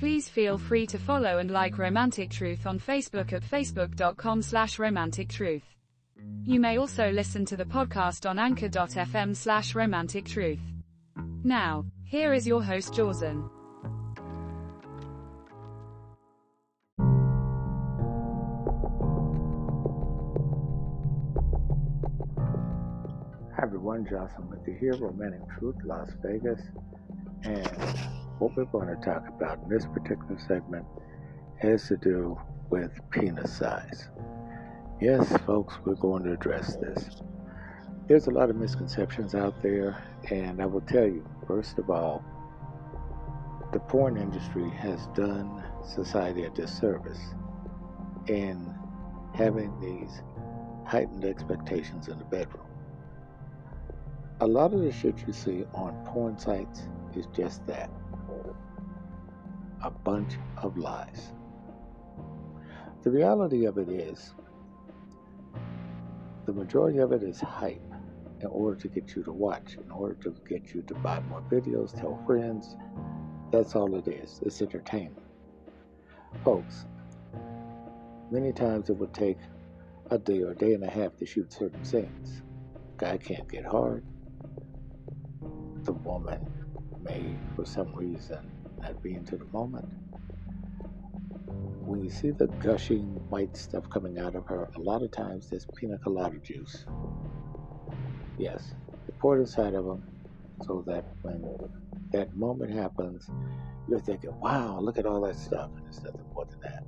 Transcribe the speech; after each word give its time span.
Please 0.00 0.30
feel 0.30 0.56
free 0.56 0.86
to 0.86 0.98
follow 0.98 1.36
and 1.36 1.50
like 1.50 1.76
Romantic 1.76 2.30
Truth 2.30 2.64
on 2.64 2.80
Facebook 2.80 3.34
at 3.34 3.42
facebook.com 3.42 4.40
slash 4.40 4.78
romantic 4.78 5.28
truth. 5.28 5.76
You 6.42 6.58
may 6.58 6.78
also 6.78 7.10
listen 7.10 7.44
to 7.44 7.54
the 7.54 7.66
podcast 7.66 8.26
on 8.26 8.38
anchor.fm 8.38 9.36
slash 9.36 9.74
romantic 9.74 10.24
truth. 10.24 10.62
Now, 11.44 11.84
here 12.02 12.32
is 12.32 12.46
your 12.46 12.62
host 12.62 12.94
Jawson. 12.94 13.50
Hi 23.54 23.64
everyone, 23.64 24.06
Jawson 24.08 24.48
with 24.48 24.66
you 24.66 24.78
here, 24.80 24.96
Romantic 24.96 25.42
Truth, 25.58 25.76
Las 25.84 26.08
Vegas. 26.22 26.62
And 27.42 28.29
what 28.40 28.56
we're 28.56 28.64
going 28.64 28.88
to 28.88 28.96
talk 29.04 29.28
about 29.28 29.58
in 29.62 29.68
this 29.68 29.84
particular 29.84 30.38
segment 30.48 30.86
has 31.58 31.86
to 31.88 31.96
do 31.98 32.40
with 32.70 32.90
penis 33.10 33.54
size. 33.54 34.08
Yes, 34.98 35.30
folks, 35.44 35.74
we're 35.84 35.94
going 35.94 36.24
to 36.24 36.32
address 36.32 36.76
this. 36.76 37.20
There's 38.08 38.28
a 38.28 38.30
lot 38.30 38.48
of 38.48 38.56
misconceptions 38.56 39.34
out 39.34 39.62
there, 39.62 40.02
and 40.30 40.62
I 40.62 40.66
will 40.66 40.80
tell 40.80 41.04
you, 41.04 41.22
first 41.46 41.78
of 41.78 41.90
all, 41.90 42.24
the 43.74 43.78
porn 43.78 44.16
industry 44.16 44.70
has 44.70 45.06
done 45.08 45.62
society 45.86 46.44
a 46.44 46.50
disservice 46.50 47.20
in 48.26 48.74
having 49.34 49.78
these 49.80 50.22
heightened 50.86 51.26
expectations 51.26 52.08
in 52.08 52.18
the 52.18 52.24
bedroom. 52.24 52.66
A 54.40 54.46
lot 54.46 54.72
of 54.72 54.80
the 54.80 54.90
shit 54.90 55.22
you 55.26 55.34
see 55.34 55.64
on 55.74 55.94
porn 56.06 56.38
sites 56.38 56.88
is 57.14 57.26
just 57.34 57.66
that 57.66 57.90
a 59.82 59.90
bunch 59.90 60.34
of 60.58 60.76
lies. 60.76 61.32
The 63.02 63.10
reality 63.10 63.64
of 63.64 63.78
it 63.78 63.88
is, 63.88 64.34
the 66.46 66.52
majority 66.52 66.98
of 66.98 67.12
it 67.12 67.22
is 67.22 67.40
hype 67.40 67.82
in 68.40 68.46
order 68.46 68.80
to 68.80 68.88
get 68.88 69.14
you 69.14 69.22
to 69.24 69.32
watch, 69.32 69.74
in 69.74 69.90
order 69.90 70.14
to 70.22 70.34
get 70.48 70.74
you 70.74 70.82
to 70.82 70.94
buy 70.94 71.20
more 71.20 71.42
videos, 71.50 71.98
tell 71.98 72.22
friends. 72.26 72.76
That's 73.52 73.74
all 73.74 73.94
it 73.96 74.08
is. 74.08 74.40
It's 74.44 74.60
entertainment. 74.62 75.22
Folks, 76.44 76.86
many 78.30 78.52
times 78.52 78.90
it 78.90 78.96
would 78.96 79.12
take 79.12 79.38
a 80.10 80.18
day 80.18 80.42
or 80.42 80.52
a 80.52 80.56
day 80.56 80.74
and 80.74 80.84
a 80.84 80.90
half 80.90 81.16
to 81.16 81.26
shoot 81.26 81.52
certain 81.52 81.84
scenes. 81.84 82.42
Guy 82.96 83.16
can't 83.18 83.48
get 83.48 83.64
hard 83.64 84.04
the 85.84 85.92
woman 85.92 86.40
may, 87.02 87.34
for 87.56 87.64
some 87.64 87.94
reason, 87.94 88.38
not 88.80 89.02
be 89.02 89.14
into 89.14 89.36
the 89.36 89.46
moment. 89.46 89.88
When 91.84 92.02
you 92.02 92.10
see 92.10 92.30
the 92.30 92.46
gushing 92.46 93.04
white 93.30 93.56
stuff 93.56 93.88
coming 93.90 94.18
out 94.18 94.34
of 94.34 94.46
her, 94.46 94.70
a 94.76 94.80
lot 94.80 95.02
of 95.02 95.10
times 95.10 95.48
there's 95.48 95.66
pina 95.76 95.98
colada 95.98 96.38
juice. 96.38 96.84
Yes, 98.38 98.74
they 99.06 99.12
pour 99.18 99.36
it 99.36 99.40
inside 99.40 99.74
of 99.74 99.84
them 99.84 100.02
so 100.64 100.84
that 100.86 101.04
when 101.22 101.44
that 102.12 102.34
moment 102.36 102.72
happens, 102.72 103.28
you're 103.88 104.00
thinking, 104.00 104.38
wow, 104.40 104.78
look 104.80 104.98
at 104.98 105.06
all 105.06 105.20
that 105.22 105.36
stuff, 105.36 105.70
and 105.76 105.86
it's 105.86 106.02
nothing 106.02 106.24
more 106.32 106.46
than 106.46 106.60
that. 106.60 106.84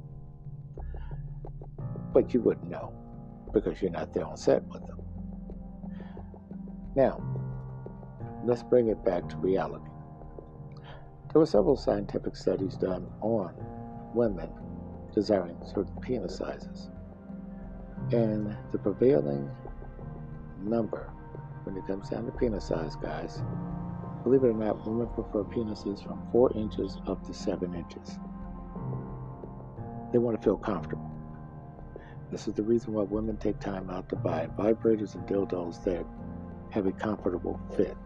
But 2.13 2.33
you 2.33 2.41
wouldn't 2.41 2.69
know 2.69 2.93
because 3.53 3.83
you're 3.83 3.91
not 3.91 4.15
there 4.15 4.25
on 4.25 4.37
set 4.37 4.63
with 4.65 4.87
them. 4.87 5.01
Now, 6.95 7.23
let's 8.45 8.63
bring 8.63 8.89
it 8.89 9.05
back 9.05 9.29
to 9.31 9.37
reality. 9.39 9.92
There 11.33 11.41
were 11.41 11.47
several 11.47 11.77
scientific 11.77 12.37
studies 12.37 12.77
done 12.77 13.07
on 13.23 13.55
women 14.15 14.51
desiring 15.15 15.57
certain 15.65 15.99
penis 16.03 16.37
sizes. 16.37 16.91
And 18.13 18.55
the 18.71 18.79
prevailing 18.79 19.51
number 20.63 21.11
when 21.65 21.77
it 21.77 21.87
comes 21.87 22.11
down 22.11 22.27
to 22.27 22.33
penis 22.33 22.67
size, 22.67 22.97
guys, 22.97 23.43
believe 24.25 24.45
it 24.45 24.49
or 24.49 24.53
not, 24.53 24.87
women 24.87 25.07
prefer 25.09 25.45
penises 25.45 26.05
from 26.05 26.23
4 26.33 26.53
inches 26.55 26.99
up 27.07 27.25
to 27.27 27.33
7 27.33 27.75
inches. 27.75 28.19
They 30.13 30.19
want 30.19 30.39
to 30.39 30.45
feel 30.45 30.59
comfortable. 30.59 31.11
This 32.31 32.47
is 32.47 32.55
the 32.55 32.63
reason 32.63 32.93
why 32.93 33.05
women 33.05 33.39
take 33.39 33.59
time 33.59 33.89
out 33.89 34.11
to 34.11 34.17
buy 34.17 34.49
vibrators 34.59 35.15
and 35.15 35.27
dildos 35.27 35.83
that 35.85 36.05
have 36.71 36.87
a 36.87 36.93
comfortable 36.93 37.59
fit 37.77 37.97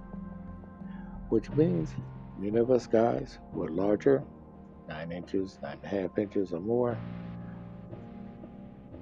which 1.28 1.50
means 1.50 1.94
many 2.38 2.58
of 2.58 2.70
us 2.70 2.86
guys 2.86 3.38
who 3.52 3.62
are 3.64 3.70
larger, 3.70 4.22
nine 4.88 5.12
inches, 5.12 5.58
nine 5.62 5.78
and 5.82 5.92
a 5.92 6.02
half 6.02 6.18
inches 6.18 6.52
or 6.52 6.60
more, 6.60 6.98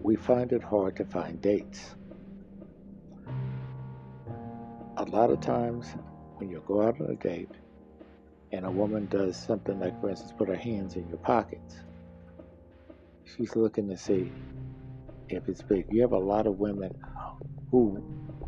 we 0.03 0.17
find 0.17 0.53
it 0.53 0.63
hard 0.63 0.97
to 0.97 1.05
find 1.05 1.41
dates. 1.41 1.97
A 4.97 5.05
lot 5.05 5.31
of 5.31 5.41
times, 5.41 5.97
when 6.37 6.49
you 6.49 6.63
go 6.67 6.83
out 6.83 7.01
on 7.01 7.11
a 7.11 7.17
date 7.17 7.51
and 8.53 8.65
a 8.65 8.71
woman 8.71 9.07
does 9.07 9.37
something 9.37 9.81
like, 9.81 10.01
for 10.01 10.11
instance, 10.11 10.33
put 10.37 10.49
her 10.49 10.55
hands 10.57 10.95
in 10.97 11.09
your 11.09 11.19
pockets, 11.19 11.77
she's 13.25 13.57
looking 13.57 13.89
to 13.89 13.97
see 13.97 14.31
if 15.29 15.49
it's 15.49 15.63
big. 15.63 15.87
You 15.91 16.03
have 16.03 16.13
a 16.13 16.19
lot 16.19 16.47
of 16.47 16.59
women 16.59 16.95
who 17.71 18.03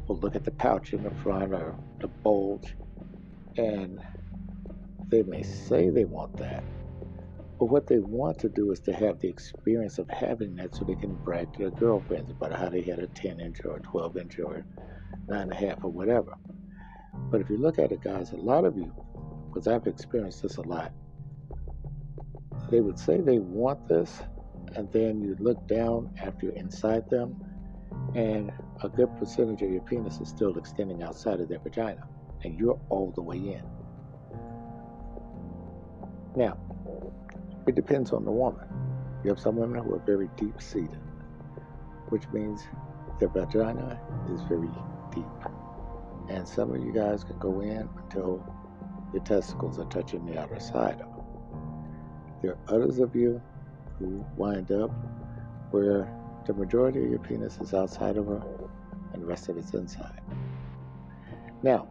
will 0.06 0.18
look 0.18 0.36
at 0.36 0.44
the 0.44 0.53
pouch 0.53 0.92
in 0.92 1.03
the 1.03 1.10
front 1.10 1.53
or 1.53 1.74
the 2.00 2.08
bulge 2.08 2.76
and 3.56 4.00
they 5.08 5.22
may 5.22 5.42
say 5.42 5.90
they 5.90 6.04
want 6.04 6.36
that, 6.38 6.62
but 7.58 7.66
what 7.66 7.86
they 7.86 7.98
want 7.98 8.38
to 8.40 8.48
do 8.48 8.72
is 8.72 8.80
to 8.80 8.92
have 8.92 9.18
the 9.20 9.28
experience 9.28 9.98
of 9.98 10.08
having 10.10 10.54
that 10.56 10.74
so 10.74 10.84
they 10.84 10.94
can 10.94 11.14
brag 11.14 11.52
to 11.54 11.58
their 11.58 11.70
girlfriends 11.70 12.30
about 12.30 12.52
how 12.52 12.68
they 12.68 12.82
had 12.82 12.98
a 12.98 13.06
10 13.06 13.40
inch 13.40 13.60
or 13.64 13.76
a 13.76 13.80
12 13.80 14.16
inch 14.16 14.38
or 14.38 14.64
a 15.28 15.32
9.5 15.32 15.84
or 15.84 15.90
whatever. 15.90 16.34
But 17.30 17.40
if 17.40 17.50
you 17.50 17.56
look 17.56 17.78
at 17.78 17.92
it, 17.92 18.02
guys, 18.02 18.32
a 18.32 18.36
lot 18.36 18.64
of 18.64 18.76
you, 18.76 18.92
because 19.48 19.66
I've 19.66 19.86
experienced 19.86 20.42
this 20.42 20.56
a 20.56 20.62
lot, 20.62 20.92
they 22.70 22.80
would 22.80 22.98
say 22.98 23.20
they 23.20 23.38
want 23.38 23.88
this, 23.88 24.22
and 24.74 24.90
then 24.92 25.22
you 25.22 25.36
look 25.38 25.66
down 25.66 26.10
after 26.20 26.46
you're 26.46 26.56
inside 26.56 27.08
them, 27.08 27.42
and 28.14 28.52
a 28.82 28.88
good 28.88 29.16
percentage 29.18 29.62
of 29.62 29.70
your 29.70 29.82
penis 29.82 30.20
is 30.20 30.28
still 30.28 30.56
extending 30.56 31.02
outside 31.02 31.40
of 31.40 31.48
their 31.48 31.58
vagina 31.58 32.06
and 32.44 32.58
you're 32.58 32.78
all 32.88 33.12
the 33.12 33.22
way 33.22 33.36
in. 33.36 33.62
Now, 36.36 36.58
it 37.66 37.74
depends 37.74 38.12
on 38.12 38.26
the 38.26 38.30
woman. 38.30 38.69
You 39.24 39.30
have 39.30 39.41
some 39.41 39.56
women 39.56 39.82
who 39.82 39.94
are 39.94 40.00
very 40.00 40.28
deep 40.36 40.60
seated, 40.60 41.00
which 42.10 42.28
means 42.28 42.62
their 43.19 43.30
vagina 43.30 43.98
is 44.30 44.42
very 44.42 44.69
deep. 45.14 45.24
And 46.28 46.47
some 46.47 46.74
of 46.74 46.84
you 46.84 46.92
guys 46.92 47.24
can 47.24 47.38
go 47.38 47.60
in 47.60 47.88
until 47.97 48.44
your 49.14 49.22
testicles 49.22 49.78
are 49.78 49.86
touching 49.86 50.26
the 50.26 50.38
outer 50.38 50.60
side 50.60 51.00
of 51.00 51.16
them. 51.16 51.24
There 52.42 52.53
are 52.53 52.74
others 52.74 52.98
of 52.98 53.16
you 53.16 53.41
who 53.98 54.22
wind 54.36 54.71
up 54.71 54.91
where 55.71 56.12
the 56.47 56.53
majority 56.53 57.03
of 57.03 57.10
your 57.10 57.18
penis 57.18 57.59
is 57.62 57.72
outside 57.72 58.18
of 58.18 58.27
her 58.27 58.42
and 59.15 59.22
the 59.22 59.27
rest 59.27 59.48
of 59.48 59.56
it's 59.56 59.72
inside. 59.72 60.21
Now, 61.62 61.88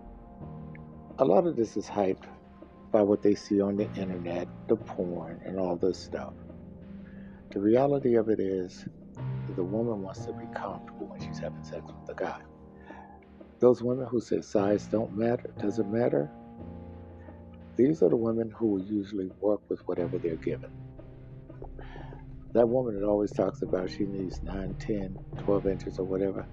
a 1.17 1.25
lot 1.25 1.47
of 1.47 1.55
this 1.55 1.75
is 1.77 1.87
hyped 1.87 2.25
by 2.95 3.01
what 3.01 3.21
they 3.21 3.35
see 3.35 3.59
on 3.59 3.75
the 3.75 3.91
internet, 3.95 4.47
the 4.69 4.75
porn, 4.77 5.41
and 5.43 5.59
all 5.59 5.75
this 5.75 5.99
stuff. 6.01 6.31
The 7.49 7.59
reality 7.59 8.15
of 8.15 8.29
it 8.29 8.39
is, 8.39 8.85
that 9.15 9.55
the 9.57 9.63
woman 9.65 10.01
wants 10.01 10.25
to 10.25 10.31
be 10.31 10.45
comfortable 10.55 11.07
when 11.07 11.19
she's 11.19 11.39
having 11.39 11.61
sex 11.61 11.81
with 11.85 12.07
the 12.07 12.13
guy. 12.13 12.39
Those 13.59 13.83
women 13.83 14.05
who 14.05 14.21
say 14.21 14.39
size 14.39 14.87
don't 14.87 15.13
matter, 15.13 15.53
doesn't 15.59 15.91
matter, 15.91 16.31
these 17.75 18.01
are 18.01 18.07
the 18.07 18.15
women 18.15 18.49
who 18.49 18.67
will 18.67 18.85
usually 18.85 19.29
work 19.41 19.59
with 19.67 19.85
whatever 19.89 20.17
they're 20.17 20.37
given. 20.37 20.71
That 22.53 22.69
woman 22.69 22.97
that 22.97 23.05
always 23.05 23.33
talks 23.33 23.61
about 23.61 23.89
she 23.89 24.05
needs 24.05 24.41
9, 24.41 24.73
10, 24.79 25.19
12 25.39 25.67
inches 25.67 25.99
or 25.99 26.05
whatever, 26.05 26.47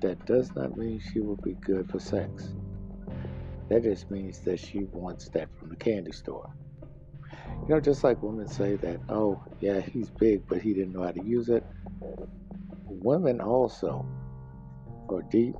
that 0.00 0.26
does 0.26 0.52
not 0.56 0.76
mean 0.76 1.00
she 1.12 1.20
will 1.20 1.36
be 1.36 1.52
good 1.52 1.88
for 1.88 2.00
sex. 2.00 2.52
That 3.70 3.84
just 3.84 4.10
means 4.10 4.40
that 4.40 4.58
she 4.58 4.88
wants 4.92 5.28
that 5.30 5.48
from 5.56 5.70
the 5.70 5.76
candy 5.76 6.10
store. 6.12 6.50
You 7.62 7.68
know, 7.68 7.80
just 7.80 8.02
like 8.02 8.20
women 8.20 8.48
say 8.48 8.74
that, 8.76 9.00
oh, 9.08 9.42
yeah, 9.60 9.80
he's 9.80 10.10
big, 10.10 10.42
but 10.48 10.60
he 10.60 10.74
didn't 10.74 10.92
know 10.92 11.04
how 11.04 11.12
to 11.12 11.22
use 11.22 11.48
it. 11.48 11.64
Women 12.84 13.40
also 13.40 14.04
are 15.08 15.22
deep, 15.22 15.54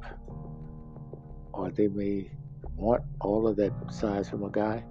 or 1.53 1.71
they 1.71 1.87
may 1.87 2.31
want 2.75 3.03
all 3.21 3.47
of 3.47 3.57
that 3.57 3.73
size 3.93 4.29
from 4.29 4.43
a 4.43 4.51
guy, 4.51 4.85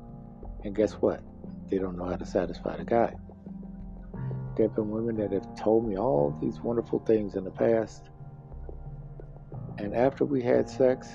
and 0.63 0.73
guess 0.73 0.93
what? 0.93 1.21
They 1.69 1.77
don't 1.77 1.97
know 1.97 2.05
how 2.05 2.15
to 2.15 2.25
satisfy 2.25 2.77
the 2.77 2.85
guy. 2.85 3.13
There 4.55 4.67
have 4.67 4.75
been 4.75 4.89
women 4.89 5.17
that 5.17 5.33
have 5.33 5.55
told 5.57 5.87
me 5.87 5.97
all 5.97 6.37
these 6.41 6.59
wonderful 6.61 6.99
things 6.99 7.35
in 7.35 7.43
the 7.43 7.51
past, 7.51 8.09
and 9.77 9.93
after 9.93 10.23
we 10.23 10.41
had 10.41 10.69
sex, 10.69 11.09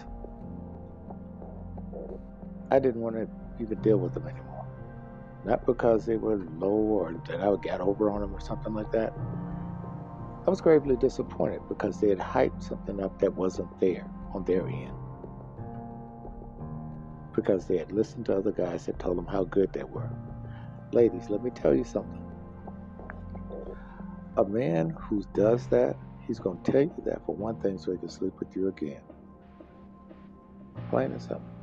I 2.70 2.78
didn't 2.78 3.00
want 3.00 3.16
to 3.16 3.28
even 3.61 3.81
deal 3.82 3.99
with 3.99 4.14
them 4.14 4.26
anymore. 4.26 4.66
Not 5.44 5.66
because 5.66 6.06
they 6.06 6.16
were 6.16 6.37
low 6.58 6.69
or 6.69 7.12
that 7.28 7.40
I 7.40 7.49
would 7.49 7.62
get 7.62 7.81
over 7.81 8.11
on 8.11 8.20
them 8.20 8.34
or 8.34 8.40
something 8.40 8.75
like 8.75 8.90
that. 8.93 9.12
I 10.46 10.50
was 10.50 10.61
gravely 10.61 10.96
disappointed 10.96 11.62
because 11.69 12.00
they 12.00 12.08
had 12.08 12.19
hyped 12.19 12.62
something 12.62 13.00
up 13.00 13.19
that 13.20 13.34
wasn't 13.34 13.78
there 13.81 14.06
on 14.32 14.44
their 14.44 14.66
end. 14.66 14.93
Because 17.34 17.66
they 17.66 17.78
had 17.78 17.93
listened 17.93 18.26
to 18.26 18.37
other 18.37 18.52
guys 18.52 18.87
that 18.87 18.99
told 18.99 19.19
them 19.19 19.26
how 19.26 19.44
good 19.44 19.72
they 19.72 19.84
were. 19.84 20.11
Ladies, 20.93 21.31
let 21.31 21.43
me 21.43 21.50
tell 21.50 21.75
you 21.75 21.84
something. 21.84 22.22
A 24.37 24.44
man 24.44 24.90
who 24.90 25.25
does 25.34 25.66
that, 25.69 25.96
he's 26.26 26.38
going 26.38 26.62
to 26.62 26.72
tell 26.72 26.82
you 26.82 27.02
that 27.06 27.25
for 27.25 27.34
one 27.34 27.61
thing 27.61 27.78
so 27.78 27.93
he 27.93 27.99
can 27.99 28.08
sleep 28.08 28.34
with 28.38 28.55
you 28.55 28.69
again. 28.69 29.00
Plain 30.90 31.12
and 31.12 31.22
simple. 31.22 31.53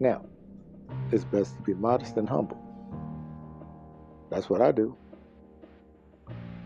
Now, 0.00 0.24
it's 1.10 1.24
best 1.24 1.56
to 1.56 1.62
be 1.62 1.74
modest 1.74 2.16
and 2.16 2.28
humble. 2.28 2.58
That's 4.30 4.48
what 4.48 4.60
I 4.60 4.72
do. 4.72 4.96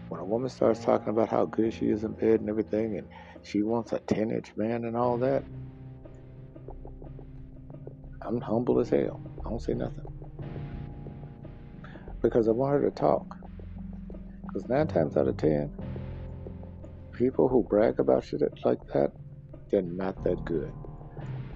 When 0.08 0.20
a 0.20 0.24
woman 0.24 0.50
starts 0.50 0.84
talking 0.84 1.08
about 1.08 1.28
how 1.28 1.46
good 1.46 1.72
she 1.72 1.86
is 1.86 2.04
in 2.04 2.12
bed 2.12 2.40
and 2.40 2.48
everything, 2.48 2.98
and 2.98 3.08
she 3.42 3.62
wants 3.62 3.92
a 3.92 3.98
10 4.00 4.30
inch 4.30 4.54
man 4.56 4.84
and 4.84 4.96
all 4.96 5.16
that, 5.18 5.44
I'm 8.20 8.40
humble 8.40 8.78
as 8.80 8.90
hell. 8.90 9.20
I 9.44 9.48
don't 9.48 9.60
say 9.60 9.74
nothing. 9.74 10.06
Because 12.20 12.48
I 12.48 12.52
want 12.52 12.74
her 12.74 12.88
to 12.88 12.94
talk. 12.94 13.36
Because 14.46 14.68
nine 14.68 14.86
times 14.86 15.16
out 15.16 15.28
of 15.28 15.36
ten, 15.36 15.72
people 17.12 17.48
who 17.48 17.62
brag 17.68 17.98
about 17.98 18.24
shit 18.24 18.42
like 18.64 18.86
that, 18.92 19.12
they're 19.70 19.82
not 19.82 20.22
that 20.24 20.44
good. 20.44 20.72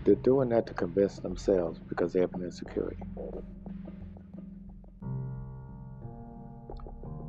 They're 0.06 0.14
doing 0.14 0.50
that 0.50 0.68
to 0.68 0.74
convince 0.74 1.18
themselves 1.18 1.80
because 1.88 2.12
they 2.12 2.20
have 2.20 2.32
an 2.34 2.44
insecurity. 2.44 3.02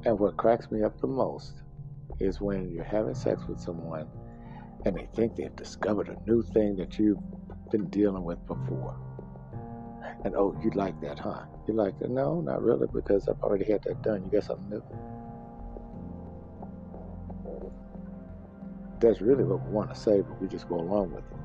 And 0.06 0.20
what 0.20 0.38
cracks 0.38 0.70
me 0.70 0.84
up 0.84 1.02
the 1.02 1.08
most 1.08 1.64
is 2.20 2.40
when 2.40 2.70
you're 2.70 2.84
having 2.84 3.16
sex 3.16 3.42
with 3.50 3.60
someone 3.60 4.08
and 4.86 4.96
they 4.96 5.08
think 5.16 5.36
they've 5.36 5.56
discovered 5.56 6.10
a 6.10 6.30
new 6.30 6.44
thing 6.44 6.76
that 6.76 7.00
you've 7.00 7.18
been 7.72 7.90
dealing 7.90 8.24
with 8.24 8.46
before. 8.46 8.96
And 10.24 10.36
oh, 10.36 10.56
you 10.64 10.70
like 10.76 11.02
that, 11.02 11.18
huh? 11.18 11.46
You 11.68 11.74
like 11.74 11.98
that? 11.98 12.12
No, 12.12 12.42
not 12.42 12.62
really, 12.62 12.86
because 12.94 13.28
I've 13.28 13.42
already 13.42 13.66
had 13.66 13.82
that 13.86 14.04
done. 14.04 14.24
You 14.24 14.30
got 14.30 14.44
something 14.44 14.70
new? 14.70 14.84
That's 19.00 19.20
really 19.20 19.46
what 19.46 19.66
we 19.66 19.72
want 19.72 19.92
to 19.92 20.00
say, 20.00 20.22
but 20.22 20.40
we 20.40 20.48
just 20.48 20.70
go 20.70 20.76
along 20.76 21.14
with 21.14 21.24
it. 21.24 21.37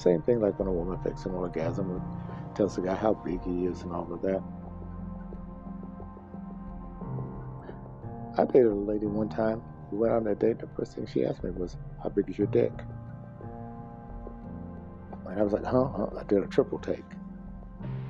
Same 0.00 0.22
thing 0.22 0.40
like 0.40 0.58
when 0.58 0.66
a 0.66 0.72
woman 0.72 0.98
fakes 1.04 1.26
an 1.26 1.32
orgasm 1.32 1.90
and 1.90 2.56
tells 2.56 2.74
the 2.74 2.80
guy 2.80 2.94
how 2.94 3.12
big 3.12 3.42
he 3.44 3.66
is 3.66 3.82
and 3.82 3.92
all 3.92 4.10
of 4.10 4.22
that. 4.22 4.42
I 8.38 8.46
dated 8.46 8.72
a 8.72 8.74
lady 8.74 9.04
one 9.04 9.28
time. 9.28 9.60
We 9.92 9.98
went 9.98 10.14
on 10.14 10.26
a 10.26 10.34
date. 10.34 10.58
The 10.58 10.68
first 10.74 10.94
thing 10.94 11.06
she 11.06 11.22
asked 11.26 11.44
me 11.44 11.50
was, 11.50 11.76
How 12.02 12.08
big 12.08 12.30
is 12.30 12.38
your 12.38 12.46
dick? 12.46 12.72
And 15.28 15.38
I 15.38 15.42
was 15.42 15.52
like, 15.52 15.66
Huh? 15.66 15.90
huh? 15.94 16.06
I 16.18 16.24
did 16.24 16.42
a 16.42 16.46
triple 16.46 16.78
take. 16.78 17.04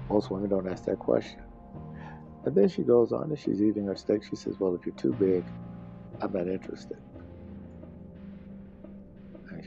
Most 0.08 0.30
women 0.30 0.48
don't 0.48 0.68
ask 0.68 0.84
that 0.84 1.00
question. 1.00 1.42
And 2.44 2.54
then 2.54 2.68
she 2.68 2.82
goes 2.82 3.10
on 3.10 3.30
and 3.30 3.38
she's 3.38 3.60
eating 3.60 3.86
her 3.86 3.96
steak. 3.96 4.22
She 4.22 4.36
says, 4.36 4.60
Well, 4.60 4.76
if 4.76 4.86
you're 4.86 4.94
too 4.94 5.12
big, 5.14 5.42
I'm 6.20 6.32
not 6.32 6.46
interested 6.46 6.98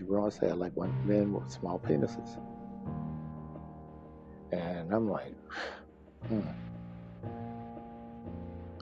you 0.03 0.11
were 0.11 0.31
say 0.31 0.51
like 0.51 0.75
one 0.75 0.94
men 1.07 1.33
with 1.33 1.50
small 1.51 1.79
penises. 1.79 2.38
And 4.51 4.94
I'm 4.94 5.09
like, 5.09 5.33
hmm, 6.27 6.41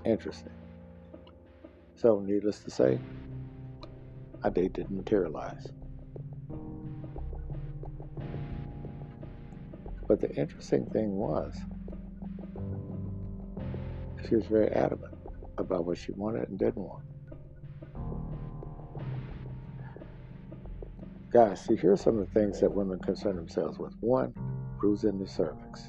interesting. 0.06 0.52
So, 1.96 2.20
needless 2.20 2.60
to 2.62 2.72
say, 2.72 3.00
our 4.44 4.50
date 4.50 4.74
didn't 4.74 4.96
materialize. 4.96 5.68
But 10.08 10.20
the 10.20 10.30
interesting 10.36 10.88
thing 10.88 11.16
was, 11.16 11.56
she 14.28 14.36
was 14.36 14.46
very 14.46 14.70
adamant 14.70 15.14
about 15.58 15.86
what 15.86 15.98
she 15.98 16.12
wanted 16.14 16.50
and 16.50 16.58
didn't 16.58 16.84
want. 16.84 17.04
Guys, 21.32 21.62
see, 21.62 21.78
here's 21.78 22.02
some 22.02 22.20
of 22.20 22.28
the 22.28 22.34
things 22.38 22.60
that 22.60 22.70
women 22.70 23.00
concern 23.00 23.38
themselves 23.38 23.80
with. 23.80 23.94
One, 24.02 24.34
bruising 24.78 25.18
the 25.18 25.26
cervix. 25.26 25.82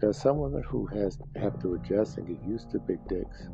There's 0.00 0.16
some 0.16 0.38
women 0.38 0.62
who 0.62 0.86
has 0.86 1.18
have 1.34 1.60
to 1.62 1.74
adjust 1.74 2.18
and 2.18 2.28
get 2.28 2.40
used 2.46 2.70
to 2.70 2.78
big 2.78 3.00
dicks, 3.08 3.48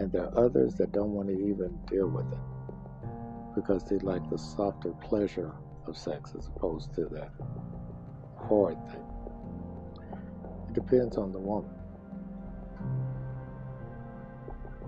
and 0.00 0.10
there 0.10 0.24
are 0.24 0.46
others 0.46 0.74
that 0.76 0.90
don't 0.90 1.12
want 1.12 1.28
to 1.28 1.34
even 1.34 1.78
deal 1.88 2.08
with 2.08 2.26
it 2.32 3.54
because 3.54 3.84
they 3.84 3.98
like 3.98 4.28
the 4.30 4.38
softer 4.38 4.90
pleasure 5.00 5.52
of 5.86 5.96
sex 5.96 6.34
as 6.36 6.48
opposed 6.48 6.92
to 6.96 7.04
that 7.12 7.30
hard 8.48 8.78
thing. 8.90 9.06
It 10.68 10.74
depends 10.74 11.16
on 11.16 11.30
the 11.30 11.38
woman, 11.38 11.70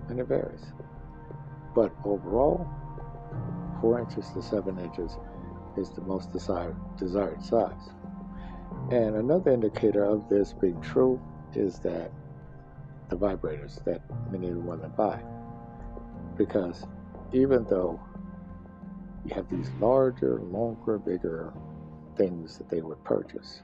and 0.09 0.19
it 0.19 0.27
varies. 0.27 0.65
But 1.73 1.93
overall, 2.03 2.67
4 3.81 3.99
inches 3.99 4.29
to 4.29 4.41
7 4.41 4.79
inches 4.79 5.17
is 5.77 5.89
the 5.89 6.01
most 6.01 6.31
desired, 6.31 6.75
desired 6.97 7.43
size. 7.43 7.89
And 8.91 9.15
another 9.15 9.51
indicator 9.51 10.03
of 10.03 10.29
this 10.29 10.53
being 10.53 10.79
true 10.81 11.19
is 11.55 11.79
that 11.79 12.11
the 13.09 13.17
vibrators 13.17 13.83
that 13.83 14.01
many 14.31 14.47
of 14.47 14.55
the 14.55 14.61
women 14.61 14.91
buy. 14.95 15.21
Because 16.37 16.85
even 17.33 17.65
though 17.65 17.99
you 19.25 19.33
have 19.35 19.49
these 19.49 19.69
larger, 19.79 20.39
longer, 20.41 20.97
bigger 20.97 21.53
things 22.17 22.57
that 22.57 22.69
they 22.69 22.81
would 22.81 23.03
purchase, 23.03 23.61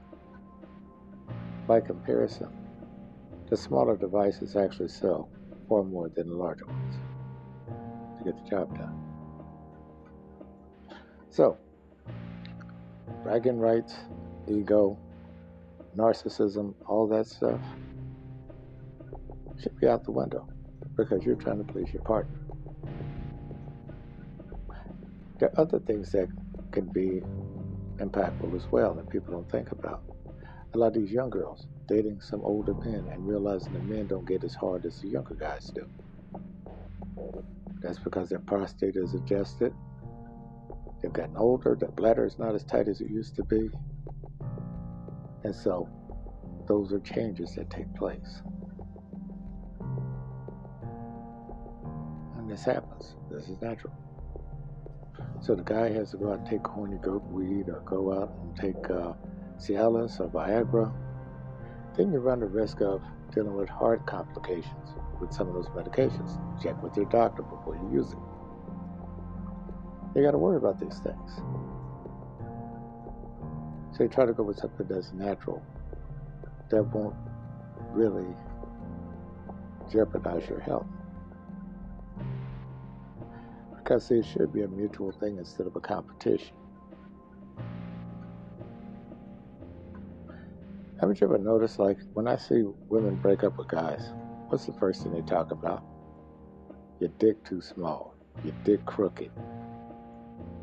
by 1.66 1.80
comparison, 1.80 2.48
the 3.50 3.56
smaller 3.56 3.96
devices 3.96 4.56
actually 4.56 4.88
sell 4.88 5.28
far 5.68 5.82
more 5.82 6.08
than 6.08 6.28
the 6.28 6.34
larger 6.34 6.66
ones 6.66 6.96
to 8.18 8.24
get 8.24 8.42
the 8.42 8.50
job 8.50 8.76
done. 8.76 9.07
So, 11.38 11.56
bragging 13.22 13.60
rights, 13.60 13.94
ego, 14.48 14.98
narcissism, 15.96 16.74
all 16.88 17.06
that 17.06 17.28
stuff 17.28 17.60
should 19.62 19.78
be 19.78 19.86
out 19.86 20.02
the 20.02 20.10
window 20.10 20.48
because 20.96 21.22
you're 21.22 21.36
trying 21.36 21.64
to 21.64 21.72
please 21.72 21.92
your 21.92 22.02
partner. 22.02 22.40
There 25.38 25.50
are 25.50 25.60
other 25.60 25.78
things 25.78 26.10
that 26.10 26.26
can 26.72 26.86
be 26.86 27.22
impactful 27.98 28.56
as 28.56 28.66
well 28.72 28.94
that 28.94 29.08
people 29.08 29.32
don't 29.32 29.48
think 29.48 29.70
about. 29.70 30.02
A 30.74 30.76
lot 30.76 30.88
of 30.88 30.94
these 30.94 31.12
young 31.12 31.30
girls 31.30 31.68
dating 31.86 32.20
some 32.20 32.40
older 32.42 32.74
men 32.74 33.06
and 33.12 33.24
realizing 33.24 33.74
the 33.74 33.78
men 33.78 34.08
don't 34.08 34.26
get 34.26 34.42
as 34.42 34.56
hard 34.56 34.84
as 34.84 35.00
the 35.02 35.06
younger 35.06 35.34
guys 35.34 35.70
do. 35.72 35.88
That's 37.80 38.00
because 38.00 38.28
their 38.28 38.40
prostate 38.40 38.96
is 38.96 39.14
adjusted 39.14 39.72
They've 41.02 41.12
gotten 41.12 41.36
older, 41.36 41.76
their 41.78 41.90
bladder 41.90 42.26
is 42.26 42.38
not 42.38 42.54
as 42.54 42.64
tight 42.64 42.88
as 42.88 43.00
it 43.00 43.10
used 43.10 43.36
to 43.36 43.44
be. 43.44 43.70
And 45.44 45.54
so 45.54 45.88
those 46.66 46.92
are 46.92 47.00
changes 47.00 47.54
that 47.54 47.70
take 47.70 47.92
place. 47.94 48.42
And 52.36 52.50
this 52.50 52.64
happens. 52.64 53.14
This 53.30 53.48
is 53.48 53.60
natural. 53.62 53.94
So 55.40 55.54
the 55.54 55.62
guy 55.62 55.92
has 55.92 56.10
to 56.10 56.16
go 56.16 56.32
out 56.32 56.40
and 56.40 56.48
take 56.48 56.66
horny 56.66 56.98
goat 57.00 57.22
weed 57.30 57.68
or 57.68 57.80
go 57.86 58.12
out 58.12 58.32
and 58.42 58.56
take 58.56 58.90
uh, 58.90 59.12
Cialis 59.58 60.20
or 60.20 60.28
Viagra. 60.28 60.92
Then 61.96 62.12
you 62.12 62.18
run 62.18 62.40
the 62.40 62.46
risk 62.46 62.80
of 62.80 63.02
dealing 63.32 63.54
with 63.54 63.68
heart 63.68 64.04
complications 64.06 64.94
with 65.20 65.32
some 65.32 65.48
of 65.48 65.54
those 65.54 65.68
medications. 65.68 66.38
Check 66.62 66.82
with 66.82 66.96
your 66.96 67.06
doctor 67.06 67.42
before 67.42 67.76
you 67.76 68.00
use 68.00 68.12
it. 68.12 68.18
You 70.14 70.22
got 70.22 70.32
to 70.32 70.38
worry 70.38 70.56
about 70.56 70.80
these 70.80 70.98
things. 70.98 71.40
So 73.96 74.04
you 74.04 74.08
try 74.08 74.26
to 74.26 74.32
go 74.32 74.42
with 74.42 74.58
something 74.58 74.86
that's 74.88 75.12
natural, 75.12 75.62
that 76.70 76.82
won't 76.84 77.16
really 77.92 78.26
jeopardize 79.90 80.48
your 80.48 80.60
health. 80.60 80.86
Because 83.76 84.10
it 84.10 84.24
should 84.24 84.52
be 84.52 84.62
a 84.62 84.68
mutual 84.68 85.12
thing 85.12 85.38
instead 85.38 85.66
of 85.66 85.74
a 85.74 85.80
competition. 85.80 86.54
Haven't 91.00 91.20
you 91.20 91.26
ever 91.26 91.38
noticed, 91.38 91.78
like, 91.78 91.98
when 92.14 92.26
I 92.26 92.36
see 92.36 92.64
women 92.88 93.14
break 93.16 93.44
up 93.44 93.56
with 93.56 93.68
guys, 93.68 94.12
what's 94.48 94.66
the 94.66 94.72
first 94.74 95.02
thing 95.02 95.12
they 95.12 95.22
talk 95.22 95.52
about? 95.52 95.82
Your 97.00 97.10
dick 97.18 97.44
too 97.44 97.60
small, 97.60 98.14
your 98.44 98.54
dick 98.64 98.84
crooked. 98.84 99.30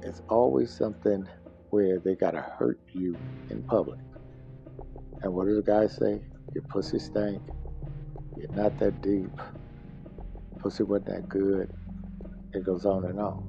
It's 0.06 0.22
always 0.30 0.72
something 0.78 1.28
where 1.72 2.00
they 2.00 2.14
gotta 2.16 2.42
hurt 2.60 2.80
you 2.94 3.18
in 3.50 3.64
public. 3.64 4.00
And 5.24 5.34
what 5.34 5.48
do 5.48 5.56
the 5.56 5.64
guys 5.64 5.98
say? 5.98 6.22
Your 6.54 6.64
pussy 6.70 7.00
stank. 7.00 7.42
You're 8.38 8.54
not 8.54 8.78
that 8.78 9.02
deep. 9.02 9.32
Pussy 10.60 10.84
wasn't 10.84 11.08
that 11.08 11.28
good. 11.28 11.74
It 12.54 12.64
goes 12.64 12.86
on 12.86 13.06
and 13.06 13.20
on. 13.20 13.44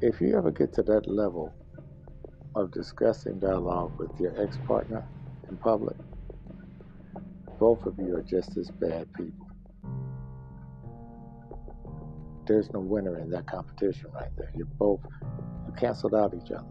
If 0.00 0.22
you 0.22 0.38
ever 0.38 0.50
get 0.50 0.72
to 0.74 0.82
that 0.84 1.06
level 1.06 1.52
of 2.56 2.72
disgusting 2.72 3.38
dialogue 3.40 3.92
with 3.98 4.10
your 4.18 4.42
ex 4.42 4.58
partner, 4.66 5.06
in 5.50 5.58
public, 5.58 5.96
both 7.58 7.84
of 7.84 7.94
you 7.98 8.16
are 8.16 8.22
just 8.22 8.56
as 8.56 8.70
bad 8.80 9.06
people. 9.12 9.49
There's 12.50 12.72
no 12.72 12.80
winner 12.80 13.16
in 13.20 13.30
that 13.30 13.46
competition 13.46 14.10
right 14.12 14.32
there. 14.36 14.50
You're 14.56 14.66
both, 14.66 14.98
you 15.22 15.72
canceled 15.78 16.16
out 16.16 16.34
each 16.34 16.50
other. 16.50 16.66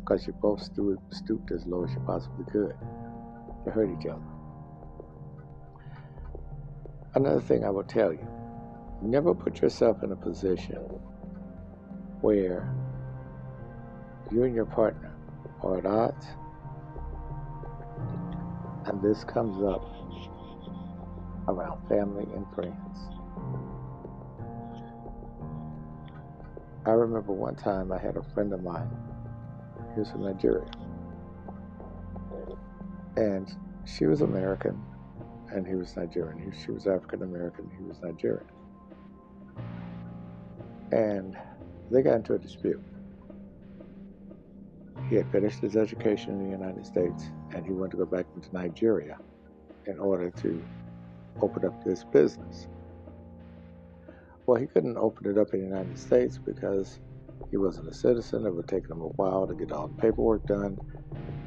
Because 0.00 0.26
you 0.26 0.32
both 0.32 0.62
stooped, 0.62 1.14
stooped 1.14 1.50
as 1.50 1.66
low 1.66 1.84
as 1.84 1.92
you 1.92 2.00
possibly 2.06 2.46
could 2.50 2.74
to 3.66 3.70
hurt 3.70 3.90
each 3.90 4.06
other. 4.06 4.22
Another 7.14 7.42
thing 7.42 7.62
I 7.62 7.68
will 7.68 7.84
tell 7.84 8.10
you 8.10 8.26
never 9.02 9.34
put 9.34 9.60
yourself 9.60 10.02
in 10.02 10.12
a 10.12 10.16
position 10.16 10.78
where 12.22 12.74
you 14.32 14.44
and 14.44 14.54
your 14.54 14.64
partner 14.64 15.14
are 15.62 15.76
at 15.76 15.84
odds 15.84 16.26
and 18.86 19.02
this 19.02 19.24
comes 19.24 19.62
up 19.62 19.84
around 21.48 21.86
family 21.86 22.26
and 22.34 22.46
friends. 22.54 23.17
I 26.86 26.90
remember 26.92 27.32
one 27.32 27.56
time 27.56 27.92
I 27.92 27.98
had 27.98 28.16
a 28.16 28.22
friend 28.34 28.52
of 28.52 28.62
mine, 28.62 28.90
he 29.94 30.00
was 30.00 30.10
from 30.10 30.24
Nigeria, 30.24 30.70
and 33.16 33.52
she 33.84 34.06
was 34.06 34.20
American 34.22 34.80
and 35.52 35.66
he 35.66 35.74
was 35.74 35.96
Nigerian. 35.96 36.38
He, 36.38 36.58
she 36.64 36.70
was 36.70 36.86
African 36.86 37.22
American, 37.22 37.70
he 37.76 37.84
was 37.84 38.00
Nigerian. 38.02 38.46
And 40.92 41.36
they 41.90 42.02
got 42.02 42.16
into 42.16 42.34
a 42.34 42.38
dispute. 42.38 42.82
He 45.08 45.16
had 45.16 45.30
finished 45.32 45.60
his 45.60 45.76
education 45.76 46.32
in 46.32 46.44
the 46.44 46.50
United 46.50 46.86
States 46.86 47.30
and 47.54 47.64
he 47.64 47.72
wanted 47.72 47.92
to 47.92 47.96
go 47.98 48.06
back 48.06 48.26
into 48.34 48.52
Nigeria 48.52 49.18
in 49.86 49.98
order 49.98 50.30
to 50.30 50.62
open 51.40 51.64
up 51.64 51.82
this 51.84 52.04
business. 52.04 52.68
Well, 54.48 54.58
he 54.58 54.66
couldn't 54.66 54.96
open 54.96 55.30
it 55.30 55.36
up 55.36 55.52
in 55.52 55.60
the 55.60 55.66
United 55.66 55.98
States 55.98 56.38
because 56.38 57.00
he 57.50 57.58
wasn't 57.58 57.90
a 57.90 57.92
citizen. 57.92 58.46
It 58.46 58.54
would 58.54 58.66
take 58.66 58.88
him 58.88 59.02
a 59.02 59.08
while 59.08 59.46
to 59.46 59.54
get 59.54 59.72
all 59.72 59.88
the 59.88 60.00
paperwork 60.00 60.46
done. 60.46 60.78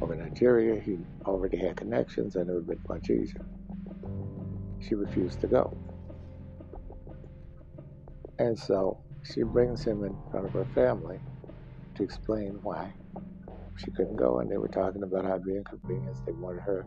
Over 0.03 0.13
in 0.13 0.19
Nigeria, 0.19 0.79
he 0.79 0.99
already 1.25 1.57
had 1.57 1.77
connections 1.77 2.35
and 2.35 2.47
it 2.47 2.53
would 2.53 2.59
have 2.59 2.67
been 2.67 2.79
much 2.87 3.09
easier. 3.09 3.43
She 4.87 4.93
refused 4.93 5.41
to 5.41 5.47
go. 5.47 5.75
And 8.37 8.57
so 8.57 8.99
she 9.23 9.41
brings 9.41 9.83
him 9.83 10.03
in 10.03 10.15
front 10.29 10.45
of 10.45 10.53
her 10.53 10.67
family 10.75 11.17
to 11.95 12.03
explain 12.03 12.59
why 12.61 12.93
she 13.77 13.89
couldn't 13.89 14.15
go, 14.15 14.41
and 14.41 14.51
they 14.51 14.57
were 14.57 14.67
talking 14.67 15.01
about 15.01 15.25
how 15.25 15.39
being 15.39 15.57
inconvenienced. 15.57 16.23
They 16.27 16.33
wanted 16.33 16.61
her 16.61 16.85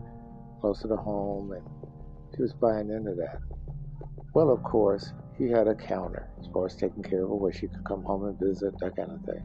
closer 0.61 0.87
to 0.87 0.97
home, 0.97 1.51
and 1.51 1.67
she 2.37 2.43
was 2.43 2.53
buying 2.53 2.91
into 2.91 3.17
that. 3.17 3.41
Well, 4.33 4.51
of 4.51 4.63
course, 4.63 5.13
he 5.37 5.49
had 5.49 5.67
a 5.67 5.75
counter 5.75 6.29
as 6.41 6.47
far 6.53 6.67
as 6.67 6.77
taking 6.77 7.03
care 7.03 7.23
of 7.23 7.29
her, 7.29 7.35
where 7.35 7.53
she 7.53 7.67
could 7.67 7.85
come 7.85 8.03
home 8.05 8.25
and 8.25 8.39
visit, 8.39 8.79
that 8.81 8.97
kind 8.97 9.11
of 9.11 9.21
thing. 9.25 9.43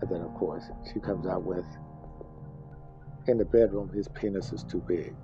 And 0.00 0.10
then, 0.10 0.22
of 0.22 0.34
course, 0.34 0.64
she 0.92 1.00
comes 1.00 1.26
out 1.26 1.44
with, 1.44 1.64
in 3.26 3.38
the 3.38 3.44
bedroom, 3.44 3.90
his 3.92 4.08
penis 4.08 4.52
is 4.52 4.62
too 4.64 4.82
big. 4.86 5.14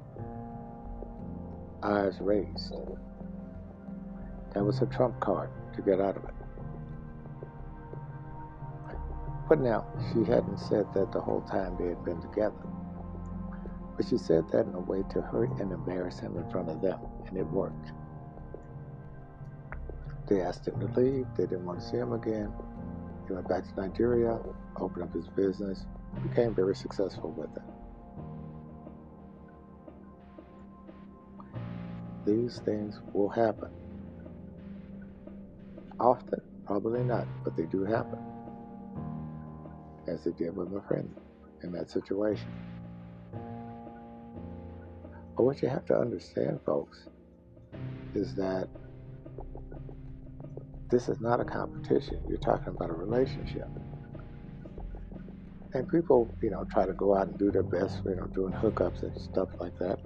Eyes 1.83 2.19
raised. 2.21 2.75
That 4.55 4.65
was 4.65 4.79
her 4.79 4.87
trump 4.87 5.21
card 5.21 5.51
to 5.75 5.83
get 5.83 6.01
out 6.01 6.17
of 6.17 6.25
it. 6.25 6.35
But 9.49 9.61
now, 9.61 9.87
she 10.13 10.25
hadn't 10.25 10.59
said 10.59 10.87
that 10.95 11.13
the 11.13 11.21
whole 11.21 11.43
time 11.43 11.77
they 11.79 11.89
had 11.89 12.05
been 12.05 12.21
together. 12.21 12.57
But 13.97 14.07
she 14.07 14.19
said 14.19 14.49
that 14.51 14.67
in 14.67 14.75
a 14.75 14.81
way 14.81 15.03
to 15.11 15.21
hurt 15.21 15.51
and 15.61 15.73
embarrass 15.73 16.19
him 16.19 16.37
in 16.37 16.51
front 16.51 16.69
of 16.69 16.81
them, 16.81 16.99
and 17.27 17.37
it 17.37 17.47
worked. 17.47 17.93
They 20.29 20.41
asked 20.41 20.67
him 20.67 20.81
to 20.81 21.01
leave. 21.01 21.27
They 21.37 21.45
didn't 21.45 21.65
want 21.65 21.81
to 21.81 21.87
see 21.87 21.97
him 21.97 22.13
again. 22.13 22.53
He 23.27 23.33
went 23.33 23.49
back 23.49 23.65
to 23.65 23.81
Nigeria, 23.81 24.39
opened 24.77 25.05
up 25.05 25.15
his 25.15 25.29
business, 25.29 25.85
became 26.29 26.55
very 26.55 26.75
successful 26.75 27.31
with 27.33 27.51
it. 27.57 27.63
These 32.27 32.61
things 32.65 33.01
will 33.13 33.29
happen. 33.29 33.71
Often, 36.01 36.41
probably 36.67 37.05
not, 37.05 37.27
but 37.45 37.57
they 37.57 37.65
do 37.65 37.85
happen 37.85 38.19
as 40.09 40.27
it 40.27 40.37
did 40.37 40.57
with 40.57 40.71
my 40.71 40.81
friend 40.87 41.15
in 41.63 41.73
that 41.73 41.91
situation. 41.91 42.49
But 45.37 45.43
what 45.45 45.63
you 45.63 45.69
have 45.69 45.85
to 45.87 45.97
understand, 45.99 46.61
folks, 46.65 47.09
is 48.15 48.35
that 48.37 48.69
this 50.91 51.09
is 51.09 51.21
not 51.21 51.41
a 51.41 51.45
competition. 51.45 52.21
You're 52.29 52.39
talking 52.39 52.69
about 52.69 52.91
a 52.91 52.95
relationship. 52.95 53.69
And 55.73 55.89
people, 55.89 56.35
you 56.43 56.51
know, 56.51 56.65
try 56.73 56.87
to 56.87 56.93
go 56.93 57.17
out 57.17 57.29
and 57.29 57.39
do 57.39 57.51
their 57.51 57.63
best, 57.63 58.03
you 58.05 58.17
know, 58.17 58.27
doing 58.27 58.53
hookups 58.53 59.03
and 59.03 59.21
stuff 59.21 59.49
like 59.61 59.79
that. 59.79 59.99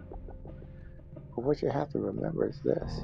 But 1.15 1.45
what 1.45 1.63
you 1.63 1.71
have 1.71 1.91
to 1.91 1.99
remember 1.99 2.49
is 2.49 2.61
this. 2.65 3.01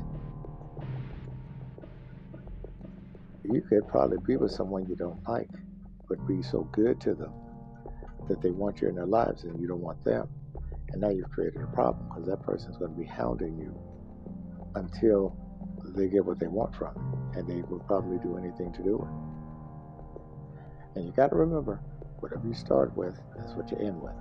You 3.44 3.62
could 3.68 3.86
probably 3.86 4.18
be 4.26 4.36
with 4.36 4.50
someone 4.50 4.86
you 4.88 4.96
don't 4.96 5.22
like 5.28 5.50
but 6.08 6.26
be 6.26 6.42
so 6.42 6.62
good 6.72 7.00
to 7.00 7.14
them 7.14 7.32
that 8.28 8.42
they 8.42 8.50
want 8.50 8.80
you 8.80 8.88
in 8.88 8.94
their 8.94 9.06
lives 9.06 9.44
and 9.44 9.60
you 9.60 9.68
don't 9.68 9.80
want 9.80 10.02
them. 10.04 10.28
And 10.90 11.00
now 11.00 11.10
you've 11.10 11.30
created 11.30 11.60
a 11.60 11.66
problem 11.66 12.08
because 12.08 12.26
that 12.26 12.42
person's 12.42 12.76
going 12.76 12.92
to 12.92 12.98
be 12.98 13.06
hounding 13.06 13.56
you 13.58 13.76
until 14.74 15.36
they 15.96 16.08
get 16.08 16.24
what 16.24 16.38
they 16.38 16.48
want 16.48 16.74
from 16.74 16.94
you. 16.96 17.15
And 17.36 17.46
they 17.46 17.62
will 17.62 17.80
probably 17.80 18.18
do 18.18 18.38
anything 18.38 18.72
to 18.72 18.82
do 18.82 18.96
it. 18.96 19.08
And 20.96 21.04
you 21.04 21.12
got 21.12 21.28
to 21.28 21.36
remember, 21.36 21.78
whatever 22.20 22.48
you 22.48 22.54
start 22.54 22.96
with, 22.96 23.20
that's 23.36 23.52
what 23.52 23.70
you 23.70 23.76
end 23.76 24.00
with. 24.00 24.14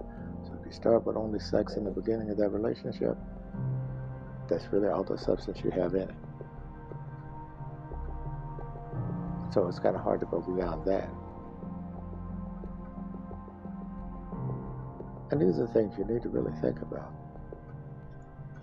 So 0.43 0.53
if 0.60 0.65
you 0.65 0.74
start 0.74 1.05
with 1.05 1.15
only 1.15 1.39
sex 1.39 1.75
in 1.75 1.86
the 1.86 1.91
beginning 1.91 2.29
of 2.29 2.38
that 2.38 2.50
relationship, 2.50 3.17
that's 4.50 4.67
really 4.74 4.89
all 4.89 5.03
the 5.03 5.17
substance 5.17 5.60
you 5.63 5.72
have 5.72 5.95
in 5.95 6.01
it. 6.01 6.15
So 9.53 9.65
it's 9.69 9.79
kind 9.79 9.95
of 9.95 10.01
hard 10.01 10.19
to 10.19 10.25
go 10.25 10.41
beyond 10.41 10.86
that. 10.86 11.10
And 15.31 15.41
these 15.41 15.60
are 15.60 15.67
things 15.67 15.98
you 15.98 16.05
need 16.05 16.22
to 16.24 16.29
really 16.29 16.51
think 16.62 16.81
about, 16.81 17.12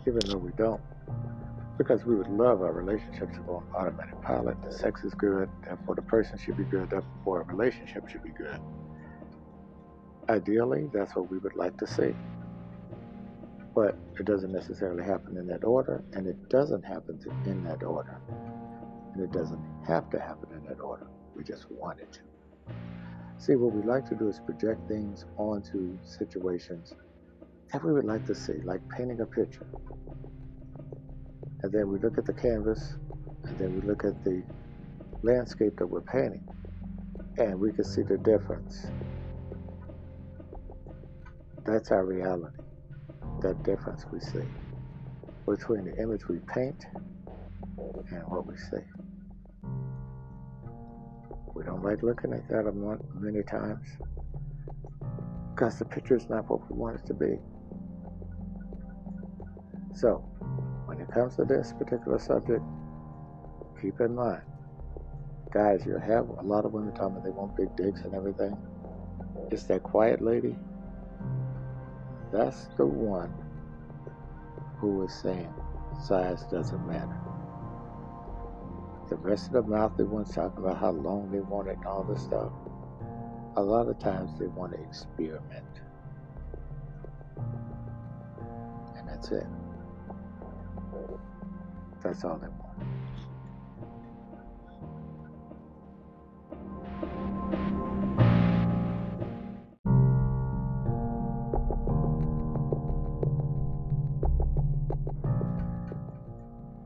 even 0.07 0.21
though 0.27 0.37
we 0.37 0.53
don't. 0.53 0.81
Because 1.79 2.05
we 2.05 2.15
would 2.15 2.29
love 2.29 2.61
our 2.63 2.73
relationships 2.73 3.35
to 3.37 3.43
go 3.43 3.57
on 3.57 3.75
automatic 3.75 4.21
pilot. 4.23 4.57
The 4.63 4.73
sex 4.73 5.05
is 5.05 5.15
good, 5.15 5.49
therefore 5.65 5.95
the 5.95 6.03
person 6.03 6.39
should 6.39 6.57
be 6.57 6.65
good, 6.65 6.91
therefore 6.91 7.41
a 7.41 7.45
relationship 7.45 8.09
should 8.09 8.23
be 8.23 8.31
good. 8.31 8.61
Ideally, 10.29 10.91
that's 10.93 11.17
what 11.17 11.31
we 11.31 11.39
would 11.39 11.57
like 11.57 11.77
to 11.79 11.87
see. 11.87 12.15
But 13.75 13.97
it 14.19 14.27
doesn't 14.27 14.53
necessarily 14.53 15.03
happen 15.03 15.37
in 15.39 15.47
that 15.47 15.65
order, 15.65 16.05
and 16.13 16.27
it 16.27 16.49
doesn't 16.51 16.83
happen 16.83 17.19
in 17.47 17.65
that 17.65 17.83
order. 17.83 18.21
And 19.15 19.23
it 19.23 19.33
doesn't 19.33 19.61
have 19.87 20.11
to 20.11 20.21
happen 20.21 20.51
in 20.55 20.65
that 20.69 20.81
order. 20.81 21.07
We 21.35 21.43
just 21.43 21.71
want 21.71 22.01
it 22.01 22.13
to. 22.13 22.21
See, 23.39 23.57
what 23.57 23.73
we 23.75 23.83
like 23.83 24.07
to 24.11 24.15
do 24.15 24.29
is 24.29 24.39
project 24.39 24.87
things 24.89 25.25
onto 25.37 25.99
situations 26.05 26.95
that 27.73 27.83
we 27.83 27.93
would 27.93 28.05
like 28.05 28.27
to 28.27 28.35
see, 28.35 28.59
like 28.65 28.87
painting 28.91 29.21
a 29.21 29.27
picture. 29.27 29.67
And 31.63 31.73
then 31.73 31.89
we 31.89 31.99
look 31.99 32.19
at 32.19 32.27
the 32.27 32.33
canvas, 32.33 32.95
and 33.45 33.59
then 33.59 33.75
we 33.75 33.87
look 33.87 34.05
at 34.05 34.23
the 34.25 34.43
landscape 35.23 35.77
that 35.79 35.87
we're 35.87 36.01
painting, 36.01 36.43
and 37.39 37.59
we 37.61 37.73
can 37.73 37.85
see 37.85 38.03
the 38.03 38.19
difference 38.19 38.87
That's 41.65 41.93
our 41.93 42.05
reality. 42.05 42.57
That 43.41 43.63
difference 43.63 44.05
we 44.11 44.19
see 44.21 44.47
between 45.47 45.85
the 45.85 45.97
image 45.97 46.29
we 46.29 46.39
paint 46.53 46.87
and 47.77 48.23
what 48.27 48.47
we 48.47 48.57
see. 48.57 48.83
We 51.55 51.63
don't 51.65 51.85
like 51.85 52.03
looking 52.03 52.33
at 52.33 52.49
that 52.49 52.65
many 53.21 53.43
times 53.45 53.87
because 55.55 55.79
the 55.79 55.85
picture 55.85 56.17
is 56.17 56.29
not 56.29 56.51
what 56.51 56.69
we 56.69 56.77
want 56.77 57.01
it 57.01 57.07
to 57.07 57.15
be. 57.15 57.39
So, 59.95 60.25
it 61.03 61.13
comes 61.13 61.37
to 61.37 61.45
this 61.45 61.73
particular 61.79 62.19
subject, 62.19 62.63
keep 63.81 64.01
in 64.01 64.15
mind, 64.15 64.43
guys, 65.53 65.85
you 65.85 65.99
have 65.99 66.29
a 66.29 66.43
lot 66.43 66.65
of 66.65 66.73
women 66.73 66.95
telling 66.95 67.15
me 67.15 67.21
they 67.25 67.31
want 67.31 67.57
big 67.57 67.75
dicks 67.77 68.03
and 68.03 68.15
everything. 68.15 68.57
It's 69.51 69.65
that 69.65 69.83
quiet 69.83 70.23
lady. 70.23 70.57
That's 72.33 72.69
the 72.77 72.87
one 72.87 73.35
who 74.79 75.05
is 75.05 75.13
saying 75.13 75.53
size 76.07 76.45
doesn't 76.51 76.87
matter. 76.87 77.19
The 79.09 79.17
rest 79.17 79.49
of 79.49 79.53
the 79.53 79.63
mouth, 79.63 79.93
they 79.99 80.05
want 80.05 80.33
talking 80.33 80.65
about 80.65 80.79
how 80.79 80.93
long 80.93 81.31
they 81.31 81.41
want 81.41 81.69
it 81.69 81.77
and 81.77 81.87
all 81.87 82.05
this 82.05 82.23
stuff. 82.23 82.53
A 83.57 83.63
lot 83.63 83.89
of 83.89 83.99
times 83.99 84.39
they 84.39 84.47
want 84.47 84.73
to 84.73 84.81
experiment. 84.81 85.67
And 88.97 89.09
that's 89.09 89.31
it. 89.33 89.47
That's 92.03 92.25
all 92.25 92.37
they 92.37 92.49
want. 92.49 92.73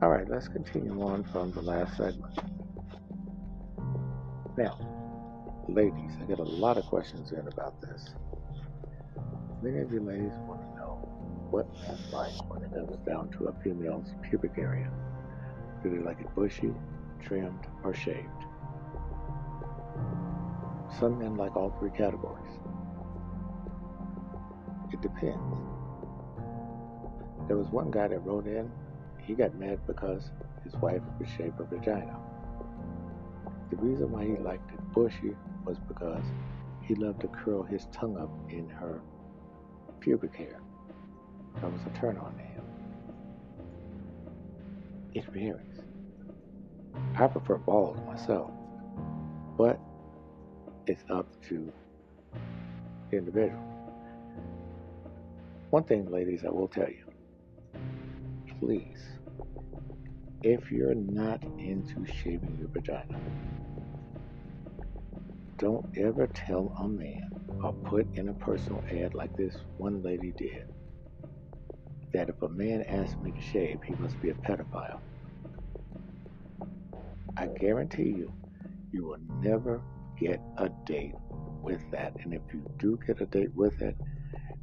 All 0.02 0.10
right, 0.10 0.28
let's 0.28 0.48
continue 0.48 1.00
on 1.02 1.24
from 1.24 1.50
the 1.52 1.62
last 1.62 1.96
segment. 1.96 2.38
Now, 4.58 4.78
ladies, 5.66 6.12
I 6.20 6.24
get 6.26 6.38
a 6.38 6.42
lot 6.42 6.76
of 6.76 6.84
questions 6.84 7.32
in 7.32 7.48
about 7.48 7.80
this. 7.80 8.14
Many 9.62 9.78
of 9.80 9.90
you 9.92 10.00
ladies 10.00 10.32
want 10.46 10.60
to 10.60 10.76
know 10.76 11.25
what 11.50 11.66
men 11.82 11.98
like 12.12 12.50
when 12.50 12.62
it 12.62 12.72
comes 12.72 12.96
down 13.06 13.30
to 13.38 13.46
a 13.46 13.52
female's 13.62 14.14
pubic 14.28 14.52
area. 14.58 14.90
Do 15.82 15.90
they 15.90 16.02
like 16.02 16.20
it 16.20 16.34
bushy, 16.34 16.72
trimmed, 17.22 17.66
or 17.84 17.94
shaved? 17.94 18.28
Some 20.98 21.18
men 21.18 21.36
like 21.36 21.56
all 21.56 21.74
three 21.78 21.90
categories. 21.90 22.52
It 24.92 25.00
depends. 25.02 25.56
There 27.48 27.56
was 27.56 27.68
one 27.68 27.90
guy 27.90 28.08
that 28.08 28.18
wrote 28.20 28.46
in 28.46 28.70
he 29.26 29.34
got 29.34 29.54
mad 29.56 29.80
because 29.86 30.30
his 30.62 30.74
wife 30.76 31.02
would 31.18 31.28
shave 31.28 31.54
her 31.58 31.64
vagina. 31.64 32.16
The 33.70 33.76
reason 33.76 34.12
why 34.12 34.24
he 34.24 34.36
liked 34.36 34.70
it 34.70 34.94
bushy 34.94 35.34
was 35.64 35.78
because 35.88 36.24
he 36.80 36.94
loved 36.94 37.20
to 37.22 37.28
curl 37.28 37.64
his 37.64 37.86
tongue 37.86 38.16
up 38.16 38.30
in 38.48 38.68
her 38.68 39.02
pubic 39.98 40.34
hair. 40.34 40.60
That 41.60 41.72
was 41.72 41.80
a 41.86 41.98
turn 41.98 42.16
on 42.18 42.34
to 42.36 42.42
him. 42.42 42.64
It 45.14 45.24
varies. 45.26 45.80
I 47.18 47.26
prefer 47.26 47.56
bald 47.56 48.04
myself, 48.06 48.50
but 49.56 49.78
it's 50.86 51.04
up 51.10 51.26
to 51.48 51.72
the 53.10 53.16
individual. 53.16 53.62
One 55.70 55.84
thing, 55.84 56.10
ladies, 56.10 56.44
I 56.44 56.50
will 56.50 56.68
tell 56.68 56.88
you 56.88 57.06
please 58.60 59.18
if 60.42 60.70
you're 60.70 60.94
not 60.94 61.42
into 61.58 62.06
shaving 62.06 62.56
your 62.58 62.68
vagina, 62.68 63.18
don't 65.58 65.86
ever 65.96 66.26
tell 66.28 66.74
a 66.78 66.88
man 66.88 67.30
or 67.62 67.72
put 67.72 68.06
in 68.14 68.28
a 68.28 68.34
personal 68.34 68.82
ad 68.90 69.14
like 69.14 69.34
this 69.36 69.56
one 69.78 70.02
lady 70.02 70.32
did 70.36 70.66
that 72.16 72.30
if 72.30 72.40
a 72.40 72.48
man 72.48 72.82
asks 72.84 73.14
me 73.22 73.30
to 73.30 73.40
shave, 73.42 73.78
he 73.84 73.94
must 73.96 74.18
be 74.22 74.30
a 74.30 74.34
pedophile. 74.34 75.00
I 77.36 77.46
guarantee 77.46 78.04
you, 78.04 78.32
you 78.90 79.04
will 79.04 79.18
never 79.42 79.82
get 80.18 80.40
a 80.56 80.70
date 80.86 81.14
with 81.60 81.82
that. 81.90 82.14
And 82.24 82.32
if 82.32 82.40
you 82.54 82.64
do 82.78 82.98
get 83.06 83.20
a 83.20 83.26
date 83.26 83.54
with 83.54 83.82
it, 83.82 83.96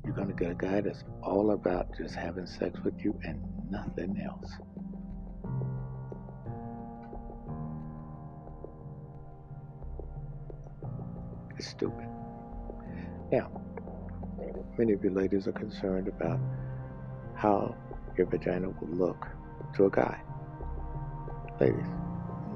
you're 0.03 0.15
going 0.15 0.29
to 0.29 0.33
get 0.33 0.51
a 0.51 0.55
guy 0.55 0.81
that's 0.81 1.03
all 1.21 1.51
about 1.51 1.95
just 1.95 2.15
having 2.15 2.47
sex 2.47 2.79
with 2.83 2.95
you 3.05 3.17
and 3.23 3.39
nothing 3.69 4.19
else. 4.25 4.51
It's 11.55 11.67
stupid. 11.67 12.07
Now, 13.31 13.51
many 14.75 14.93
of 14.93 15.03
you 15.03 15.11
ladies 15.11 15.47
are 15.47 15.51
concerned 15.51 16.07
about 16.07 16.39
how 17.43 17.75
your 18.17 18.25
vagina 18.25 18.69
will 18.69 18.97
look 18.97 19.27
to 19.75 19.85
a 19.85 19.89
guy. 19.89 20.17
Ladies, 21.59 21.91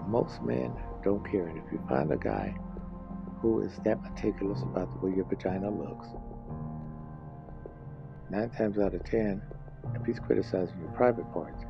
most 0.08 0.41
men 0.41 0.71
don't 1.04 1.30
care. 1.30 1.47
And 1.47 1.58
if 1.58 1.65
you 1.73 1.84
find 1.89 2.10
a 2.13 2.15
guy 2.15 2.56
who 3.41 3.60
is 3.63 3.73
that 3.84 4.02
meticulous 4.02 4.62
about 4.62 4.89
the 4.93 5.06
way 5.06 5.13
your 5.13 5.26
vagina 5.26 5.69
looks, 5.69 6.08
nine 8.30 8.50
times 8.52 8.80
out 8.80 8.93
of 8.93 9.04
ten, 9.04 9.41
if 9.93 10.06
he's 10.06 10.19
criticizing 10.19 10.80
your 10.80 10.91
private 10.91 11.30
parts, 11.34 11.65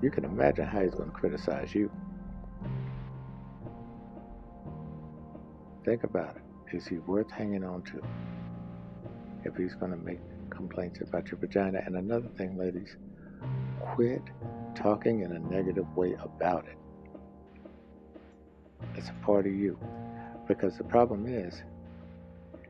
you 0.00 0.10
can 0.10 0.24
imagine 0.24 0.66
how 0.66 0.80
he's 0.80 0.94
going 0.94 1.10
to 1.10 1.14
criticize 1.14 1.74
you. 1.74 1.90
Think 5.84 6.04
about 6.04 6.36
it. 6.36 6.74
Is 6.74 6.86
he 6.86 6.96
worth 7.00 7.30
hanging 7.30 7.64
on 7.64 7.82
to? 7.82 8.02
If 9.44 9.56
he's 9.56 9.74
going 9.74 9.90
to 9.90 9.98
make 9.98 10.20
complaints 10.50 11.00
about 11.00 11.30
your 11.30 11.38
vagina. 11.38 11.80
And 11.84 11.96
another 11.96 12.28
thing, 12.36 12.56
ladies, 12.58 12.96
quit 13.94 14.22
talking 14.74 15.20
in 15.20 15.32
a 15.32 15.38
negative 15.38 15.86
way 15.96 16.16
about 16.22 16.66
it. 16.66 16.78
It's 18.96 19.08
a 19.08 19.24
part 19.24 19.46
of 19.46 19.52
you. 19.54 19.78
Because 20.46 20.76
the 20.76 20.84
problem 20.84 21.26
is, 21.26 21.62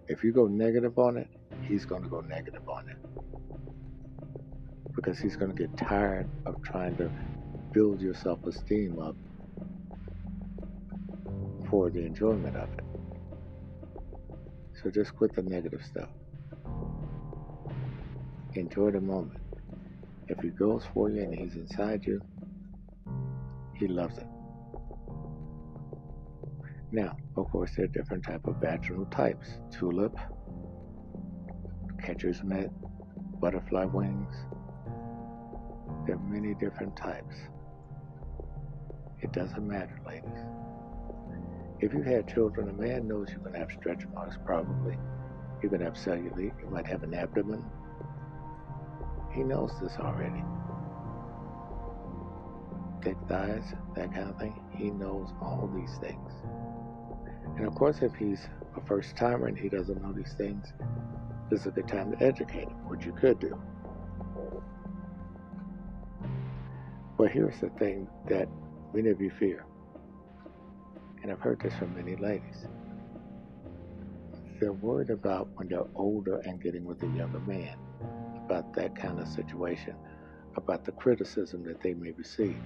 if 0.09 0.23
you 0.23 0.33
go 0.33 0.47
negative 0.47 0.99
on 0.99 1.17
it, 1.17 1.29
he's 1.63 1.85
going 1.85 2.03
to 2.03 2.09
go 2.09 2.21
negative 2.21 2.69
on 2.69 2.89
it. 2.89 2.97
Because 4.95 5.19
he's 5.19 5.37
going 5.37 5.51
to 5.51 5.57
get 5.57 5.77
tired 5.77 6.29
of 6.47 6.63
trying 6.63 6.97
to 6.97 7.11
build 7.73 8.01
your 8.01 8.15
self 8.15 8.45
esteem 8.47 8.99
up 9.01 9.17
for 11.69 11.91
the 11.91 12.01
enjoyment 12.01 12.57
of 12.57 12.69
it. 12.75 12.85
So 14.83 14.91
just 14.91 15.17
quit 15.17 15.35
the 15.35 15.43
negative 15.43 15.83
stuff. 15.85 16.11
Enjoy 18.55 18.93
the 18.93 19.01
moment. 19.01 19.41
If 20.29 20.39
he 20.39 20.51
goes 20.51 20.85
for 20.95 21.11
you 21.11 21.23
and 21.23 21.35
he's 21.35 21.57
inside 21.57 22.05
you, 22.07 22.21
he 23.75 23.89
loves 23.89 24.17
it. 24.19 24.27
Now, 26.93 27.17
of 27.37 27.51
course, 27.51 27.73
there 27.77 27.87
are 27.87 27.89
different 27.89 28.23
type 28.23 28.47
of 28.47 28.57
vaginal 28.61 29.07
types. 29.07 29.49
Tulip, 29.73 30.17
catcher's 32.01 32.45
mitt, 32.45 32.71
butterfly 33.41 33.87
wings. 33.87 34.35
There 36.07 36.15
are 36.15 36.29
many 36.29 36.55
different 36.55 36.97
types. 36.97 37.35
It 39.21 39.33
doesn't 39.33 39.67
matter, 39.67 39.99
ladies. 40.07 40.39
If 41.81 41.93
you 41.93 42.03
had 42.03 42.33
children, 42.33 42.69
a 42.69 42.73
man 42.73 43.09
knows 43.09 43.31
you're 43.31 43.41
going 43.41 43.55
to 43.55 43.59
have 43.59 43.73
stretch 43.73 44.07
marks 44.15 44.39
probably. 44.45 44.97
You're 45.61 45.71
going 45.71 45.81
to 45.81 45.87
have 45.87 45.95
cellulite. 45.95 46.53
You 46.61 46.71
might 46.71 46.87
have 46.87 47.03
an 47.03 47.15
abdomen. 47.15 47.65
He 49.35 49.43
knows 49.43 49.73
this 49.81 49.97
already. 49.99 50.43
Thick 53.03 53.17
thighs, 53.29 53.65
that 53.97 54.13
kind 54.15 54.31
of 54.31 54.39
thing. 54.39 54.63
He 54.71 54.91
knows 54.91 55.29
all 55.41 55.71
these 55.75 55.97
things. 55.99 56.31
And 57.57 57.67
of 57.67 57.75
course, 57.75 57.99
if 58.01 58.15
he's 58.15 58.41
a 58.77 58.87
first 58.87 59.17
timer 59.17 59.47
and 59.47 59.59
he 59.59 59.69
doesn't 59.69 60.01
know 60.01 60.13
these 60.13 60.35
things, 60.39 60.73
this 61.51 61.61
is 61.61 61.67
a 61.67 61.71
good 61.71 61.89
time 61.89 62.13
to 62.13 62.23
educate 62.23 62.69
him, 62.69 62.89
which 62.89 63.05
you 63.05 63.13
could 63.13 63.39
do. 63.39 63.61
But 67.19 67.31
here's 67.31 67.61
the 67.61 67.71
thing 67.79 68.09
that 68.29 68.49
many 68.93 69.11
of 69.11 69.21
you 69.21 69.31
fear 69.39 69.65
and 71.25 71.33
I've 71.33 71.41
heard 71.41 71.59
this 71.59 71.73
from 71.79 71.95
many 71.95 72.17
ladies. 72.17 72.67
They're 74.61 74.75
worried 74.75 75.09
about 75.09 75.49
when 75.55 75.69
they're 75.69 75.87
older 75.95 76.37
and 76.41 76.63
getting 76.63 76.85
with 76.85 77.03
a 77.03 77.07
younger 77.07 77.41
man, 77.41 77.79
about 78.45 78.75
that 78.75 78.95
kind 78.95 79.19
of 79.19 79.27
situation, 79.29 79.95
about 80.57 80.85
the 80.85 80.93
criticism 80.93 81.65
that 81.65 81.81
they 81.83 81.95
may 81.95 82.11
receive. 82.13 82.57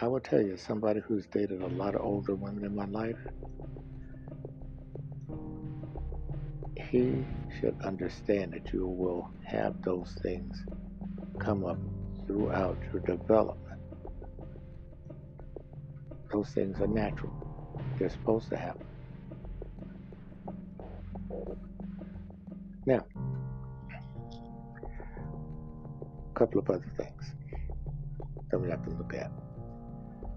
I 0.00 0.08
will 0.08 0.20
tell 0.20 0.40
you, 0.40 0.56
somebody 0.56 1.00
who's 1.00 1.26
dated 1.26 1.62
a 1.62 1.68
lot 1.68 1.94
of 1.94 2.00
older 2.00 2.34
women 2.34 2.64
in 2.64 2.74
my 2.74 2.86
life, 2.86 3.16
he 6.76 7.24
should 7.60 7.76
understand 7.82 8.52
that 8.52 8.72
you 8.72 8.86
will 8.86 9.30
have 9.44 9.80
those 9.82 10.16
things 10.22 10.64
come 11.38 11.64
up 11.64 11.78
throughout 12.26 12.78
your 12.92 13.02
development. 13.02 13.80
Those 16.32 16.48
things 16.48 16.80
are 16.80 16.86
natural. 16.86 17.32
They're 17.98 18.10
supposed 18.10 18.48
to 18.48 18.56
happen. 18.56 18.86
Now, 22.86 23.06
a 26.30 26.38
couple 26.38 26.60
of 26.60 26.68
other 26.68 26.92
things 26.98 27.34
that 28.50 28.58
we 28.58 28.68
have 28.68 28.84
to 28.84 28.90
look 28.90 29.14
at. 29.14 29.30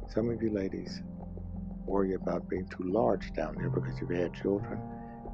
Some 0.08 0.30
of 0.30 0.42
you 0.42 0.52
ladies 0.52 1.02
worry 1.86 2.14
about 2.14 2.50
being 2.50 2.66
too 2.68 2.84
large 2.84 3.34
down 3.34 3.56
there 3.58 3.70
because 3.70 4.00
you've 4.00 4.12
had 4.12 4.34
children. 4.34 4.80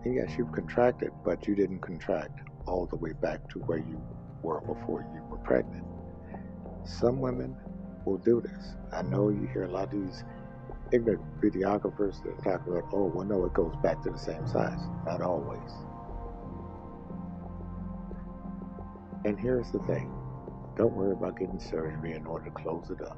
And 0.05 0.15
yes, 0.15 0.31
you've 0.37 0.51
contracted, 0.51 1.11
but 1.23 1.47
you 1.47 1.55
didn't 1.55 1.81
contract 1.81 2.49
all 2.65 2.87
the 2.87 2.95
way 2.95 3.11
back 3.21 3.47
to 3.49 3.59
where 3.59 3.77
you 3.77 4.01
were 4.41 4.61
before 4.61 5.05
you 5.13 5.21
were 5.29 5.37
pregnant. 5.37 5.85
Some 6.83 7.19
women 7.19 7.55
will 8.05 8.17
do 8.17 8.41
this. 8.41 8.75
I 8.91 9.03
know 9.03 9.29
you 9.29 9.47
hear 9.53 9.63
a 9.63 9.71
lot 9.71 9.93
of 9.93 10.07
these 10.07 10.23
ignorant 10.91 11.21
videographers 11.41 12.23
that 12.23 12.43
talk 12.43 12.65
about, 12.67 12.85
oh, 12.91 13.11
well, 13.13 13.25
no, 13.25 13.45
it 13.45 13.53
goes 13.53 13.75
back 13.83 14.01
to 14.03 14.09
the 14.09 14.17
same 14.17 14.47
size. 14.47 14.79
Not 15.05 15.21
always. 15.21 15.59
And 19.25 19.39
here's 19.39 19.71
the 19.71 19.79
thing 19.79 20.11
don't 20.75 20.93
worry 20.93 21.13
about 21.13 21.37
getting 21.37 21.59
surgery 21.59 22.13
in 22.13 22.25
order 22.25 22.45
to 22.45 22.51
close 22.51 22.89
it 22.89 23.01
up. 23.01 23.17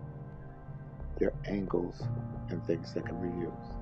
There 1.18 1.30
are 1.30 1.52
angles 1.52 2.04
and 2.50 2.66
things 2.68 2.94
that 2.94 3.06
can 3.06 3.22
be 3.22 3.30
used. 3.40 3.76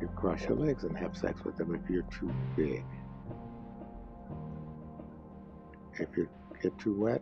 You 0.00 0.08
cross 0.16 0.42
your 0.44 0.56
legs 0.56 0.84
and 0.84 0.96
have 0.96 1.16
sex 1.16 1.44
with 1.44 1.56
them 1.56 1.74
if 1.74 1.90
you're 1.90 2.02
too 2.04 2.32
big. 2.56 2.84
If 5.98 6.08
you 6.16 6.28
get 6.62 6.78
too 6.78 6.98
wet, 6.98 7.20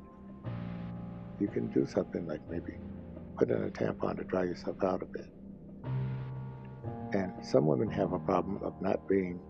you 1.40 1.48
can 1.48 1.66
do 1.68 1.86
something 1.86 2.26
like 2.26 2.40
maybe 2.48 2.74
put 3.36 3.50
in 3.50 3.64
a 3.64 3.70
tampon 3.70 4.18
to 4.18 4.24
dry 4.24 4.44
yourself 4.44 4.82
out 4.84 5.02
a 5.02 5.06
bit. 5.06 5.26
And 7.12 7.32
some 7.44 7.66
women 7.66 7.90
have 7.90 8.12
a 8.12 8.18
problem 8.20 8.60
of 8.62 8.80
not 8.80 9.08
being 9.08 9.40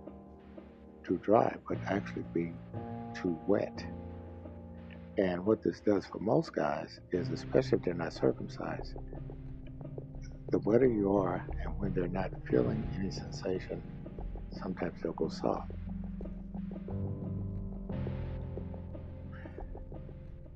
too 1.05 1.19
dry, 1.19 1.55
but 1.69 1.77
actually 1.87 2.25
being 2.33 2.57
too 3.15 3.39
wet. 3.47 3.85
And 5.19 5.45
what 5.45 5.65
this 5.65 5.81
does 5.81 6.07
for 6.07 6.21
most 6.21 6.55
guys 6.55 7.01
is, 7.11 7.29
especially 7.31 7.79
if 7.79 7.85
they're 7.85 7.93
not 7.93 8.13
circumcised, 8.13 8.95
the 10.51 10.61
wetter 10.61 10.87
you 10.87 11.17
are 11.17 11.45
and 11.61 11.77
when 11.81 11.93
they're 11.93 12.07
not 12.07 12.31
feeling 12.49 12.89
any 12.97 13.11
sensation, 13.11 13.83
sometimes 14.63 15.03
they'll 15.03 15.13
go 15.13 15.29
soft. 15.29 15.73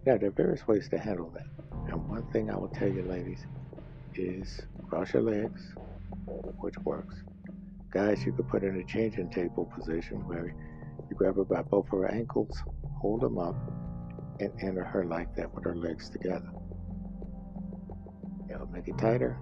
Now, 0.07 0.17
there 0.17 0.29
are 0.29 0.33
various 0.33 0.67
ways 0.69 0.89
to 0.91 0.99
handle 0.99 1.33
that. 1.35 1.47
And 1.91 2.09
one 2.09 2.31
thing 2.31 2.49
I 2.49 2.57
will 2.57 2.69
tell 2.69 2.89
you, 2.89 3.03
ladies, 3.03 3.45
is 4.15 4.63
cross 4.89 5.13
your 5.13 5.23
legs, 5.23 5.75
which 6.61 6.79
works. 6.85 7.17
Guys, 7.91 8.25
you 8.25 8.33
could 8.33 8.49
put 8.49 8.63
in 8.63 8.77
a 8.77 8.85
changing 8.85 9.29
table 9.31 9.69
position 9.75 10.25
where 10.29 10.55
you 11.11 11.17
grab 11.17 11.35
her 11.35 11.45
by 11.45 11.63
both 11.63 11.89
her 11.89 12.07
ankles, 12.07 12.63
hold 13.01 13.23
them 13.23 13.39
up, 13.39 13.57
and 14.43 14.53
enter 14.63 14.85
her 14.85 15.05
like 15.05 15.35
that 15.37 15.53
with 15.55 15.65
her 15.65 15.75
legs 15.75 16.09
together. 16.11 16.51
It'll 18.51 18.67
make 18.67 18.89
it 18.89 18.99
tighter, 18.99 19.39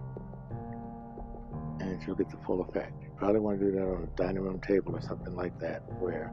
and 1.80 2.02
she'll 2.02 2.14
get 2.14 2.30
the 2.30 2.36
full 2.46 2.60
effect. 2.62 3.02
You 3.02 3.10
probably 3.16 3.40
want 3.40 3.58
to 3.60 3.66
do 3.66 3.72
that 3.72 3.82
on 3.82 4.02
a 4.04 4.16
dining 4.16 4.42
room 4.42 4.60
table 4.60 4.94
or 4.94 5.00
something 5.00 5.34
like 5.34 5.58
that 5.60 5.82
where 5.98 6.32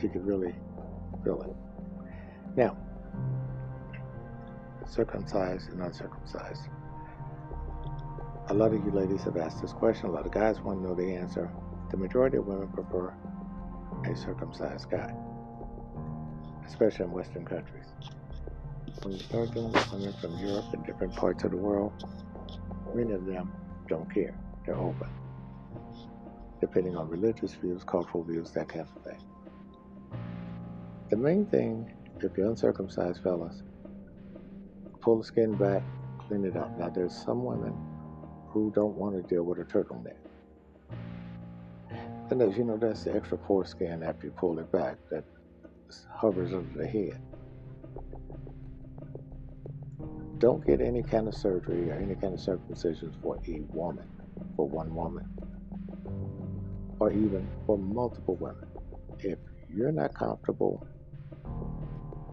she 0.00 0.08
could 0.08 0.26
really 0.26 0.54
feel 1.24 1.42
it. 1.42 1.56
Now, 2.56 2.76
circumcised 4.88 5.70
and 5.70 5.80
uncircumcised. 5.82 6.68
A 8.48 8.54
lot 8.54 8.72
of 8.72 8.84
you 8.84 8.90
ladies 8.92 9.22
have 9.24 9.36
asked 9.36 9.60
this 9.62 9.72
question. 9.72 10.06
A 10.06 10.12
lot 10.12 10.26
of 10.26 10.32
guys 10.32 10.60
want 10.60 10.80
to 10.80 10.88
know 10.88 10.94
the 10.94 11.14
answer. 11.14 11.50
The 11.90 11.96
majority 11.96 12.36
of 12.36 12.46
women 12.46 12.68
prefer 12.68 13.12
a 14.04 14.16
circumcised 14.16 14.90
guy 14.90 15.14
especially 16.66 17.04
in 17.04 17.12
Western 17.12 17.44
countries. 17.44 17.84
When 19.02 19.14
you 19.14 19.22
dealing 19.52 19.72
with 19.72 19.92
women 19.92 20.12
from 20.14 20.38
Europe 20.38 20.66
and 20.72 20.84
different 20.84 21.14
parts 21.14 21.44
of 21.44 21.50
the 21.52 21.56
world, 21.56 21.92
many 22.94 23.12
of 23.12 23.26
them 23.26 23.52
don't 23.88 24.12
care. 24.12 24.34
They're 24.64 24.76
open. 24.76 25.08
Depending 26.60 26.96
on 26.96 27.08
religious 27.08 27.54
views, 27.54 27.84
cultural 27.84 28.24
views, 28.24 28.50
that 28.52 28.68
kind 28.68 28.86
of 28.86 29.04
thing. 29.04 29.22
The 31.10 31.16
main 31.16 31.46
thing, 31.46 31.92
if 32.20 32.36
you're 32.36 32.48
uncircumcised 32.48 33.22
fellas, 33.22 33.62
pull 35.00 35.18
the 35.18 35.24
skin 35.24 35.54
back, 35.54 35.82
clean 36.26 36.44
it 36.44 36.56
up. 36.56 36.76
Now, 36.78 36.88
there's 36.88 37.14
some 37.14 37.44
women 37.44 37.74
who 38.48 38.72
don't 38.74 38.96
want 38.96 39.14
to 39.14 39.22
deal 39.22 39.44
with 39.44 39.58
a 39.58 39.64
turtleneck. 39.64 40.16
And 42.30 42.42
as 42.42 42.56
you 42.56 42.64
know, 42.64 42.76
that's 42.76 43.04
the 43.04 43.14
extra 43.14 43.38
foreskin 43.46 44.02
after 44.02 44.26
you 44.26 44.32
pull 44.32 44.58
it 44.58 44.72
back 44.72 44.96
that 45.10 45.22
hovers 46.10 46.52
over 46.52 46.66
the 46.76 46.86
head. 46.86 47.20
Don't 50.38 50.66
get 50.66 50.80
any 50.80 51.02
kind 51.02 51.28
of 51.28 51.34
surgery 51.34 51.90
or 51.90 51.94
any 51.94 52.14
kind 52.14 52.34
of 52.34 52.40
circumcision 52.40 53.12
for 53.22 53.38
a 53.46 53.60
woman, 53.72 54.06
for 54.54 54.68
one 54.68 54.94
woman, 54.94 55.26
or 56.98 57.10
even 57.10 57.48
for 57.66 57.78
multiple 57.78 58.36
women. 58.36 58.66
If 59.20 59.38
you're 59.74 59.92
not 59.92 60.14
comfortable 60.14 60.86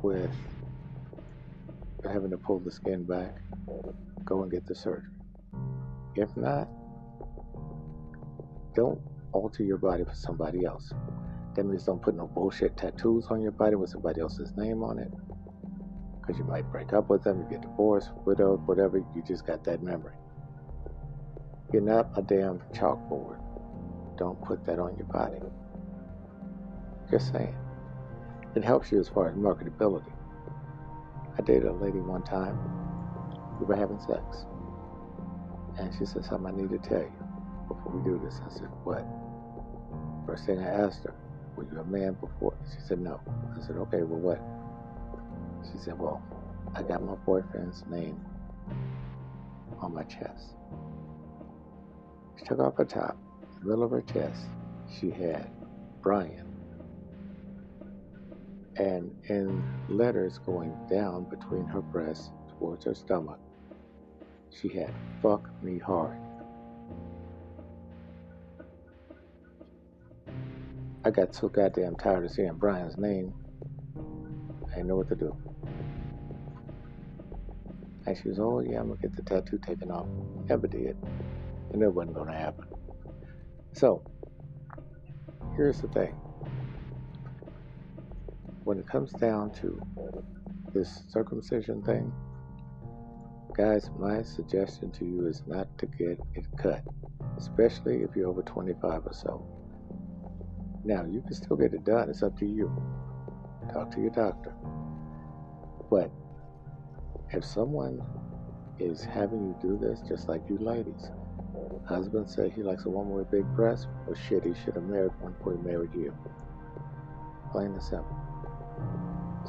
with 0.02 0.32
having 2.04 2.32
to 2.32 2.38
pull 2.38 2.60
the 2.60 2.72
skin 2.72 3.04
back, 3.04 3.38
go 4.26 4.42
and 4.44 4.52
get 4.52 4.66
the 4.66 4.76
surgery. 4.76 5.10
If 6.16 6.36
not, 6.36 6.68
don't 8.76 9.00
alter 9.32 9.64
your 9.64 9.78
body 9.78 10.04
for 10.04 10.14
somebody 10.14 10.66
else. 10.66 10.92
That 11.56 11.66
means 11.66 11.84
don't 11.84 12.02
put 12.02 12.16
no 12.16 12.28
bullshit 12.28 12.76
tattoos 12.78 13.28
on 13.30 13.42
your 13.42 13.52
body 13.52 13.76
with 13.76 13.90
somebody 13.90 14.22
else's 14.22 14.56
name 14.58 14.84
on 14.84 14.98
it. 14.98 15.12
Because 16.20 16.38
you 16.40 16.46
might 16.46 16.72
break 16.72 16.94
up 16.94 17.10
with 17.10 17.24
them, 17.24 17.40
you 17.40 17.48
get 17.50 17.62
divorced, 17.62 18.12
widowed, 18.26 18.66
whatever, 18.66 18.98
you 18.98 19.24
just 19.28 19.46
got 19.46 19.64
that 19.66 19.84
memory. 19.84 20.16
You're 21.72 21.82
not 21.82 22.10
a 22.16 22.22
damn 22.22 22.60
chalkboard. 22.74 23.40
Don't 24.18 24.42
put 24.42 24.66
that 24.66 24.80
on 24.80 24.96
your 24.96 25.08
body. 25.08 25.40
Just 27.12 27.32
saying. 27.32 27.56
It 28.56 28.64
helps 28.64 28.92
you 28.92 29.00
as 29.00 29.10
far 29.10 29.30
as 29.30 29.36
marketability. 29.36 30.12
I 31.38 31.42
dated 31.42 31.66
a 31.66 31.74
lady 31.74 32.00
one 32.00 32.24
time. 32.24 32.58
We 33.60 33.66
were 33.66 33.76
having 33.76 34.00
sex. 34.00 34.46
And 35.80 35.94
she 35.98 36.06
said 36.06 36.24
something 36.26 36.54
I 36.54 36.56
need 36.56 36.70
to 36.70 36.78
tell 36.78 37.02
you 37.02 37.14
before 37.68 37.92
we 37.92 38.04
do 38.04 38.22
this. 38.24 38.40
I 38.46 38.54
said, 38.54 38.70
What? 38.84 39.06
First 40.28 40.46
thing 40.46 40.60
I 40.60 40.68
asked 40.68 41.04
her, 41.04 41.16
were 41.56 41.64
you 41.64 41.80
a 41.80 41.84
man 41.86 42.14
before? 42.14 42.56
She 42.72 42.80
said, 42.88 43.00
No. 43.00 43.20
I 43.56 43.66
said, 43.66 43.78
Okay, 43.78 44.04
well, 44.04 44.20
what? 44.20 44.42
She 45.72 45.78
said, 45.78 46.00
Well, 46.00 46.22
I 46.76 46.84
got 46.84 47.04
my 47.04 47.16
boyfriend's 47.16 47.84
name 47.90 48.20
on 49.80 49.94
my 49.94 50.04
chest. 50.04 50.56
She 52.40 52.46
took 52.46 52.60
off 52.60 52.78
her 52.78 52.86
top, 52.86 53.18
the 53.60 53.66
middle 53.68 53.84
of 53.84 53.92
her 53.92 54.02
chest, 54.02 54.46
she 55.00 55.10
had 55.12 55.50
Brian. 56.02 56.48
And 58.76 59.12
in 59.30 59.64
letters 59.88 60.40
going 60.40 60.76
down 60.90 61.26
between 61.26 61.66
her 61.66 61.82
breasts 61.82 62.32
towards 62.58 62.86
her 62.86 62.96
stomach, 62.96 63.40
she 64.50 64.70
had 64.70 64.94
fuck 65.22 65.50
me 65.62 65.78
hard. 65.78 66.18
I 71.06 71.12
got 71.12 71.36
so 71.36 71.50
goddamn 71.50 71.98
tired 71.98 72.24
of 72.24 72.32
seeing 72.32 72.54
Brian's 72.54 72.98
name. 72.98 73.34
I 74.72 74.76
didn't 74.76 74.88
know 74.88 74.96
what 74.96 75.10
to 75.10 75.16
do. 75.16 75.36
And 78.06 78.18
she 78.18 78.30
was, 78.30 78.40
oh 78.40 78.62
yeah, 78.62 78.80
I'm 78.80 78.88
gonna 78.88 79.02
get 79.02 79.14
the 79.14 79.22
tattoo 79.22 79.60
taken 79.66 79.92
off. 79.92 80.08
Never 80.48 80.66
did. 80.66 80.96
And 81.74 81.84
it 81.84 81.94
wasn't 81.94 82.16
gonna 82.16 82.38
happen. 82.38 82.68
So, 83.74 84.02
here's 85.58 85.82
the 85.82 85.90
thing. 85.90 86.16
When 88.64 88.80
it 88.80 88.88
comes 88.88 89.12
down 89.12 89.52
to 89.56 89.82
this 90.74 91.04
circumcision 91.10 91.84
thing, 91.84 92.14
guys, 93.58 93.90
my 94.00 94.22
suggestion 94.22 94.90
to 94.92 95.06
you 95.06 95.28
is 95.28 95.44
not 95.48 95.68
to 95.80 95.86
get 95.86 96.18
it 96.34 96.46
cut, 96.58 96.82
especially 97.38 98.04
if 98.04 98.16
you're 98.16 98.30
over 98.30 98.42
25 98.42 99.06
or 99.06 99.14
so. 99.14 99.63
Now, 100.86 101.06
you 101.06 101.22
can 101.22 101.34
still 101.34 101.56
get 101.56 101.74
it 101.74 101.86
done. 101.86 102.10
It's 102.10 102.24
up 102.24 102.38
to 102.40 102.46
you. 102.46 102.72
Talk 103.72 103.92
to 103.92 104.02
your 104.02 104.10
doctor. 104.12 104.54
But 105.90 106.12
if 107.32 107.46
someone 107.46 108.02
is 108.80 109.04
having 109.04 109.46
you 109.48 109.56
do 109.62 109.78
this, 109.78 110.02
just 110.08 110.28
like 110.28 110.42
you 110.50 110.58
ladies, 110.58 111.12
husband 111.88 112.30
said 112.30 112.52
he 112.52 112.64
likes 112.64 112.86
a 112.86 112.90
woman 112.90 113.14
with 113.14 113.32
big 113.32 113.46
breasts, 113.56 113.88
well, 114.06 114.16
shit, 114.16 114.44
he 114.44 114.54
should 114.64 114.76
have 114.76 114.84
married 114.84 115.12
one 115.22 115.34
before 115.34 115.54
he 115.56 115.60
married 115.60 115.94
you. 115.94 116.14
plain 117.52 117.72
and 117.74 117.84
simple. 117.84 118.18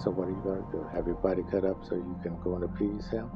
So 0.02 0.10
what 0.10 0.28
are 0.28 0.32
you 0.32 0.42
going 0.44 0.64
to 0.64 0.72
do? 0.72 0.86
Have 0.92 1.06
your 1.06 1.16
body 1.16 1.42
cut 1.50 1.64
up 1.64 1.84
so 1.88 1.94
you 1.94 2.18
can 2.22 2.36
go 2.42 2.56
and 2.56 2.64
appease 2.64 3.08
him? 3.08 3.26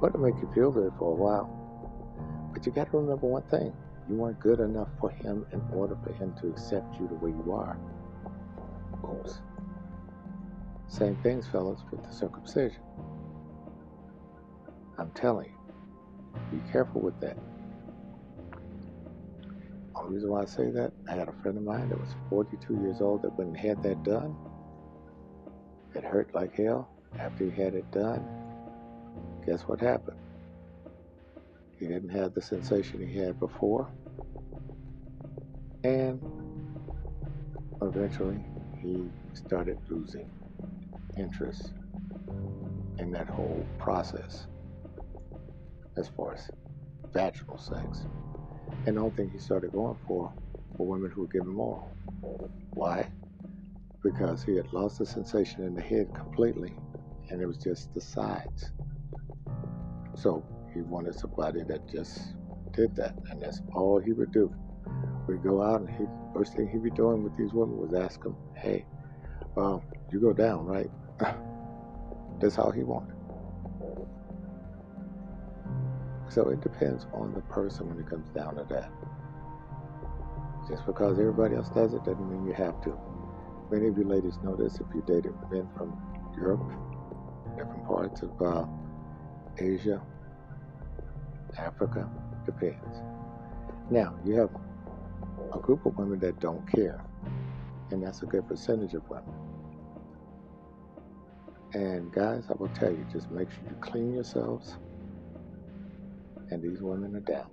What 0.00 0.12
to 0.12 0.18
make 0.18 0.36
you 0.40 0.50
feel 0.54 0.70
good 0.70 0.92
for 0.98 1.12
a 1.12 1.14
while. 1.14 1.48
But 2.52 2.64
you 2.66 2.72
got 2.72 2.90
to 2.90 2.98
remember 2.98 3.26
one 3.26 3.42
thing. 3.44 3.72
You 4.08 4.16
weren't 4.16 4.40
good 4.40 4.60
enough 4.60 4.88
for 5.00 5.10
him 5.10 5.46
in 5.52 5.62
order 5.72 5.96
for 6.02 6.12
him 6.12 6.34
to 6.40 6.48
accept 6.48 6.98
you 6.98 7.08
the 7.08 7.14
way 7.14 7.30
you 7.30 7.52
are. 7.52 7.78
Oops. 9.04 9.38
Same 10.88 11.16
things, 11.22 11.46
fellas, 11.46 11.80
with 11.90 12.02
the 12.02 12.12
circumcision. 12.12 12.82
I'm 14.98 15.10
telling 15.12 15.50
you, 15.50 16.58
be 16.58 16.72
careful 16.72 17.00
with 17.00 17.18
that. 17.20 17.38
Only 19.94 20.14
reason 20.14 20.30
why 20.30 20.42
I 20.42 20.46
say 20.46 20.70
that, 20.70 20.92
I 21.08 21.14
had 21.14 21.28
a 21.28 21.32
friend 21.42 21.56
of 21.56 21.64
mine 21.64 21.88
that 21.90 22.00
was 22.00 22.14
42 22.28 22.74
years 22.82 23.00
old 23.00 23.22
that 23.22 23.36
went 23.38 23.50
and 23.50 23.56
had 23.56 23.82
that 23.82 24.02
done. 24.02 24.36
It 25.94 26.04
hurt 26.04 26.34
like 26.34 26.54
hell. 26.54 26.88
After 27.18 27.44
he 27.44 27.50
had 27.50 27.74
it 27.74 27.90
done, 27.90 28.24
guess 29.44 29.62
what 29.62 29.80
happened? 29.80 30.19
He 31.80 31.86
didn't 31.86 32.10
have 32.10 32.34
the 32.34 32.42
sensation 32.42 33.06
he 33.08 33.18
had 33.18 33.40
before. 33.40 33.90
And 35.82 36.20
eventually, 37.80 38.38
he 38.82 39.08
started 39.32 39.78
losing 39.88 40.28
interest 41.16 41.72
in 42.98 43.10
that 43.12 43.28
whole 43.28 43.66
process 43.78 44.46
as 45.96 46.08
far 46.08 46.34
as 46.34 46.50
vaginal 47.14 47.56
sex. 47.56 48.06
And 48.86 48.98
the 48.98 49.00
only 49.00 49.16
thing 49.16 49.30
he 49.30 49.38
started 49.38 49.72
going 49.72 49.96
for 50.06 50.30
were 50.76 50.86
women 50.86 51.10
who 51.10 51.22
were 51.22 51.28
giving 51.28 51.54
more. 51.54 51.82
Why? 52.74 53.08
Because 54.02 54.44
he 54.44 54.54
had 54.54 54.70
lost 54.74 54.98
the 54.98 55.06
sensation 55.06 55.64
in 55.64 55.74
the 55.74 55.80
head 55.80 56.14
completely, 56.14 56.76
and 57.30 57.40
it 57.40 57.46
was 57.46 57.56
just 57.56 57.94
the 57.94 58.02
sides. 58.02 58.70
So 60.14 60.44
he 60.74 60.82
wanted 60.82 61.14
somebody 61.14 61.62
that 61.64 61.88
just 61.88 62.34
did 62.72 62.94
that, 62.96 63.14
and 63.30 63.42
that's 63.42 63.60
all 63.74 63.98
he 63.98 64.12
would 64.12 64.32
do. 64.32 64.54
We'd 65.26 65.42
go 65.42 65.62
out, 65.62 65.80
and 65.80 65.90
he 65.90 66.06
first 66.34 66.54
thing 66.54 66.68
he'd 66.68 66.82
be 66.82 66.90
doing 66.90 67.22
with 67.22 67.36
these 67.36 67.52
women 67.52 67.78
was 67.78 67.94
ask 67.94 68.22
them, 68.22 68.36
"Hey, 68.54 68.86
um, 69.56 69.82
you 70.12 70.20
go 70.20 70.32
down, 70.32 70.66
right?" 70.66 70.90
that's 72.40 72.58
all 72.58 72.70
he 72.70 72.82
wanted. 72.82 73.16
So 76.28 76.48
it 76.48 76.60
depends 76.60 77.06
on 77.12 77.34
the 77.34 77.40
person 77.42 77.88
when 77.88 77.98
it 77.98 78.08
comes 78.08 78.28
down 78.30 78.54
to 78.56 78.64
that. 78.70 78.90
Just 80.68 80.86
because 80.86 81.18
everybody 81.18 81.56
else 81.56 81.68
does 81.70 81.92
it 81.92 82.04
doesn't 82.04 82.30
mean 82.30 82.46
you 82.46 82.52
have 82.54 82.80
to. 82.82 82.96
Many 83.70 83.88
of 83.88 83.98
you 83.98 84.04
ladies 84.04 84.38
know 84.44 84.54
this 84.54 84.76
if 84.76 84.86
you 84.94 85.02
dated 85.06 85.34
men 85.50 85.68
from 85.76 85.96
Europe, 86.36 86.62
different 87.56 87.84
parts 87.86 88.22
of 88.22 88.30
uh, 88.40 88.66
Asia, 89.58 90.00
Africa, 91.58 92.08
depends. 92.46 93.02
Now, 93.90 94.16
you 94.24 94.34
have 94.34 94.50
a 95.52 95.58
group 95.58 95.84
of 95.86 95.96
women 95.96 96.18
that 96.20 96.40
don't 96.40 96.66
care, 96.70 97.04
and 97.90 98.02
that's 98.02 98.22
a 98.22 98.26
good 98.26 98.46
percentage 98.46 98.94
of 98.94 99.08
women. 99.08 99.34
And 101.72 102.12
guys, 102.12 102.44
I 102.50 102.54
will 102.54 102.68
tell 102.68 102.90
you, 102.90 103.06
just 103.12 103.30
make 103.30 103.50
sure 103.50 103.60
you 103.68 103.76
clean 103.80 104.14
yourselves 104.14 104.76
and 106.50 106.62
these 106.62 106.82
women 106.82 107.14
are 107.16 107.20
down. 107.20 107.46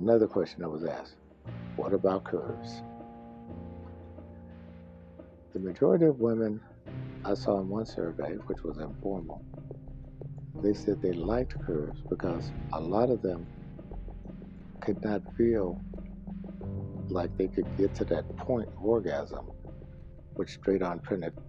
Another 0.00 0.26
question 0.26 0.64
I 0.64 0.68
was 0.68 0.84
asked 0.84 1.16
what 1.76 1.92
about 1.92 2.24
curves? 2.24 2.82
The 5.52 5.58
majority 5.58 6.04
of 6.06 6.20
women 6.20 6.60
I 7.24 7.34
saw 7.34 7.60
in 7.60 7.68
one 7.68 7.86
survey, 7.86 8.34
which 8.46 8.62
was 8.62 8.78
informal, 8.78 9.44
they 10.62 10.74
said 10.74 11.02
they 11.02 11.12
liked 11.12 11.58
curves 11.64 12.02
because 12.08 12.52
a 12.72 12.80
lot 12.80 13.10
of 13.10 13.22
them 13.22 13.46
could 14.80 15.02
not 15.02 15.22
feel 15.36 15.80
like 17.08 17.36
they 17.36 17.48
could 17.48 17.76
get 17.76 17.94
to 17.96 18.04
that 18.06 18.36
point 18.36 18.68
of 18.68 18.84
orgasm 18.84 19.50
with 20.36 20.50
straight 20.50 20.82
on 20.82 21.00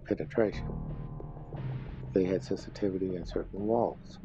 penetration 0.06 0.66
they 2.16 2.24
had 2.24 2.42
sensitivity 2.42 3.16
in 3.16 3.26
certain 3.26 3.66
walls. 3.66 4.18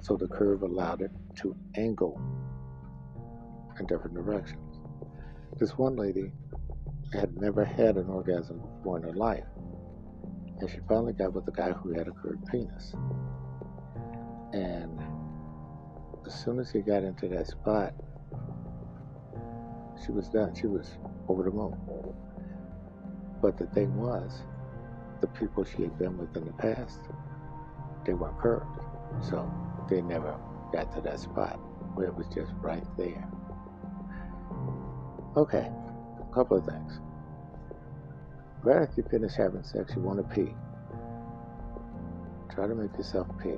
So 0.00 0.16
the 0.16 0.26
curve 0.26 0.62
allowed 0.62 1.02
it 1.02 1.12
to 1.36 1.54
angle 1.76 2.20
in 3.78 3.86
different 3.86 4.14
directions. 4.16 4.80
This 5.56 5.78
one 5.78 5.94
lady 5.94 6.32
had 7.12 7.36
never 7.36 7.64
had 7.64 7.96
an 7.96 8.08
orgasm 8.08 8.60
before 8.60 8.96
in 8.96 9.04
her 9.04 9.12
life. 9.12 9.44
And 10.60 10.70
she 10.70 10.78
finally 10.88 11.12
got 11.12 11.32
with 11.32 11.46
a 11.48 11.52
guy 11.52 11.70
who 11.70 11.92
had 11.92 12.08
a 12.08 12.12
curved 12.12 12.46
penis. 12.50 12.94
And 14.52 14.98
as 16.26 16.34
soon 16.34 16.58
as 16.58 16.70
he 16.70 16.80
got 16.80 17.04
into 17.04 17.28
that 17.28 17.46
spot, 17.46 17.94
she 20.04 20.12
was 20.12 20.28
done. 20.28 20.54
She 20.54 20.66
was 20.66 20.98
over 21.28 21.44
the 21.44 21.50
moon. 21.50 21.76
But 23.40 23.56
the 23.56 23.66
thing 23.66 23.94
was, 23.96 24.42
the 25.20 25.28
people 25.28 25.64
she 25.64 25.82
had 25.82 25.98
been 25.98 26.16
with 26.16 26.36
in 26.36 26.44
the 26.44 26.52
past 26.52 27.00
they 28.08 28.14
weren't 28.14 28.38
curved. 28.38 28.64
So 29.20 29.50
they 29.88 30.00
never 30.00 30.34
got 30.72 30.92
to 30.94 31.00
that 31.02 31.20
spot 31.20 31.56
where 31.94 32.06
it 32.08 32.14
was 32.14 32.26
just 32.34 32.52
right 32.60 32.84
there. 32.96 33.28
Okay, 35.36 35.70
a 36.20 36.34
couple 36.34 36.56
of 36.56 36.64
things. 36.64 37.00
Right 38.62 38.82
after 38.82 39.02
you 39.02 39.08
finish 39.08 39.34
having 39.34 39.62
sex, 39.62 39.92
you 39.94 40.02
want 40.02 40.18
to 40.18 40.34
pee. 40.34 40.52
Try 42.54 42.66
to 42.66 42.74
make 42.74 42.96
yourself 42.96 43.28
pee 43.42 43.54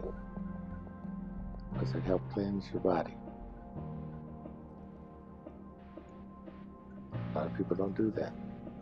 because 1.73 1.95
it 1.95 2.03
helps 2.03 2.33
cleanse 2.35 2.65
your 2.73 2.81
body. 2.81 3.15
A 7.35 7.39
lot 7.39 7.47
of 7.47 7.57
people 7.57 7.77
don't 7.77 7.97
do 7.97 8.11
that. 8.17 8.33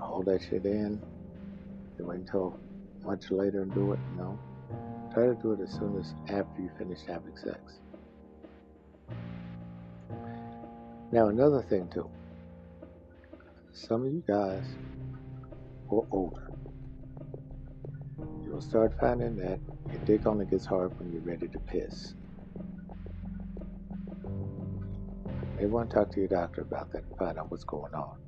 Hold 0.00 0.26
that 0.26 0.42
shit 0.42 0.64
in. 0.64 1.00
They 1.96 2.04
wait 2.04 2.20
until 2.20 2.58
much 3.04 3.30
later 3.30 3.62
and 3.62 3.72
do 3.72 3.92
it. 3.92 4.00
No. 4.16 4.38
Try 5.12 5.26
to 5.26 5.34
do 5.34 5.52
it 5.52 5.60
as 5.60 5.70
soon 5.70 5.98
as 5.98 6.14
after 6.28 6.62
you 6.62 6.70
finish 6.78 7.00
having 7.06 7.36
sex. 7.36 7.60
Now, 11.10 11.28
another 11.28 11.62
thing, 11.62 11.88
too. 11.88 12.10
Some 13.72 14.04
of 14.04 14.12
you 14.12 14.22
guys 14.26 14.64
are 15.90 16.06
older. 16.10 16.50
You'll 18.44 18.60
start 18.60 18.94
finding 19.00 19.36
that 19.36 19.60
your 19.92 20.00
dick 20.04 20.26
only 20.26 20.46
gets 20.46 20.66
hard 20.66 20.98
when 20.98 21.12
you're 21.12 21.22
ready 21.22 21.48
to 21.48 21.58
piss. 21.60 22.14
Maybe 25.56 25.66
want 25.66 25.90
to 25.90 25.96
talk 25.96 26.12
to 26.12 26.20
your 26.20 26.28
doctor 26.28 26.62
about 26.62 26.92
that 26.92 27.04
and 27.04 27.18
find 27.18 27.38
out 27.38 27.50
what's 27.50 27.64
going 27.64 27.94
on. 27.94 28.18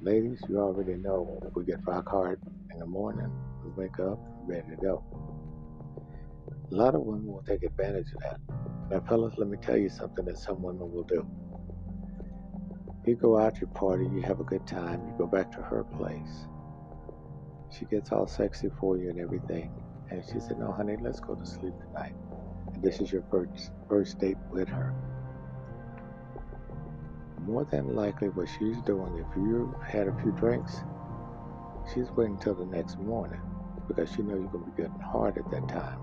Ladies, 0.00 0.40
you 0.48 0.58
already 0.58 0.94
know 0.94 1.40
we 1.54 1.64
get 1.64 1.86
rock 1.86 2.08
hard 2.08 2.40
in 2.72 2.78
the 2.78 2.86
morning, 2.86 3.30
we 3.64 3.70
wake 3.70 3.98
up, 4.00 4.18
ready 4.46 4.68
to 4.70 4.76
go. 4.76 5.04
A 6.72 6.74
lot 6.74 6.94
of 6.94 7.02
women 7.02 7.26
will 7.26 7.42
take 7.42 7.62
advantage 7.62 8.08
of 8.14 8.20
that. 8.20 8.40
Now, 8.90 9.00
fellas, 9.08 9.34
let 9.38 9.48
me 9.48 9.56
tell 9.62 9.76
you 9.78 9.88
something 9.88 10.24
that 10.26 10.38
some 10.38 10.62
women 10.62 10.92
will 10.92 11.04
do. 11.04 11.26
You 13.06 13.16
go 13.16 13.38
out, 13.38 13.60
you 13.60 13.66
party, 13.66 14.04
you 14.04 14.22
have 14.22 14.40
a 14.40 14.44
good 14.44 14.66
time, 14.66 15.06
you 15.06 15.14
go 15.18 15.26
back 15.26 15.52
to 15.52 15.58
her 15.62 15.84
place. 15.84 16.46
She 17.70 17.84
gets 17.86 18.12
all 18.12 18.26
sexy 18.26 18.70
for 18.80 18.96
you 18.96 19.10
and 19.10 19.20
everything. 19.20 19.70
And 20.10 20.24
she 20.24 20.40
said, 20.40 20.58
No, 20.58 20.72
honey, 20.72 20.96
let's 21.00 21.20
go 21.20 21.34
to 21.34 21.46
sleep 21.46 21.74
tonight. 21.80 22.14
And 22.72 22.82
this 22.82 23.00
is 23.00 23.12
your 23.12 23.24
first, 23.30 23.72
first 23.88 24.18
date 24.18 24.38
with 24.50 24.68
her 24.68 24.94
more 27.46 27.64
than 27.64 27.94
likely 27.94 28.28
what 28.28 28.48
she's 28.48 28.80
doing, 28.82 29.18
if 29.18 29.36
you've 29.36 29.74
had 29.82 30.08
a 30.08 30.14
few 30.22 30.32
drinks, 30.32 30.82
she's 31.92 32.10
waiting 32.12 32.38
till 32.38 32.54
the 32.54 32.64
next 32.64 32.98
morning 32.98 33.40
because 33.86 34.10
she 34.10 34.22
knows 34.22 34.40
you're 34.40 34.48
going 34.48 34.64
to 34.64 34.70
be 34.70 34.82
getting 34.82 34.98
hard 35.00 35.36
at 35.36 35.50
that 35.50 35.68
time. 35.68 35.98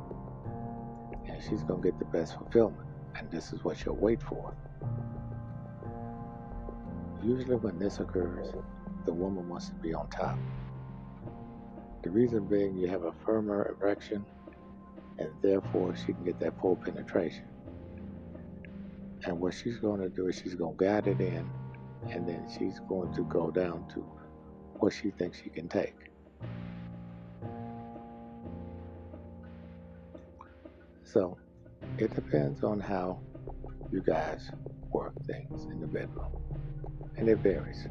And 1.28 1.42
she's 1.42 1.64
going 1.64 1.82
to 1.82 1.90
get 1.90 1.98
the 1.98 2.06
best 2.06 2.38
fulfillment. 2.38 2.88
And 3.16 3.30
this 3.32 3.54
is 3.54 3.64
what 3.64 3.78
she'll 3.78 3.96
wait 3.96 4.22
for. 4.22 4.54
Usually, 7.24 7.56
when 7.56 7.78
this 7.78 8.00
occurs, 8.00 8.54
the 9.06 9.14
woman 9.14 9.48
wants 9.48 9.70
to 9.70 9.76
be 9.76 9.94
on 9.94 10.10
top. 10.10 10.38
The 12.04 12.10
reason 12.10 12.46
being, 12.46 12.78
you 12.78 12.88
have 12.88 13.04
a 13.04 13.14
firmer 13.24 13.76
erection, 13.80 14.26
and 15.20 15.30
therefore 15.44 15.96
she 15.96 16.14
can 16.14 16.24
get 16.24 16.40
that 16.40 16.60
full 16.60 16.76
penetration. 16.76 17.46
And 19.24 19.40
what 19.40 19.54
she's 19.54 19.78
going 19.78 20.02
to 20.02 20.10
do 20.10 20.28
is 20.28 20.42
she's 20.42 20.56
going 20.56 20.78
to 20.78 20.84
guide 20.84 21.06
it 21.06 21.22
in, 21.22 21.48
and 22.10 22.28
then 22.28 22.48
she's 22.58 22.80
going 22.90 23.14
to 23.14 23.24
go 23.26 23.52
down 23.52 23.88
to 23.94 24.00
what 24.80 24.92
she 24.92 25.12
thinks 25.12 25.40
she 25.44 25.50
can 25.50 25.70
take. 25.70 25.96
So 31.04 31.38
it 32.00 32.16
depends 32.16 32.64
on 32.64 32.80
how 32.80 33.20
you 33.92 34.02
guys 34.02 34.50
work 34.92 35.14
things 35.26 35.66
in 35.66 35.80
the 35.80 35.88
bedroom. 35.88 36.38
And 37.18 37.30
it 37.30 37.40
varies. 37.40 37.88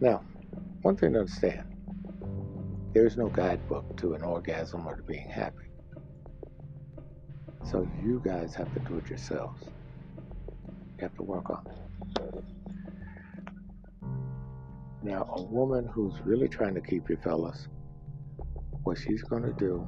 Now, 0.00 0.24
one 0.82 0.96
thing 0.96 1.12
to 1.12 1.20
understand 1.20 1.64
there's 2.92 3.16
no 3.16 3.28
guidebook 3.28 3.96
to 3.98 4.14
an 4.14 4.22
orgasm 4.22 4.86
or 4.86 4.96
to 4.96 5.02
being 5.02 5.28
happy. 5.28 5.66
So 7.70 7.86
you 8.02 8.22
guys 8.24 8.54
have 8.54 8.72
to 8.72 8.80
do 8.80 8.96
it 8.98 9.08
yourselves. 9.08 9.64
You 9.66 11.02
have 11.02 11.14
to 11.16 11.22
work 11.22 11.50
on 11.50 11.66
it. 11.66 12.44
Now, 15.02 15.28
a 15.36 15.42
woman 15.42 15.86
who's 15.86 16.14
really 16.24 16.48
trying 16.48 16.74
to 16.74 16.80
keep 16.80 17.08
you 17.10 17.16
fellas, 17.22 17.68
what 18.84 18.98
she's 18.98 19.22
going 19.22 19.42
to 19.42 19.52
do, 19.52 19.86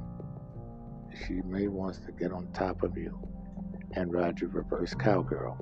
she 1.26 1.40
may 1.46 1.68
wants 1.68 1.98
to 2.00 2.12
get 2.12 2.31
on 2.31 2.46
top 2.52 2.83
of 2.83 2.96
you 2.96 3.18
and 3.94 4.12
Roger 4.12 4.48
reverse 4.48 4.94
cowgirl. 4.94 5.57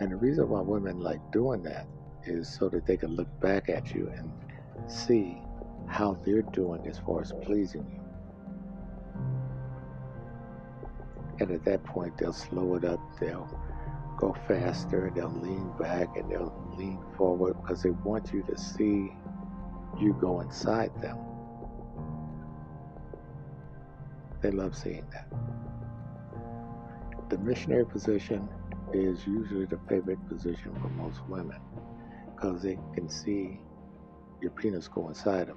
And 0.00 0.10
the 0.10 0.16
reason 0.16 0.48
why 0.48 0.60
women 0.60 1.00
like 1.00 1.20
doing 1.32 1.62
that 1.62 1.86
is 2.24 2.48
so 2.48 2.68
that 2.68 2.86
they 2.86 2.96
can 2.96 3.14
look 3.14 3.28
back 3.40 3.68
at 3.68 3.94
you 3.94 4.10
and 4.16 4.30
see 4.90 5.38
how 5.86 6.14
they're 6.24 6.42
doing 6.42 6.86
as 6.86 6.98
far 6.98 7.20
as 7.20 7.32
pleasing 7.42 7.86
you. 7.92 8.00
And 11.40 11.50
at 11.50 11.64
that 11.64 11.82
point, 11.84 12.16
they'll 12.18 12.32
slow 12.32 12.76
it 12.76 12.84
up, 12.84 13.00
they'll 13.20 13.48
go 14.18 14.36
faster, 14.46 15.10
they'll 15.14 15.28
lean 15.40 15.72
back, 15.78 16.16
and 16.16 16.30
they'll 16.30 16.54
lean 16.76 17.02
forward 17.16 17.56
because 17.60 17.82
they 17.82 17.90
want 17.90 18.32
you 18.32 18.42
to 18.48 18.56
see 18.56 19.12
you 20.00 20.16
go 20.20 20.40
inside 20.40 20.90
them. 21.00 21.18
They 24.40 24.50
love 24.50 24.76
seeing 24.76 25.06
that. 25.12 25.28
The 27.32 27.38
missionary 27.38 27.86
position 27.86 28.46
is 28.92 29.26
usually 29.26 29.64
the 29.64 29.78
favorite 29.88 30.18
position 30.28 30.70
for 30.82 30.88
most 30.90 31.18
women 31.30 31.58
because 32.34 32.60
they 32.60 32.78
can 32.92 33.08
see 33.08 33.58
your 34.42 34.50
penis 34.50 34.86
go 34.86 35.08
inside 35.08 35.46
them. 35.46 35.56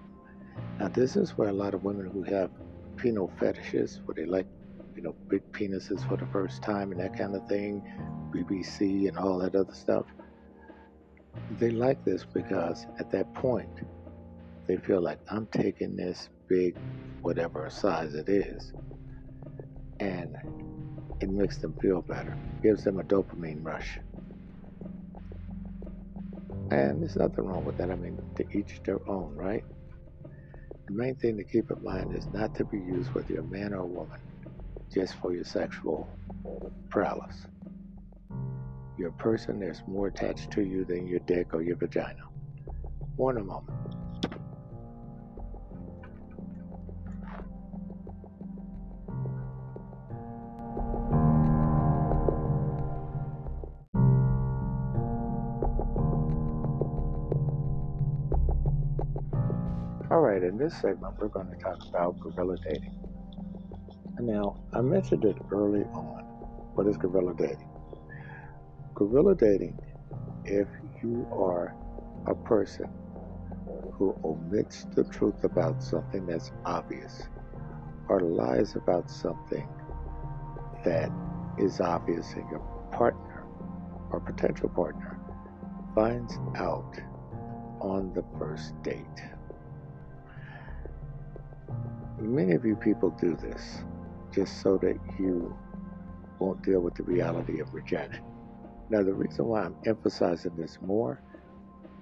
Now, 0.79 0.87
this 0.87 1.17
is 1.17 1.37
where 1.37 1.49
a 1.49 1.53
lot 1.53 1.73
of 1.73 1.83
women 1.83 2.09
who 2.09 2.23
have 2.33 2.49
penile 2.95 3.29
fetishes, 3.37 3.99
where 4.05 4.15
they 4.15 4.25
like, 4.25 4.47
you 4.95 5.01
know, 5.01 5.17
big 5.27 5.41
penises 5.51 6.07
for 6.07 6.15
the 6.15 6.25
first 6.27 6.63
time 6.63 6.93
and 6.93 7.01
that 7.01 7.17
kind 7.17 7.35
of 7.35 7.45
thing, 7.49 7.83
BBC 8.31 9.09
and 9.09 9.17
all 9.17 9.37
that 9.39 9.53
other 9.53 9.73
stuff, 9.73 10.05
they 11.59 11.71
like 11.71 12.05
this 12.05 12.23
because 12.23 12.85
at 12.99 13.11
that 13.11 13.33
point, 13.33 13.81
they 14.65 14.77
feel 14.77 15.01
like 15.01 15.19
I'm 15.29 15.47
taking 15.47 15.97
this 15.97 16.29
big, 16.47 16.77
whatever 17.21 17.69
size 17.69 18.13
it 18.13 18.29
is, 18.29 18.71
and 19.99 20.37
it 21.25 21.31
makes 21.31 21.57
them 21.57 21.73
feel 21.81 22.03
better, 22.03 22.37
gives 22.61 22.83
them 22.83 22.99
a 22.99 23.03
dopamine 23.03 23.65
rush. 23.65 23.97
And 26.69 27.01
there's 27.01 27.15
nothing 27.15 27.45
wrong 27.45 27.65
with 27.65 27.77
that. 27.77 27.89
I 27.89 27.95
mean, 27.95 28.19
to 28.35 28.45
each 28.55 28.81
their 28.83 28.99
own, 29.09 29.35
right? 29.35 29.63
The 30.87 30.93
main 30.93 31.15
thing 31.15 31.35
to 31.37 31.43
keep 31.43 31.71
in 31.71 31.83
mind 31.83 32.15
is 32.15 32.27
not 32.27 32.53
to 32.55 32.63
be 32.63 32.77
used 32.77 33.11
whether 33.15 33.33
you're 33.33 33.41
a 33.41 33.47
man 33.47 33.73
or 33.73 33.81
a 33.81 33.85
woman 33.85 34.19
just 34.93 35.15
for 35.15 35.33
your 35.33 35.43
sexual 35.43 36.07
prowess. 36.89 37.47
You're 38.97 39.09
a 39.09 39.13
person, 39.13 39.59
there's 39.59 39.81
more 39.87 40.07
attached 40.07 40.51
to 40.51 40.61
you 40.61 40.85
than 40.85 41.07
your 41.07 41.19
dick 41.21 41.55
or 41.55 41.63
your 41.63 41.75
vagina. 41.75 42.21
In 43.17 43.37
a 43.37 43.43
moment. 43.43 44.04
All 60.15 60.21
right, 60.21 60.41
in 60.41 60.57
this 60.57 60.73
segment, 60.79 61.15
we're 61.19 61.27
going 61.27 61.49
to 61.49 61.57
talk 61.57 61.85
about 61.89 62.17
guerilla 62.21 62.55
dating. 62.63 62.97
Now, 64.17 64.55
I 64.71 64.79
mentioned 64.79 65.25
it 65.25 65.35
early 65.51 65.83
on. 65.91 66.23
What 66.73 66.87
is 66.87 66.95
guerilla 66.95 67.33
dating? 67.33 67.67
Guerilla 68.93 69.35
dating, 69.35 69.77
if 70.45 70.69
you 71.03 71.27
are 71.33 71.75
a 72.27 72.33
person 72.33 72.87
who 73.91 74.17
omits 74.23 74.85
the 74.95 75.03
truth 75.03 75.43
about 75.43 75.83
something 75.83 76.25
that's 76.25 76.53
obvious 76.63 77.23
or 78.07 78.21
lies 78.21 78.77
about 78.77 79.11
something 79.11 79.67
that 80.85 81.11
is 81.59 81.81
obvious 81.81 82.31
and 82.35 82.49
your 82.49 82.61
partner 82.93 83.43
or 84.11 84.21
potential 84.21 84.69
partner 84.69 85.19
finds 85.93 86.37
out 86.55 86.97
on 87.81 88.13
the 88.13 88.23
first 88.39 88.81
date. 88.81 89.34
Many 92.19 92.53
of 92.53 92.65
you 92.65 92.75
people 92.75 93.09
do 93.09 93.35
this 93.35 93.83
just 94.31 94.61
so 94.61 94.77
that 94.77 94.97
you 95.19 95.55
won't 96.39 96.61
deal 96.63 96.79
with 96.79 96.95
the 96.95 97.03
reality 97.03 97.59
of 97.59 97.73
rejection. 97.73 98.23
Now, 98.89 99.03
the 99.03 99.13
reason 99.13 99.45
why 99.45 99.63
I'm 99.63 99.75
emphasizing 99.85 100.55
this 100.55 100.77
more, 100.81 101.21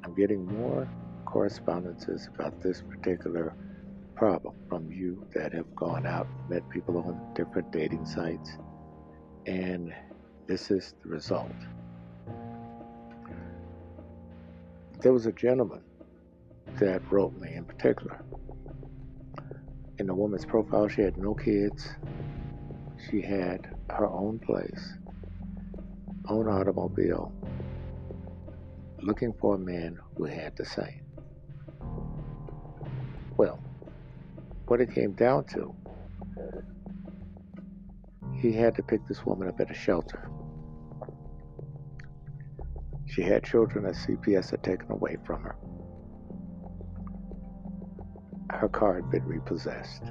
I'm 0.03 0.13
getting 0.13 0.45
more 0.45 0.87
correspondences 1.25 2.29
about 2.33 2.61
this 2.61 2.81
particular 2.81 3.55
problem 4.15 4.53
from 4.69 4.91
you 4.91 5.25
that 5.33 5.51
have 5.53 5.75
gone 5.75 6.05
out, 6.05 6.27
met 6.49 6.67
people 6.69 6.97
on 6.97 7.19
different 7.33 7.71
dating 7.71 8.05
sites, 8.05 8.57
and 9.47 9.93
this 10.47 10.69
is 10.69 10.93
the 11.03 11.09
result. 11.09 11.51
There 14.99 15.11
was 15.11 15.25
a 15.25 15.31
gentleman 15.31 15.81
that 16.79 17.01
wrote 17.11 17.35
me 17.39 17.53
in 17.55 17.65
particular. 17.65 18.23
In 20.03 20.07
the 20.07 20.13
woman's 20.13 20.43
profile, 20.43 20.89
she 20.89 21.01
had 21.01 21.15
no 21.15 21.33
kids. 21.33 21.87
She 23.09 23.21
had 23.21 23.69
her 23.89 24.05
own 24.05 24.37
place 24.37 24.97
own 26.27 26.49
automobile 26.49 27.31
looking 29.01 29.31
for 29.31 29.55
a 29.55 29.57
man 29.57 29.97
who 30.17 30.25
had 30.25 30.57
the 30.57 30.65
same. 30.65 31.05
Well, 33.37 33.63
what 34.67 34.81
it 34.81 34.93
came 34.93 35.13
down 35.13 35.45
to, 35.53 35.73
he 38.35 38.51
had 38.51 38.75
to 38.75 38.83
pick 38.83 39.07
this 39.07 39.25
woman 39.25 39.47
up 39.47 39.61
at 39.61 39.71
a 39.71 39.73
shelter. 39.73 40.29
She 43.05 43.21
had 43.21 43.45
children 43.45 43.85
that 43.85 43.95
CPS 43.95 44.51
had 44.51 44.63
taken 44.63 44.91
away 44.91 45.15
from 45.23 45.43
her. 45.43 45.55
Her 48.63 48.69
car 48.69 48.95
had 48.95 49.11
been 49.11 49.25
repossessed. 49.25 50.03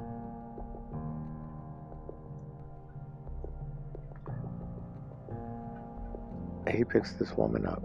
he 6.68 6.84
picks 6.84 7.14
this 7.14 7.34
woman 7.34 7.64
up 7.64 7.82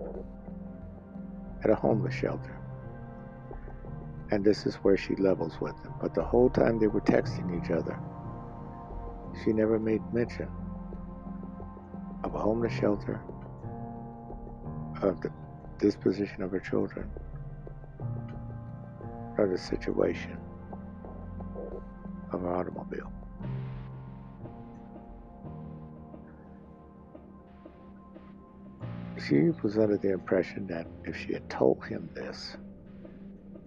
at 1.64 1.70
a 1.70 1.76
homeless 1.76 2.14
shelter. 2.14 2.54
And 4.32 4.44
this 4.44 4.66
is 4.66 4.76
where 4.76 4.98
she 4.98 5.16
levels 5.16 5.62
with 5.62 5.74
him. 5.84 5.94
But 6.02 6.14
the 6.14 6.24
whole 6.24 6.50
time 6.50 6.80
they 6.80 6.88
were 6.88 7.00
texting 7.00 7.64
each 7.64 7.72
other, 7.72 7.98
she 9.46 9.54
never 9.54 9.80
made 9.80 10.02
mention 10.14 10.50
of 12.26 12.36
a 12.36 12.40
homeless 12.40 12.74
shelter, 12.74 13.22
of 15.02 15.22
the 15.22 15.32
disposition 15.80 16.44
of 16.44 16.52
her 16.52 16.60
children, 16.60 17.10
or 19.38 19.48
the 19.48 19.58
situation 19.58 20.38
of 22.32 22.42
her 22.42 22.56
automobile. 22.56 23.12
She 29.28 29.50
was 29.64 29.78
under 29.78 29.98
the 29.98 30.12
impression 30.12 30.68
that 30.68 30.88
if 31.04 31.18
she 31.18 31.34
had 31.34 31.50
told 31.50 31.84
him 31.86 32.10
this, 32.14 32.56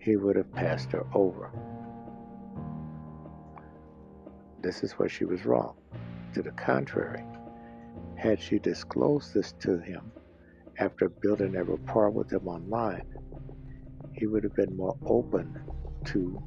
he 0.01 0.17
would 0.17 0.37
have 0.37 0.51
passed 0.53 0.93
her 0.93 1.05
over. 1.13 1.51
This 4.63 4.83
is 4.83 4.93
where 4.93 5.09
she 5.09 5.25
was 5.25 5.45
wrong. 5.45 5.75
To 6.35 6.43
the 6.43 6.53
contrary, 6.53 7.25
had 8.17 8.41
she 8.41 8.59
disclosed 8.59 9.35
this 9.35 9.53
to 9.61 9.79
him 9.79 10.13
after 10.79 11.09
building 11.09 11.57
a 11.57 11.65
rapport 11.65 12.11
with 12.11 12.33
him 12.33 12.47
online, 12.47 13.05
he 14.13 14.27
would 14.27 14.45
have 14.45 14.55
been 14.55 14.77
more 14.77 14.97
open 15.05 15.61
to 16.05 16.43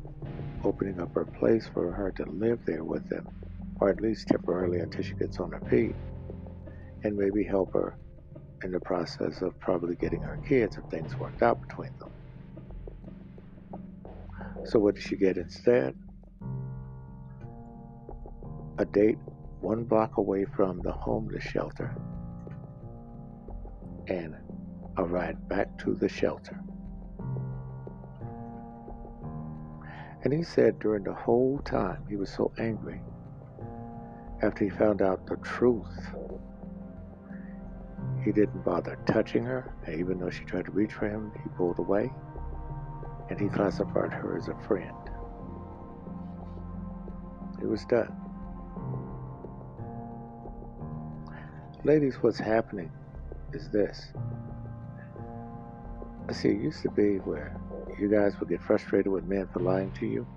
opening 0.64 0.99
up 0.99 1.14
her 1.14 1.26
place 1.26 1.68
for 1.74 1.91
her 1.91 2.11
to 2.11 2.26
live 2.26 2.59
there 2.66 2.84
with 2.84 3.07
them, 3.09 3.28
or 3.80 3.89
at 3.89 4.01
least 4.01 4.28
temporarily 4.28 4.80
until 4.80 5.03
she 5.03 5.14
gets 5.14 5.39
on 5.39 5.51
her 5.51 5.61
feet, 5.70 5.95
and 7.03 7.16
maybe 7.18 7.43
help 7.43 7.74
her 7.74 7.97
in 8.64 8.72
the 8.72 8.80
process 8.80 9.41
of 9.41 9.59
probably 9.59 9.95
getting 9.95 10.22
her 10.22 10.38
kids 10.47 10.78
if 10.78 10.86
things 10.86 11.16
worked 11.18 11.41
out 11.41 11.61
between 11.61 11.91
them. 11.99 12.11
So, 14.66 14.80
what 14.80 14.95
did 14.95 15.03
she 15.03 15.18
get 15.18 15.38
instead? 15.38 15.95
A 18.78 18.86
date 18.86 19.18
one 19.64 19.86
block 19.86 20.18
away 20.18 20.45
from 20.45 20.82
the 20.82 20.91
homeless 20.91 21.43
shelter 21.43 21.95
and 24.07 24.36
a 24.97 25.03
ride 25.03 25.47
back 25.47 25.78
to 25.80 25.95
the 25.95 26.09
shelter. 26.09 26.59
And 30.24 30.32
he 30.32 30.43
said 30.43 30.80
during 30.80 31.03
the 31.03 31.13
whole 31.13 31.59
time 31.59 32.05
he 32.09 32.15
was 32.15 32.30
so 32.30 32.51
angry 32.57 33.01
after 34.41 34.63
he 34.63 34.69
found 34.69 35.01
out 35.01 35.28
the 35.28 35.36
truth. 35.38 36.15
He 38.24 38.32
didn't 38.32 38.63
bother 38.63 38.97
touching 39.05 39.43
her, 39.43 39.74
and 39.86 39.99
even 39.99 40.19
though 40.19 40.30
she 40.30 40.45
tried 40.45 40.65
to 40.65 40.71
reach 40.71 40.93
for 40.93 41.09
him, 41.09 41.32
he 41.43 41.49
pulled 41.57 41.78
away, 41.78 42.11
and 43.30 43.39
he 43.39 43.49
classified 43.49 44.13
her 44.13 44.38
as 44.38 44.47
a 44.47 44.55
friend. 44.65 44.95
It 47.61 47.67
was 47.67 47.84
done. 47.86 48.13
Ladies, 51.84 52.15
what's 52.21 52.39
happening 52.39 52.91
is 53.51 53.69
this. 53.69 54.13
I 56.30 56.32
see, 56.32 56.49
it 56.49 56.61
used 56.61 56.82
to 56.84 56.89
be 56.89 57.17
where 57.17 57.57
you 58.00 58.10
guys 58.10 58.39
will 58.39 58.48
get 58.48 58.62
frustrated 58.62 59.12
with 59.12 59.26
men 59.26 59.48
for 59.52 59.60
lying 59.60 59.91
to 59.94 60.06
you. 60.06 60.28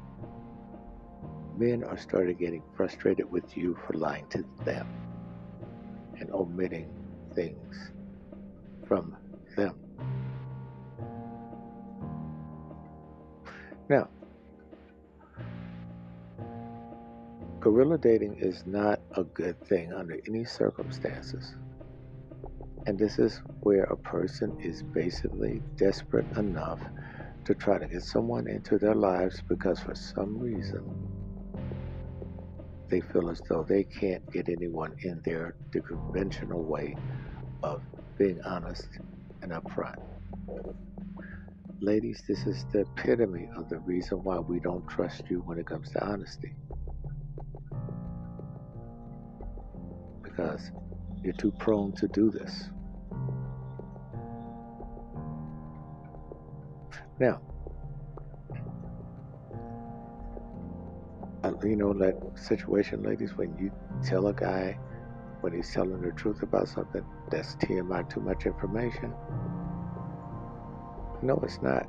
Men 1.57 1.85
are 1.85 1.97
started 1.97 2.39
getting 2.39 2.63
frustrated 2.77 3.31
with 3.31 3.57
you 3.57 3.79
for 3.87 3.95
lying 3.95 4.27
to 4.29 4.45
them 4.65 4.87
and 6.19 6.31
omitting 6.31 6.89
things 7.35 7.91
from 8.87 9.17
them. 9.57 9.75
Now, 13.89 14.09
Guerrilla 17.61 17.99
dating 17.99 18.37
is 18.39 18.65
not 18.67 19.01
a 19.17 19.25
good 19.25 19.61
thing 19.67 19.93
under 19.93 20.19
any 20.29 20.45
circumstances. 20.45 21.55
And 22.87 22.99
this 22.99 23.19
is 23.19 23.41
where 23.61 23.85
a 23.85 23.97
person 23.97 24.57
is 24.61 24.83
basically 24.83 25.61
desperate 25.77 26.27
enough 26.37 26.81
to 27.47 27.55
try 27.55 27.79
to 27.79 27.87
get 27.87 28.03
someone 28.03 28.49
into 28.49 28.79
their 28.79 28.95
lives 28.95 29.43
because 29.49 29.81
for 29.81 29.95
some 29.95 30.39
reason 30.39 30.85
they 32.89 33.01
feel 33.01 33.31
as 33.31 33.41
though 33.49 33.65
they 33.69 33.85
can't 33.85 34.31
get 34.33 34.49
anyone 34.49 34.95
in 35.03 35.21
there 35.25 35.57
the 35.73 35.81
conventional 35.81 36.63
way 36.65 36.97
of 37.63 37.83
being 38.19 38.41
honest 38.43 38.89
and 39.43 39.53
upfront. 39.53 39.97
Ladies, 41.81 42.23
this 42.29 42.47
is 42.47 42.65
the 42.73 42.81
epitome 42.81 43.49
of 43.57 43.69
the 43.69 43.79
reason 43.81 44.23
why 44.23 44.39
we 44.39 44.61
don't 44.61 44.87
trust 44.89 45.25
you 45.29 45.41
when 45.41 45.59
it 45.59 45.67
comes 45.67 45.91
to 45.91 46.05
honesty. 46.05 46.55
because 50.37 50.71
you're 51.23 51.33
too 51.35 51.53
prone 51.59 51.93
to 51.93 52.09
do 52.09 52.31
this. 52.31 52.71
Now, 57.19 57.41
uh, 61.43 61.53
you 61.65 61.77
know 61.77 61.95
that 61.95 62.17
situation, 62.35 63.03
ladies, 63.03 63.37
when 63.37 63.57
you 63.59 63.73
tell 64.05 64.27
a 64.27 64.35
guy 64.35 64.79
when 65.41 65.55
he's 65.55 65.73
telling 65.73 66.01
the 66.03 66.13
truth 66.13 66.43
about 66.43 66.69
something 66.69 67.05
that's 67.31 67.57
TMI, 67.57 68.09
too 68.11 68.21
much 68.21 68.45
information. 68.47 69.15
No, 71.23 71.41
it's 71.43 71.63
not. 71.63 71.87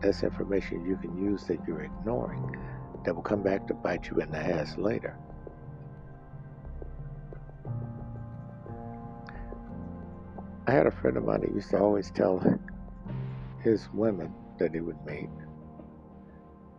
That's 0.00 0.22
information 0.22 0.84
you 0.84 0.96
can 0.96 1.16
use 1.22 1.44
that 1.44 1.58
you're 1.66 1.82
ignoring 1.82 2.56
that 3.04 3.14
will 3.14 3.22
come 3.22 3.42
back 3.42 3.66
to 3.68 3.74
bite 3.74 4.10
you 4.10 4.18
in 4.18 4.30
the 4.30 4.38
ass 4.38 4.76
later. 4.76 5.16
I 10.66 10.72
had 10.72 10.86
a 10.86 10.90
friend 10.90 11.16
of 11.16 11.24
mine 11.24 11.42
that 11.42 11.52
used 11.52 11.70
to 11.70 11.78
always 11.78 12.10
tell 12.10 12.42
his 13.62 13.88
women 13.92 14.34
that 14.58 14.74
he 14.74 14.80
would 14.80 15.04
meet 15.04 15.28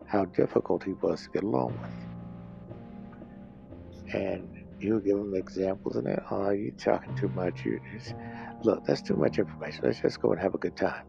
how 0.05 0.25
difficult 0.25 0.83
he 0.83 0.93
was 0.93 1.23
to 1.23 1.29
get 1.29 1.43
along 1.43 1.77
with. 1.81 1.91
And 4.13 4.55
would 4.93 5.05
give 5.05 5.17
them 5.17 5.33
examples 5.35 5.95
and 5.95 6.05
then, 6.05 6.21
oh, 6.29 6.51
you're 6.51 6.71
talking 6.71 7.15
too 7.15 7.29
much. 7.29 7.65
You 7.65 7.79
just, 7.97 8.13
look, 8.63 8.85
that's 8.85 9.01
too 9.01 9.15
much 9.15 9.39
information. 9.39 9.81
Let's 9.83 9.99
just 9.99 10.21
go 10.21 10.31
and 10.31 10.41
have 10.41 10.53
a 10.53 10.57
good 10.57 10.75
time. 10.75 11.05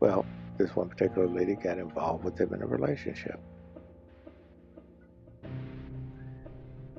Well, 0.00 0.26
this 0.58 0.74
one 0.74 0.88
particular 0.88 1.28
lady 1.28 1.54
got 1.54 1.78
involved 1.78 2.24
with 2.24 2.38
him 2.38 2.52
in 2.52 2.62
a 2.62 2.66
relationship. 2.66 3.40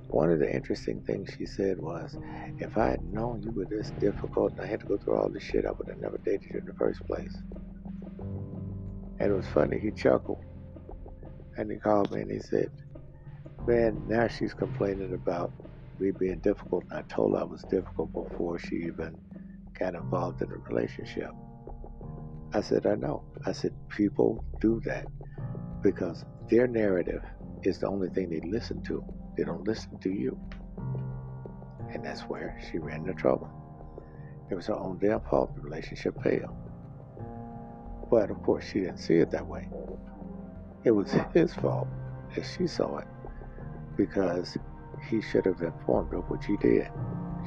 One 0.07 0.31
of 0.31 0.39
the 0.39 0.53
interesting 0.53 1.01
things 1.01 1.31
she 1.37 1.45
said 1.45 1.79
was, 1.79 2.17
if 2.59 2.77
I 2.77 2.91
had 2.91 3.03
known 3.11 3.41
you 3.41 3.51
were 3.51 3.65
this 3.65 3.91
difficult 3.99 4.53
and 4.53 4.61
I 4.61 4.67
had 4.67 4.79
to 4.81 4.85
go 4.85 4.95
through 4.97 5.17
all 5.17 5.27
this 5.27 5.43
shit, 5.43 5.65
I 5.65 5.71
would 5.71 5.87
have 5.87 5.99
never 5.99 6.19
dated 6.19 6.51
you 6.51 6.59
in 6.59 6.65
the 6.65 6.73
first 6.73 7.03
place. 7.07 7.35
And 9.23 9.31
it 9.31 9.35
was 9.35 9.47
funny, 9.47 9.79
he 9.79 9.89
chuckled. 9.91 10.43
And 11.55 11.71
he 11.71 11.77
called 11.77 12.11
me 12.11 12.23
and 12.23 12.29
he 12.29 12.39
said, 12.39 12.69
Man, 13.65 14.03
now 14.05 14.27
she's 14.27 14.53
complaining 14.53 15.13
about 15.13 15.53
me 15.97 16.11
being 16.11 16.39
difficult. 16.39 16.83
And 16.91 16.99
I 16.99 17.03
told 17.03 17.33
her 17.33 17.39
I 17.39 17.45
was 17.45 17.63
difficult 17.63 18.11
before 18.11 18.59
she 18.59 18.75
even 18.75 19.15
got 19.79 19.95
involved 19.95 20.41
in 20.41 20.51
a 20.51 20.57
relationship. 20.57 21.29
I 22.53 22.59
said, 22.59 22.85
I 22.85 22.95
know. 22.95 23.23
I 23.45 23.53
said, 23.53 23.73
people 23.87 24.43
do 24.59 24.81
that 24.83 25.05
because 25.81 26.25
their 26.49 26.67
narrative 26.67 27.23
is 27.63 27.79
the 27.79 27.87
only 27.87 28.09
thing 28.09 28.29
they 28.29 28.41
listen 28.41 28.83
to. 28.83 29.05
They 29.37 29.45
don't 29.45 29.65
listen 29.65 29.97
to 29.99 30.09
you. 30.09 30.37
And 31.93 32.03
that's 32.03 32.23
where 32.23 32.61
she 32.69 32.77
ran 32.77 33.07
into 33.07 33.13
trouble. 33.13 33.49
It 34.51 34.55
was 34.55 34.67
her 34.67 34.75
own 34.75 34.99
damn 34.99 35.21
fault 35.21 35.55
the 35.55 35.61
relationship 35.61 36.21
failed. 36.21 36.62
But 38.13 38.29
of 38.29 38.43
course, 38.43 38.63
she 38.63 38.81
didn't 38.81 38.99
see 38.99 39.15
it 39.15 39.31
that 39.31 39.47
way. 39.47 39.67
It 40.83 40.91
was 40.91 41.11
his 41.33 41.51
fault 41.55 41.87
as 42.37 42.45
she 42.55 42.67
saw 42.67 42.99
it 42.99 43.07
because 43.97 44.55
he 45.09 45.19
should 45.19 45.47
have 45.47 45.59
informed 45.63 46.11
her, 46.11 46.19
which 46.19 46.45
he 46.45 46.55
did. 46.57 46.91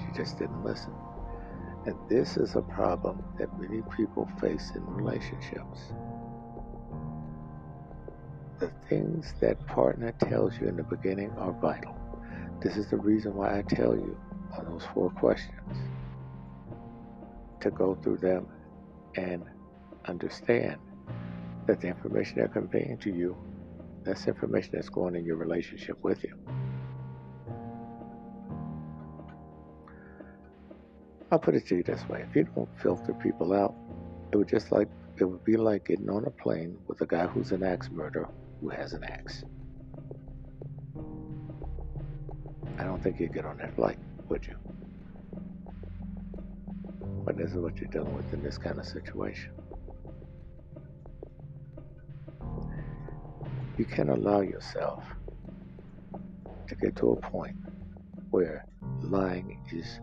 She 0.00 0.18
just 0.18 0.40
didn't 0.40 0.64
listen. 0.64 0.92
And 1.84 1.94
this 2.08 2.36
is 2.36 2.56
a 2.56 2.62
problem 2.62 3.22
that 3.38 3.56
many 3.60 3.80
people 3.96 4.28
face 4.40 4.72
in 4.74 4.84
relationships 4.86 5.92
the 8.58 8.72
things 8.88 9.34
that 9.40 9.64
partner 9.68 10.10
tells 10.18 10.58
you 10.58 10.66
in 10.66 10.76
the 10.76 10.82
beginning 10.82 11.30
are 11.38 11.52
vital. 11.52 11.96
This 12.60 12.76
is 12.76 12.90
the 12.90 12.96
reason 12.96 13.36
why 13.36 13.56
I 13.56 13.62
tell 13.62 13.94
you 13.94 14.18
on 14.58 14.64
those 14.64 14.84
four 14.92 15.10
questions 15.10 15.78
to 17.60 17.70
go 17.70 17.94
through 17.94 18.16
them 18.16 18.48
and 19.16 19.44
understand 20.06 20.78
that 21.66 21.80
the 21.80 21.88
information 21.88 22.36
they're 22.36 22.48
conveying 22.48 22.98
to 22.98 23.10
you, 23.10 23.36
that's 24.04 24.26
information 24.26 24.70
that's 24.74 24.88
going 24.88 25.16
in 25.16 25.24
your 25.24 25.36
relationship 25.36 26.02
with 26.02 26.22
you. 26.22 26.34
I'll 31.30 31.40
put 31.40 31.56
it 31.56 31.66
to 31.68 31.76
you 31.76 31.82
this 31.82 32.08
way. 32.08 32.24
If 32.28 32.36
you 32.36 32.44
don't 32.54 32.68
filter 32.80 33.12
people 33.12 33.52
out, 33.52 33.74
it 34.32 34.36
would 34.36 34.48
just 34.48 34.70
like 34.70 34.88
it 35.18 35.24
would 35.24 35.44
be 35.44 35.56
like 35.56 35.86
getting 35.86 36.08
on 36.08 36.24
a 36.26 36.30
plane 36.30 36.78
with 36.86 37.00
a 37.00 37.06
guy 37.06 37.26
who's 37.26 37.50
an 37.50 37.62
axe 37.62 37.90
murderer 37.90 38.28
who 38.60 38.68
has 38.68 38.92
an 38.92 39.02
axe. 39.02 39.44
I 42.78 42.84
don't 42.84 43.02
think 43.02 43.18
you'd 43.18 43.32
get 43.32 43.44
on 43.44 43.56
that 43.58 43.74
flight, 43.74 43.98
would 44.28 44.46
you? 44.46 44.56
But 47.24 47.36
this 47.36 47.50
is 47.50 47.56
what 47.56 47.76
you're 47.78 47.90
dealing 47.90 48.14
with 48.14 48.32
in 48.32 48.42
this 48.42 48.58
kind 48.58 48.78
of 48.78 48.86
situation. 48.86 49.50
You 53.76 53.84
can't 53.84 54.10
allow 54.10 54.40
yourself 54.40 55.04
to 56.68 56.74
get 56.74 56.96
to 56.96 57.12
a 57.12 57.16
point 57.16 57.56
where 58.30 58.64
lying 59.02 59.62
is 59.72 60.00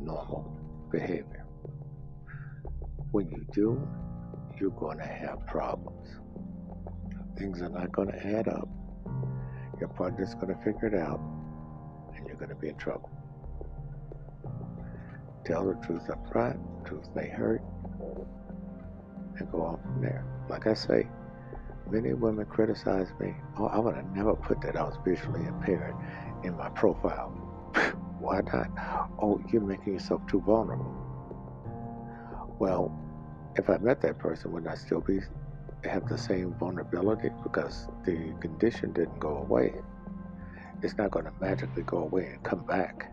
normal 0.00 0.58
behavior. 0.90 1.46
When 3.12 3.28
you 3.30 3.46
do, 3.52 3.88
you're 4.58 4.70
going 4.70 4.98
to 4.98 5.06
have 5.06 5.46
problems 5.46 6.18
things 7.42 7.60
are 7.60 7.68
not 7.68 7.90
going 7.90 8.08
to 8.08 8.26
add 8.26 8.46
up. 8.46 8.68
Your 9.80 9.88
partner's 9.88 10.34
going 10.34 10.54
to 10.54 10.62
figure 10.62 10.86
it 10.86 10.94
out, 10.94 11.20
and 12.14 12.26
you're 12.26 12.36
going 12.36 12.50
to 12.50 12.54
be 12.54 12.68
in 12.68 12.76
trouble. 12.76 13.10
Tell 15.44 15.66
the 15.66 15.74
truth 15.84 16.08
up 16.08 16.30
front. 16.30 16.60
Truth 16.84 17.08
may 17.16 17.28
hurt, 17.28 17.62
and 19.38 19.50
go 19.50 19.62
on 19.62 19.82
from 19.82 20.02
there. 20.02 20.24
Like 20.48 20.66
I 20.66 20.74
say, 20.74 21.08
many 21.92 22.14
women 22.14 22.46
criticize 22.46 23.08
me. 23.20 23.34
Oh, 23.58 23.66
I 23.66 23.78
would 23.78 23.94
have 23.94 24.16
never 24.16 24.34
put 24.34 24.62
that 24.62 24.76
I 24.76 24.82
was 24.82 24.96
visually 25.04 25.44
impaired 25.44 25.94
in 26.42 26.56
my 26.56 26.70
profile. 26.70 27.28
Why 28.18 28.40
not? 28.40 28.70
Oh, 29.20 29.40
you're 29.52 29.60
making 29.60 29.92
yourself 29.92 30.26
too 30.26 30.40
vulnerable. 30.40 30.96
Well, 32.58 32.98
if 33.56 33.68
I 33.68 33.76
met 33.76 34.00
that 34.00 34.18
person, 34.18 34.52
would 34.52 34.66
I 34.66 34.74
still 34.74 35.00
be 35.00 35.20
have 35.84 36.08
the 36.08 36.16
same 36.16 36.54
vulnerability 36.54 37.28
because 37.42 37.88
the 38.04 38.32
condition 38.40 38.92
didn't 38.92 39.18
go 39.18 39.38
away. 39.38 39.74
It's 40.80 40.96
not 40.96 41.10
going 41.10 41.26
to 41.26 41.32
magically 41.40 41.82
go 41.82 41.98
away 41.98 42.26
and 42.26 42.42
come 42.42 42.64
back. 42.64 43.12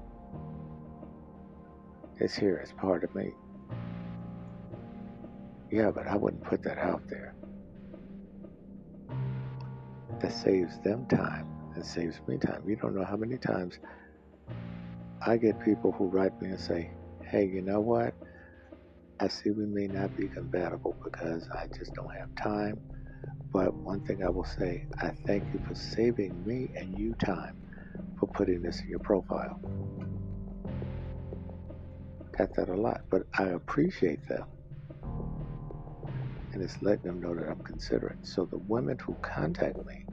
It's 2.18 2.36
here, 2.36 2.58
it's 2.58 2.72
part 2.74 3.04
of 3.04 3.14
me. 3.16 3.32
Yeah, 5.72 5.92
but 5.92 6.08
I 6.08 6.16
wouldn't 6.16 6.44
put 6.44 6.64
that 6.64 6.78
out 6.78 7.02
there. 7.10 7.34
That 10.22 10.34
saves 10.34 10.80
them 10.80 11.05
time 11.07 11.47
and 11.76 11.86
saves 11.86 12.20
me 12.28 12.38
time. 12.38 12.64
You 12.68 12.76
don't 12.76 12.95
know 12.95 13.05
how 13.05 13.16
many 13.16 13.38
times 13.38 13.80
I 15.26 15.38
get 15.38 15.60
people 15.64 15.91
who 15.91 16.07
write 16.07 16.41
me 16.41 16.49
and 16.49 16.60
say, 16.60 16.91
hey, 17.24 17.45
you 17.45 17.62
know 17.62 17.80
what? 17.80 18.14
I 19.20 19.28
see 19.28 19.51
we 19.51 19.66
may 19.66 19.88
not 19.88 20.16
be 20.16 20.28
compatible 20.28 20.95
because 21.03 21.47
I 21.53 21.68
just 21.78 21.93
don't 21.93 22.14
have 22.16 22.34
time. 22.36 22.80
But 23.51 23.74
one 23.74 24.01
thing 24.05 24.24
I 24.24 24.30
will 24.30 24.45
say, 24.45 24.88
I 25.01 25.12
thank 25.28 25.43
you 25.53 25.62
for 25.68 25.76
saving 25.76 26.45
me 26.45 26.70
and 26.76 26.97
you 26.97 27.16
time 27.16 27.55
for 28.20 28.28
putting 28.28 28.62
this 28.62 28.80
in 28.82 28.89
your 28.89 28.99
profile. 28.99 29.60
Got 32.38 32.55
that 32.55 32.70
a 32.70 32.76
lot, 32.76 33.01
but 33.10 33.24
I 33.38 33.43
appreciate 33.45 34.28
them. 34.28 34.45
And 36.60 36.70
it's 36.70 36.82
letting 36.82 37.03
them 37.03 37.22
know 37.22 37.34
that 37.34 37.47
I'm 37.47 37.64
considerate. 37.64 38.18
So 38.28 38.43
the 38.43 38.57
women 38.57 38.99
who 38.99 39.14
contact 39.22 39.78
me, 39.86 40.03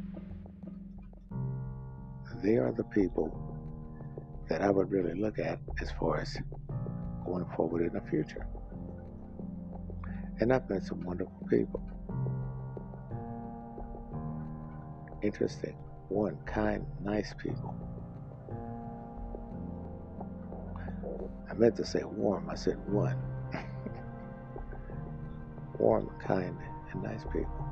they 2.41 2.57
are 2.57 2.71
the 2.71 2.85
people 2.85 3.37
that 4.49 4.63
I 4.63 4.71
would 4.71 4.93
really 4.93 5.19
look 5.21 5.41
at 5.41 5.59
as 5.83 5.91
far 5.99 6.21
as 6.21 6.39
going 7.25 7.47
forward 7.57 7.85
in 7.85 7.95
the 7.95 8.01
future. 8.09 8.47
And 10.39 10.53
I've 10.53 10.71
met 10.71 10.85
some 10.85 11.03
wonderful 11.03 11.49
people. 11.51 11.83
Interesting, 15.23 15.77
one, 16.11 16.39
kind, 16.47 16.87
nice 17.03 17.35
people. 17.43 17.75
I 21.51 21.55
meant 21.55 21.75
to 21.75 21.85
say 21.85 22.05
warm, 22.05 22.49
I 22.49 22.55
said 22.55 22.79
one. 22.89 23.36
Warm, 25.79 26.11
kind, 26.19 26.57
and 26.93 27.03
nice 27.03 27.23
people. 27.33 27.69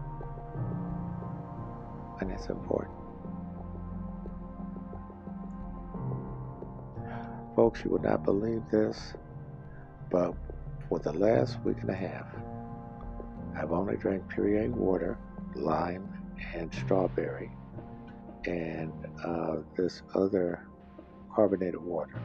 And 2.20 2.30
it's 2.30 2.46
important. 2.46 2.94
Folks, 7.56 7.84
you 7.84 7.90
would 7.90 8.02
not 8.02 8.24
believe 8.24 8.62
this, 8.70 9.14
but 10.10 10.34
for 10.88 10.98
the 10.98 11.12
last 11.12 11.60
week 11.64 11.76
and 11.80 11.90
a 11.90 11.94
half, 11.94 12.26
I've 13.56 13.72
only 13.72 13.96
drank 13.96 14.28
Perrier 14.28 14.70
water, 14.70 15.16
lime, 15.54 16.08
and 16.54 16.74
strawberry, 16.74 17.50
and 18.44 18.92
uh, 19.24 19.56
this 19.76 20.02
other 20.14 20.66
carbonated 21.34 21.80
water. 21.80 22.20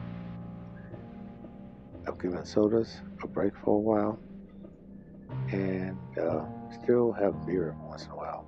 I've 2.06 2.18
given 2.18 2.44
sodas 2.44 3.00
a 3.22 3.28
break 3.28 3.52
for 3.64 3.76
a 3.76 3.78
while, 3.78 4.18
and 5.52 5.98
uh, 6.18 6.44
still 6.82 7.12
have 7.12 7.46
beer 7.46 7.74
once 7.82 8.04
in 8.04 8.10
a 8.10 8.16
while. 8.16 8.46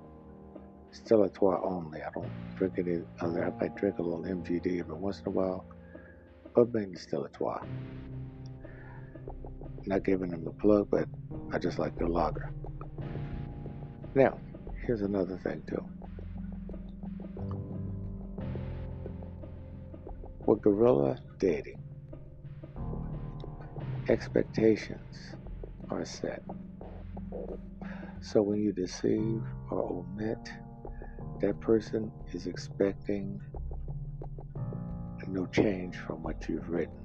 Stella 0.91 1.23
Artois 1.23 1.59
only. 1.63 2.01
I 2.01 2.09
don't 2.13 2.29
drink 2.55 2.75
any 2.77 3.01
other. 3.19 3.53
I 3.59 3.67
drink 3.69 3.99
a 3.99 4.01
little 4.01 4.23
MGD 4.23 4.79
every 4.79 4.95
once 4.95 5.19
in 5.19 5.27
a 5.27 5.31
while 5.31 5.65
but 6.53 6.73
mainly 6.73 6.95
Stella 6.95 7.23
Artois. 7.23 7.61
Not 9.85 10.03
giving 10.03 10.29
them 10.29 10.43
the 10.43 10.51
plug, 10.51 10.87
but 10.89 11.07
I 11.51 11.57
just 11.57 11.79
like 11.79 11.97
their 11.97 12.07
lager. 12.07 12.51
Now, 14.15 14.37
here's 14.85 15.01
another 15.01 15.37
thing 15.37 15.63
too. 15.67 15.83
With 20.45 20.61
guerilla 20.61 21.17
dating, 21.39 21.81
expectations 24.09 25.35
are 25.89 26.05
set. 26.05 26.43
So 28.21 28.41
when 28.41 28.61
you 28.61 28.71
deceive 28.71 29.43
or 29.69 30.05
omit, 30.05 30.49
that 31.41 31.59
person 31.59 32.11
is 32.31 32.47
expecting 32.47 33.41
no 35.27 35.45
change 35.47 35.97
from 35.97 36.21
what 36.23 36.47
you've 36.47 36.69
written 36.69 36.95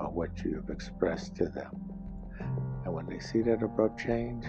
or 0.00 0.10
what 0.10 0.30
you've 0.44 0.68
expressed 0.68 1.36
to 1.36 1.46
them. 1.46 1.70
And 2.84 2.92
when 2.92 3.06
they 3.06 3.18
see 3.20 3.40
that 3.42 3.62
abrupt 3.62 4.00
change, 4.00 4.44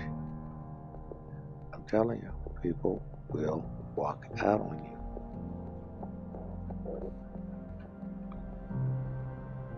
I'm 1.74 1.84
telling 1.88 2.22
you, 2.22 2.34
people 2.62 3.04
will 3.30 3.64
walk 3.96 4.26
out 4.40 4.62
on 4.62 4.84
you. 4.84 5.00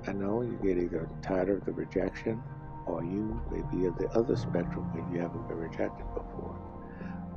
I 0.08 0.14
know 0.14 0.41
you 0.41 0.58
get 0.64 0.78
either 0.78 1.08
tired 1.22 1.49
of 1.49 1.66
the 1.66 1.72
rejection 1.72 2.41
or 2.92 3.04
you 3.04 3.42
may 3.52 3.62
be 3.76 3.86
of 3.86 3.98
the 3.98 4.10
other 4.12 4.36
spectrum 4.36 4.84
where 4.94 5.06
you 5.14 5.22
haven't 5.22 5.48
been 5.48 5.58
rejected 5.58 6.06
before. 6.14 6.60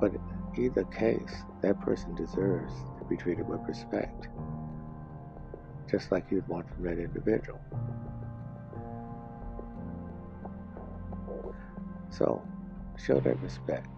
But 0.01 0.13
either 0.59 0.85
case, 0.85 1.35
that 1.63 1.81
person 1.81 2.15
deserves 2.15 2.73
to 2.99 3.05
be 3.09 3.17
treated 3.17 3.49
with 3.49 3.61
respect 3.69 4.29
just 5.91 6.11
like 6.11 6.25
you'd 6.31 6.47
want 6.49 6.69
from 6.69 6.83
that 6.85 6.99
individual. 6.99 7.61
So, 12.11 12.43
show 12.97 13.21
that 13.21 13.41
respect. 13.41 13.89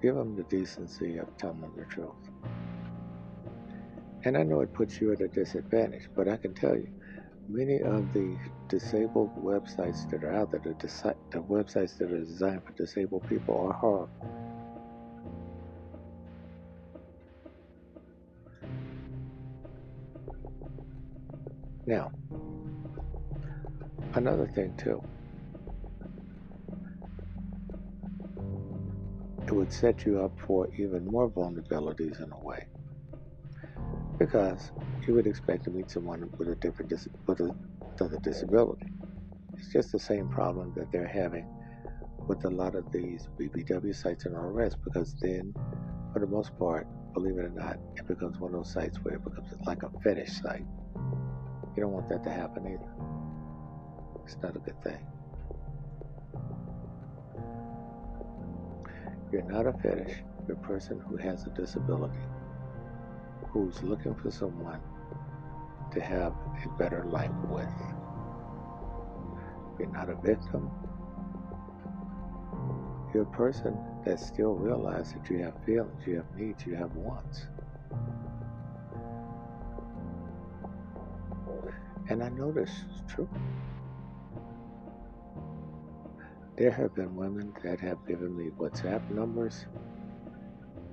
Give 0.00 0.14
them 0.14 0.36
the 0.36 0.42
decency 0.44 1.18
of 1.18 1.36
telling 1.36 1.60
them 1.60 1.72
the 1.76 1.84
truth. 1.84 2.12
And 4.24 4.38
I 4.38 4.42
know 4.42 4.60
it 4.60 4.72
puts 4.72 5.00
you 5.00 5.12
at 5.12 5.20
a 5.20 5.28
disadvantage, 5.28 6.08
but 6.14 6.28
I 6.28 6.36
can 6.36 6.54
tell 6.54 6.74
you, 6.74 6.88
many 7.48 7.80
of 7.80 8.12
the 8.12 8.36
disabled 8.68 9.30
websites 9.42 10.10
that 10.10 10.24
are 10.24 10.34
out 10.34 10.50
there, 10.50 10.60
the, 10.60 10.70
desi- 10.74 11.16
the 11.30 11.38
websites 11.40 11.98
that 11.98 12.10
are 12.10 12.18
designed 12.20 12.62
for 12.64 12.72
disabled 12.72 13.28
people, 13.28 13.66
are 13.66 13.72
horrible. 13.72 14.10
Now, 21.86 22.12
another 24.14 24.46
thing 24.46 24.74
too. 24.76 25.02
It 29.46 29.52
would 29.52 29.72
set 29.72 30.06
you 30.06 30.22
up 30.22 30.32
for 30.46 30.68
even 30.76 31.04
more 31.04 31.28
vulnerabilities 31.28 32.22
in 32.22 32.32
a 32.32 32.40
way. 32.40 32.66
Because 34.18 34.70
you 35.06 35.14
would 35.14 35.26
expect 35.26 35.64
to 35.64 35.70
meet 35.70 35.90
someone 35.90 36.28
with 36.38 36.48
a 36.48 36.54
different 36.56 36.90
dis- 36.90 37.08
with 37.26 37.40
a, 37.40 37.50
with 38.00 38.12
a 38.12 38.18
disability. 38.18 38.86
It's 39.56 39.72
just 39.72 39.92
the 39.92 39.98
same 39.98 40.28
problem 40.28 40.72
that 40.76 40.90
they're 40.92 41.06
having 41.06 41.48
with 42.26 42.44
a 42.44 42.50
lot 42.50 42.74
of 42.74 42.90
these 42.92 43.28
BBW 43.38 43.94
sites 43.94 44.24
and 44.24 44.36
all 44.36 44.44
the 44.44 44.48
rest, 44.48 44.76
because 44.84 45.14
then, 45.20 45.54
for 46.12 46.20
the 46.20 46.26
most 46.26 46.56
part, 46.58 46.86
believe 47.12 47.38
it 47.38 47.44
or 47.44 47.50
not, 47.50 47.76
it 47.96 48.06
becomes 48.06 48.38
one 48.38 48.54
of 48.54 48.60
those 48.60 48.72
sites 48.72 48.98
where 49.02 49.14
it 49.14 49.24
becomes 49.24 49.52
like 49.66 49.82
a 49.82 49.90
fetish 50.02 50.40
site. 50.40 50.64
You 51.76 51.82
don't 51.82 51.92
want 51.92 52.08
that 52.08 52.24
to 52.24 52.30
happen 52.30 52.66
either. 52.66 52.92
It's 54.24 54.36
not 54.42 54.56
a 54.56 54.58
good 54.58 54.82
thing. 54.82 55.06
You're 59.32 59.42
not 59.42 59.66
a 59.66 59.72
fetish. 59.72 60.22
You're 60.46 60.56
a 60.56 60.60
person 60.60 61.00
who 61.00 61.16
has 61.16 61.46
a 61.46 61.50
disability, 61.50 62.18
who's 63.54 63.80
looking 63.84 64.16
for 64.16 64.32
someone 64.32 64.80
to 65.92 66.00
have 66.00 66.32
a 66.64 66.68
better 66.76 67.04
life 67.04 67.30
with. 67.48 67.68
You're 69.78 69.92
not 69.92 70.10
a 70.10 70.16
victim. 70.16 70.68
You're 73.14 73.22
a 73.22 73.36
person 73.36 73.78
that 74.04 74.18
still 74.18 74.54
realizes 74.54 75.12
that 75.12 75.30
you 75.30 75.38
have 75.44 75.54
feelings, 75.64 76.04
you 76.04 76.16
have 76.16 76.36
needs, 76.36 76.66
you 76.66 76.74
have 76.74 76.96
wants. 76.96 77.46
And 82.08 82.24
I 82.24 82.28
know 82.30 82.50
this 82.50 82.70
is 82.70 83.02
true. 83.08 83.28
There 86.56 86.72
have 86.72 86.92
been 86.96 87.14
women 87.14 87.52
that 87.62 87.78
have 87.78 88.04
given 88.04 88.36
me 88.36 88.50
WhatsApp 88.58 89.08
numbers. 89.10 89.66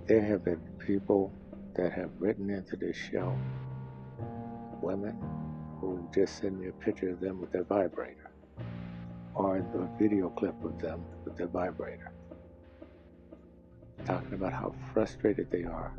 There 0.05 0.21
have 0.21 0.45
been 0.45 0.61
people 0.77 1.33
that 1.75 1.91
have 1.93 2.09
written 2.19 2.49
into 2.49 2.75
this 2.75 2.95
show, 2.95 3.37
women 4.81 5.17
who 5.79 6.07
just 6.13 6.39
send 6.39 6.59
me 6.59 6.67
a 6.67 6.71
picture 6.73 7.09
of 7.09 7.19
them 7.19 7.39
with 7.39 7.51
their 7.51 7.63
vibrator 7.63 8.31
or 9.33 9.57
a 9.57 9.97
video 10.01 10.29
clip 10.29 10.55
of 10.63 10.79
them 10.79 11.03
with 11.25 11.37
their 11.37 11.47
vibrator, 11.47 12.11
talking 14.05 14.33
about 14.33 14.53
how 14.53 14.73
frustrated 14.93 15.49
they 15.51 15.63
are 15.63 15.93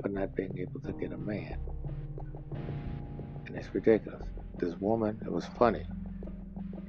for 0.00 0.08
not 0.08 0.34
being 0.34 0.56
able 0.58 0.80
to 0.80 0.92
get 0.92 1.12
a 1.12 1.18
man 1.18 1.58
and 3.48 3.56
it's 3.56 3.74
ridiculous. 3.74 4.22
This 4.58 4.74
woman, 4.76 5.18
it 5.24 5.32
was 5.32 5.46
funny. 5.58 5.84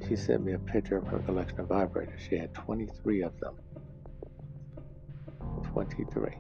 She 0.08 0.16
sent 0.16 0.44
me 0.44 0.54
a 0.54 0.60
picture 0.60 0.98
of 0.98 1.08
her 1.08 1.20
collection 1.20 1.60
of 1.60 1.68
vibrators. 1.68 2.20
She 2.30 2.38
had 2.38 2.54
23 2.54 3.24
of 3.24 3.40
them. 3.40 3.56
23. 5.72 6.32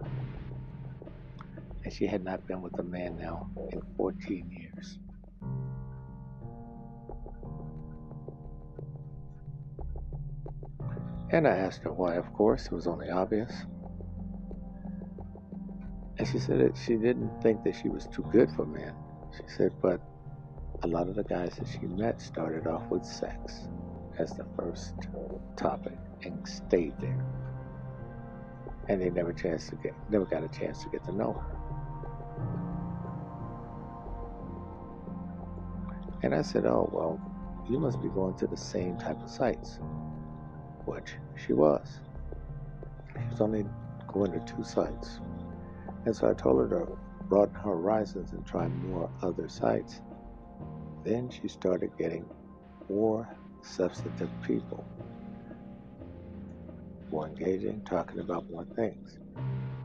And 1.83 1.93
she 1.93 2.07
had 2.07 2.23
not 2.23 2.45
been 2.47 2.61
with 2.61 2.77
a 2.79 2.83
man 2.83 3.17
now 3.17 3.49
in 3.71 3.81
14 3.97 4.49
years. 4.51 4.99
And 11.31 11.47
I 11.47 11.57
asked 11.57 11.83
her 11.83 11.93
why, 11.93 12.15
of 12.15 12.33
course, 12.33 12.65
it 12.65 12.71
was 12.71 12.87
only 12.87 13.09
obvious. 13.09 13.53
And 16.17 16.27
she 16.27 16.39
said 16.39 16.59
that 16.59 16.75
she 16.77 16.95
didn't 16.95 17.41
think 17.41 17.63
that 17.63 17.75
she 17.75 17.87
was 17.87 18.07
too 18.07 18.25
good 18.31 18.51
for 18.51 18.65
men. 18.65 18.93
She 19.37 19.43
said, 19.55 19.73
but 19.81 20.01
a 20.83 20.87
lot 20.87 21.07
of 21.07 21.15
the 21.15 21.23
guys 21.23 21.55
that 21.57 21.67
she 21.67 21.85
met 21.87 22.21
started 22.21 22.67
off 22.67 22.87
with 22.89 23.05
sex 23.05 23.67
as 24.17 24.35
the 24.35 24.45
first 24.57 24.95
topic 25.55 25.97
and 26.23 26.47
stayed 26.47 26.93
there. 26.99 27.25
And 28.87 29.01
they 29.01 29.09
never 29.09 29.33
chance 29.33 29.69
to 29.69 29.75
get 29.75 29.93
never 30.09 30.25
got 30.25 30.43
a 30.43 30.47
chance 30.47 30.83
to 30.83 30.89
get 30.89 31.03
to 31.05 31.11
know 31.11 31.33
her. 31.33 31.58
And 36.23 36.35
I 36.35 36.41
said, 36.41 36.65
Oh 36.65 36.89
well, 36.91 37.19
you 37.69 37.79
must 37.79 38.01
be 38.01 38.09
going 38.09 38.35
to 38.37 38.47
the 38.47 38.57
same 38.57 38.97
type 38.97 39.21
of 39.23 39.29
sites. 39.29 39.79
Which 40.85 41.13
she 41.45 41.53
was. 41.53 41.99
She 43.13 43.25
was 43.29 43.41
only 43.41 43.65
going 44.07 44.31
to 44.33 44.39
two 44.41 44.63
sites. 44.63 45.19
And 46.05 46.15
so 46.15 46.29
I 46.29 46.33
told 46.33 46.59
her 46.61 46.79
to 46.79 46.97
broaden 47.27 47.55
her 47.55 47.71
horizons 47.71 48.31
and 48.33 48.45
try 48.45 48.67
more 48.67 49.09
other 49.21 49.47
sites. 49.49 50.01
Then 51.03 51.29
she 51.29 51.47
started 51.47 51.91
getting 51.97 52.25
more 52.89 53.27
substantive 53.61 54.31
people, 54.41 54.85
more 57.11 57.27
engaging, 57.27 57.81
talking 57.85 58.19
about 58.19 58.49
more 58.49 58.65
things. 58.75 59.19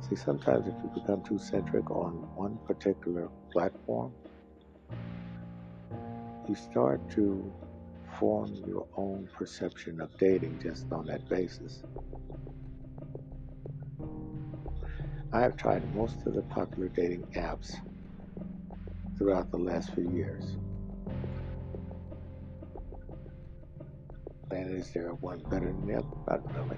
See, 0.08 0.16
sometimes 0.16 0.66
if 0.66 0.74
you 0.82 0.90
become 1.00 1.22
too 1.22 1.38
centric 1.38 1.90
on 1.90 2.12
one 2.36 2.58
particular 2.66 3.30
platform, 3.50 4.12
you 6.46 6.54
start 6.54 7.00
to 7.12 7.50
form 8.18 8.54
your 8.66 8.86
own 8.96 9.28
perception 9.32 10.02
of 10.02 10.10
dating 10.18 10.60
just 10.62 10.92
on 10.92 11.06
that 11.06 11.26
basis. 11.30 11.82
I 15.32 15.40
have 15.40 15.56
tried 15.56 15.82
most 15.94 16.26
of 16.26 16.34
the 16.34 16.42
popular 16.42 16.88
dating 16.88 17.24
apps 17.34 17.72
throughout 19.16 19.50
the 19.50 19.58
last 19.58 19.94
few 19.94 20.10
years. 20.10 20.58
And 24.50 24.76
is 24.76 24.92
there 24.92 25.14
one 25.14 25.38
better 25.50 25.66
than 25.66 25.86
the 25.86 25.94
other? 25.94 26.06
Not 26.28 26.54
really. 26.54 26.76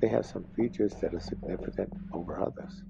They 0.00 0.08
have 0.08 0.26
some 0.26 0.44
features 0.56 0.94
that 1.00 1.14
are 1.14 1.20
significant 1.20 1.92
over 2.12 2.40
others. 2.40 2.82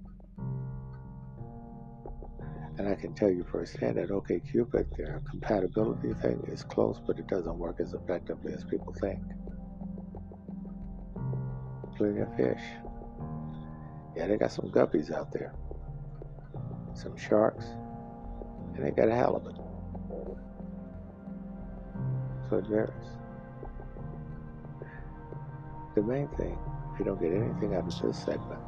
And 2.79 2.89
I 2.89 2.95
can 2.95 3.15
tell 3.15 3.31
you 3.31 3.45
firsthand 3.51 3.97
that 3.97 4.11
OkCupid, 4.11 4.97
their 4.97 5.23
compatibility 5.31 6.13
thing 6.15 6.43
is 6.49 6.63
close, 6.63 7.01
but 7.07 7.19
it 7.19 7.27
doesn't 7.27 7.57
work 7.57 7.77
as 7.81 7.95
effectively 7.95 8.53
as 8.53 8.65
people 8.65 8.95
think. 9.01 9.19
Plenty 11.97 12.21
of 12.21 12.37
fish. 12.37 12.61
Yeah, 14.15 14.27
they 14.27 14.37
got 14.37 14.53
some 14.53 14.67
guppies 14.71 15.11
out 15.11 15.33
there, 15.33 15.55
some 16.95 17.17
sharks, 17.17 17.65
and 18.75 18.85
they 18.85 18.91
got 18.91 19.09
a 19.09 19.15
halibut. 19.15 19.57
So 22.51 22.59
it 22.59 22.67
varies. 22.67 22.93
The 25.95 26.03
main 26.03 26.29
thing, 26.37 26.59
you 26.99 27.05
don't 27.05 27.21
get 27.21 27.33
anything 27.33 27.75
out 27.75 27.87
of 27.87 28.03
this 28.03 28.19
segment, 28.19 28.61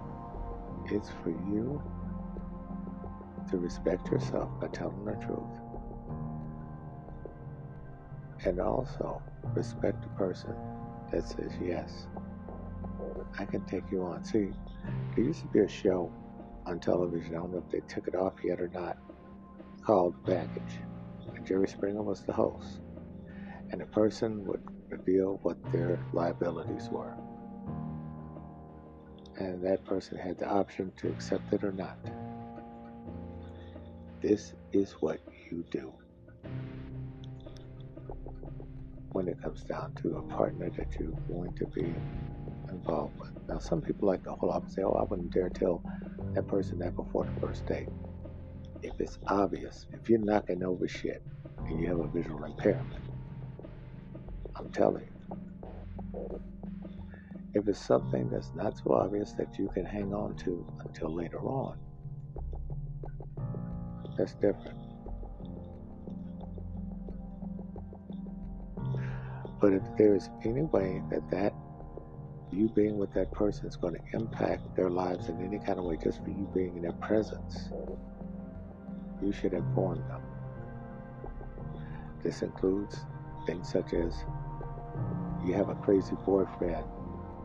It's 0.87 1.11
for 1.23 1.31
you 1.31 1.83
to 3.51 3.59
respect 3.59 4.09
yourself 4.09 4.49
by 4.61 4.69
telling 4.69 5.05
the 5.05 5.13
truth. 5.13 5.43
And 8.45 8.61
also 8.61 9.23
respect 9.55 10.03
the 10.03 10.09
person 10.11 10.55
that 11.11 11.27
says 11.27 11.53
yes. 11.61 12.07
I 13.39 13.45
can 13.45 13.65
take 13.67 13.85
you 13.91 14.03
on. 14.03 14.25
See, 14.25 14.51
there 15.15 15.25
used 15.25 15.41
to 15.41 15.47
be 15.49 15.61
a 15.61 15.69
show 15.69 16.13
on 16.67 16.81
television, 16.81 17.35
I 17.35 17.39
don't 17.39 17.53
know 17.53 17.65
if 17.67 17.71
they 17.71 17.81
took 17.93 18.09
it 18.09 18.15
off 18.15 18.35
yet 18.45 18.61
or 18.61 18.69
not, 18.69 18.99
called 19.83 20.23
Baggage. 20.25 20.81
And 21.35 21.47
Jerry 21.47 21.67
Springer 21.67 22.03
was 22.03 22.23
the 22.23 22.33
host. 22.33 22.81
And 23.71 23.81
the 23.81 23.87
person 23.87 24.45
would 24.47 24.63
reveal 24.89 25.39
what 25.43 25.57
their 25.73 25.99
liabilities 26.13 26.89
were. 26.91 27.15
And 29.39 29.65
that 29.65 29.85
person 29.85 30.19
had 30.19 30.39
the 30.39 30.49
option 30.49 30.93
to 30.99 31.09
accept 31.09 31.53
it 31.53 31.63
or 31.63 31.73
not. 31.73 31.97
This 34.21 34.55
is 34.73 34.93
what 35.01 35.21
you 35.51 35.65
do 35.71 35.93
when 39.13 39.29
it 39.29 39.41
comes 39.41 39.63
down 39.63 39.95
to 40.03 40.17
a 40.17 40.23
partner 40.23 40.71
that 40.71 40.89
you're 40.99 41.13
going 41.29 41.55
to 41.55 41.67
be 41.67 41.95
involved 42.69 43.19
with. 43.21 43.31
Now, 43.49 43.59
some 43.59 43.81
people 43.81 44.09
like 44.09 44.25
to 44.25 44.33
hold 44.33 44.55
up 44.55 44.65
and 44.65 44.73
say, 44.73 44.83
oh, 44.83 44.93
I 44.93 45.05
wouldn't 45.05 45.33
dare 45.33 45.49
tell 45.51 45.83
that 46.35 46.49
person 46.49 46.79
that 46.81 46.97
before 46.97 47.25
the 47.25 47.41
first 47.41 47.65
date. 47.67 47.89
If 48.83 49.01
it's 49.01 49.19
obvious, 49.29 49.87
if 49.93 50.09
you're 50.09 50.19
knocking 50.19 50.63
over 50.65 50.87
shit 50.89 51.23
and 51.67 51.81
you 51.81 51.87
have 51.89 52.01
a 52.01 52.09
visual 52.09 52.45
impairment, 52.45 53.03
I'm 54.57 54.71
telling 54.71 55.05
you. 55.05 56.58
If 57.59 57.67
it's 57.67 57.85
something 57.85 58.31
that's 58.31 58.53
not 58.55 58.79
so 58.79 58.93
obvious 58.93 59.33
that 59.33 59.59
you 59.59 59.69
can 59.75 59.85
hang 59.85 60.15
on 60.15 60.37
to 60.45 60.65
until 60.85 61.13
later 61.13 61.41
on, 61.41 61.77
that's 64.17 64.35
different. 64.35 64.79
But 69.61 69.73
if 69.73 69.83
there's 69.99 70.31
any 70.45 70.63
way 70.63 71.03
that 71.11 71.29
that 71.33 71.53
you 72.53 72.69
being 72.69 72.97
with 72.97 73.13
that 73.15 73.33
person 73.33 73.67
is 73.67 73.75
going 73.75 73.95
to 73.95 74.17
impact 74.17 74.77
their 74.77 74.89
lives 74.89 75.29
in 75.29 75.45
any 75.45 75.59
kind 75.59 75.81
of 75.81 75.85
way 75.85 75.99
just 76.01 76.23
for 76.23 76.31
you 76.31 76.49
being 76.55 76.77
in 76.77 76.83
their 76.83 76.93
presence, 76.93 77.71
you 79.21 79.33
should 79.33 79.53
inform 79.53 79.99
them. 80.07 80.23
This 82.23 82.43
includes 82.43 83.01
things 83.47 83.69
such 83.73 83.95
as 83.95 84.15
you 85.45 85.55
have 85.55 85.71
a 85.71 85.75
crazy 85.75 86.15
boyfriend 86.25 86.85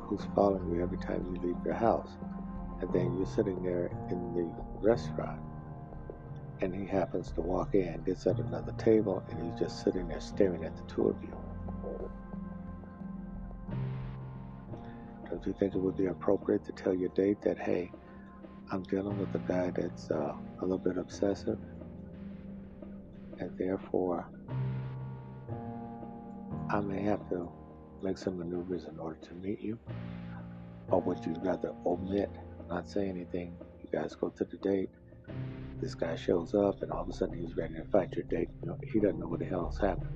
who's 0.03 0.25
following 0.35 0.73
you 0.73 0.81
every 0.81 0.97
time 0.97 1.25
you 1.33 1.41
leave 1.41 1.57
your 1.65 1.73
house, 1.73 2.11
and 2.81 2.91
then 2.93 3.17
you're 3.17 3.25
sitting 3.25 3.63
there 3.63 3.87
in 4.09 4.33
the 4.33 4.49
restaurant 4.87 5.39
and 6.63 6.73
he 6.73 6.85
happens 6.85 7.31
to 7.33 7.41
walk 7.41 7.75
in, 7.75 8.01
gets 8.03 8.25
at 8.25 8.39
another 8.39 8.71
table, 8.77 9.21
and 9.29 9.51
he's 9.51 9.59
just 9.59 9.83
sitting 9.83 10.07
there 10.07 10.21
staring 10.21 10.63
at 10.63 10.75
the 10.77 10.83
two 10.83 11.09
of 11.09 11.15
you. 11.21 12.09
Don't 15.29 15.45
you 15.45 15.53
think 15.59 15.75
it 15.75 15.79
would 15.79 15.97
be 15.97 16.05
appropriate 16.05 16.63
to 16.65 16.71
tell 16.71 16.93
your 16.93 17.09
date 17.09 17.41
that, 17.41 17.57
hey, 17.57 17.91
I'm 18.71 18.83
dealing 18.83 19.19
with 19.19 19.35
a 19.35 19.39
guy 19.39 19.71
that's 19.71 20.09
uh, 20.09 20.33
a 20.59 20.61
little 20.61 20.77
bit 20.77 20.97
obsessive, 20.97 21.59
and 23.39 23.51
therefore 23.57 24.25
I 26.69 26.79
may 26.79 27.01
have 27.01 27.27
to 27.29 27.51
make 28.03 28.17
some 28.17 28.37
maneuvers 28.37 28.85
in 28.85 28.99
order 28.99 29.17
to 29.21 29.33
meet 29.35 29.61
you? 29.61 29.79
Or 30.89 31.01
would 31.01 31.25
you 31.25 31.35
rather 31.41 31.73
omit, 31.85 32.29
not 32.69 32.87
say 32.87 33.07
anything? 33.07 33.55
You 33.81 33.89
guys 33.97 34.15
go 34.15 34.29
to 34.29 34.43
the 34.43 34.57
date, 34.57 34.89
this 35.81 35.95
guy 35.95 36.15
shows 36.15 36.53
up 36.53 36.81
and 36.81 36.91
all 36.91 37.01
of 37.01 37.09
a 37.09 37.13
sudden 37.13 37.37
he's 37.37 37.55
ready 37.55 37.75
to 37.75 37.83
fight 37.85 38.13
your 38.13 38.23
date. 38.25 38.49
You 38.61 38.69
know, 38.69 38.77
he 38.83 38.99
doesn't 38.99 39.19
know 39.19 39.27
what 39.27 39.39
the 39.39 39.45
hell's 39.45 39.77
happened. 39.77 40.09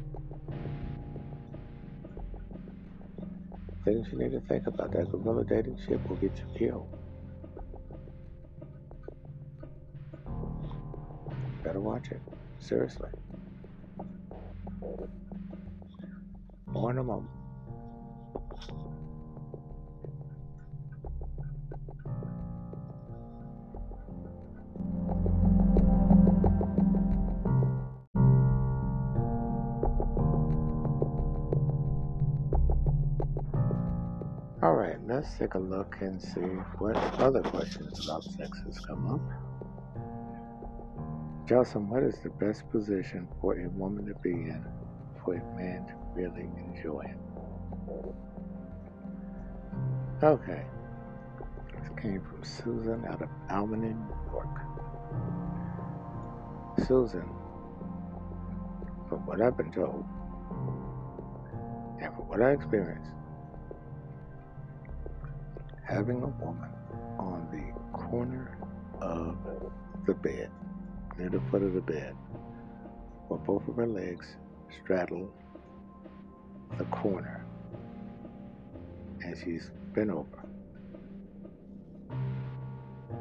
Things 3.83 4.07
you 4.11 4.17
need 4.17 4.31
to 4.31 4.41
think 4.41 4.67
about. 4.67 4.91
That 4.91 5.11
guerilla 5.11 5.45
dating 5.45 5.79
ship 5.87 6.07
will 6.09 6.17
get 6.17 6.37
you 6.37 6.45
killed. 6.57 6.97
Better 11.63 11.79
watch 11.79 12.11
it. 12.11 12.21
Seriously. 12.59 13.09
More 16.67 16.91
in 16.91 16.97
a. 34.77 34.79
All 34.79 34.83
right, 34.83 34.99
let's 35.07 35.37
take 35.37 35.55
a 35.55 35.59
look 35.59 35.95
and 36.01 36.21
see 36.21 36.41
what 36.79 36.95
other 37.19 37.41
questions 37.41 38.07
about 38.07 38.23
sex 38.23 38.61
has 38.65 38.79
come 38.79 39.07
up. 39.07 39.21
Jocelyn, 41.47 41.89
what 41.89 42.03
is 42.03 42.19
the 42.23 42.29
best 42.29 42.69
position 42.69 43.27
for 43.41 43.59
a 43.59 43.69
woman 43.69 44.05
to 44.05 44.13
be 44.21 44.31
in 44.31 44.63
for 45.23 45.33
a 45.35 45.43
man 45.55 45.85
to 45.87 45.93
really 46.13 46.47
enjoy 46.57 47.01
it? 47.01 47.17
Okay. 50.23 50.65
This 51.79 51.89
came 52.01 52.21
from 52.21 52.43
Susan 52.43 53.05
out 53.07 53.21
of 53.21 53.29
Albany, 53.49 53.93
New 53.93 54.15
York. 54.31 54.59
Susan, 56.87 57.29
from 59.09 59.25
what 59.25 59.41
I've 59.41 59.57
been 59.57 59.71
told, 59.71 60.05
and 62.01 62.13
from 62.13 62.27
what 62.27 62.41
I 62.41 62.51
experienced, 62.51 63.11
having 65.87 66.21
a 66.21 66.27
woman 66.27 66.69
on 67.17 67.47
the 67.51 67.97
corner 67.97 68.57
of 69.01 69.37
the 70.05 70.13
bed, 70.13 70.51
near 71.17 71.29
the 71.29 71.41
foot 71.49 71.63
of 71.63 71.73
the 71.73 71.81
bed, 71.81 72.13
where 73.27 73.39
both 73.39 73.65
of 73.67 73.75
her 73.75 73.87
legs 73.87 74.35
straddle 74.83 75.33
the 76.77 76.83
corner 76.85 77.45
and 79.21 79.37
she's 79.43 79.71
bent 79.93 80.09
over. 80.09 80.43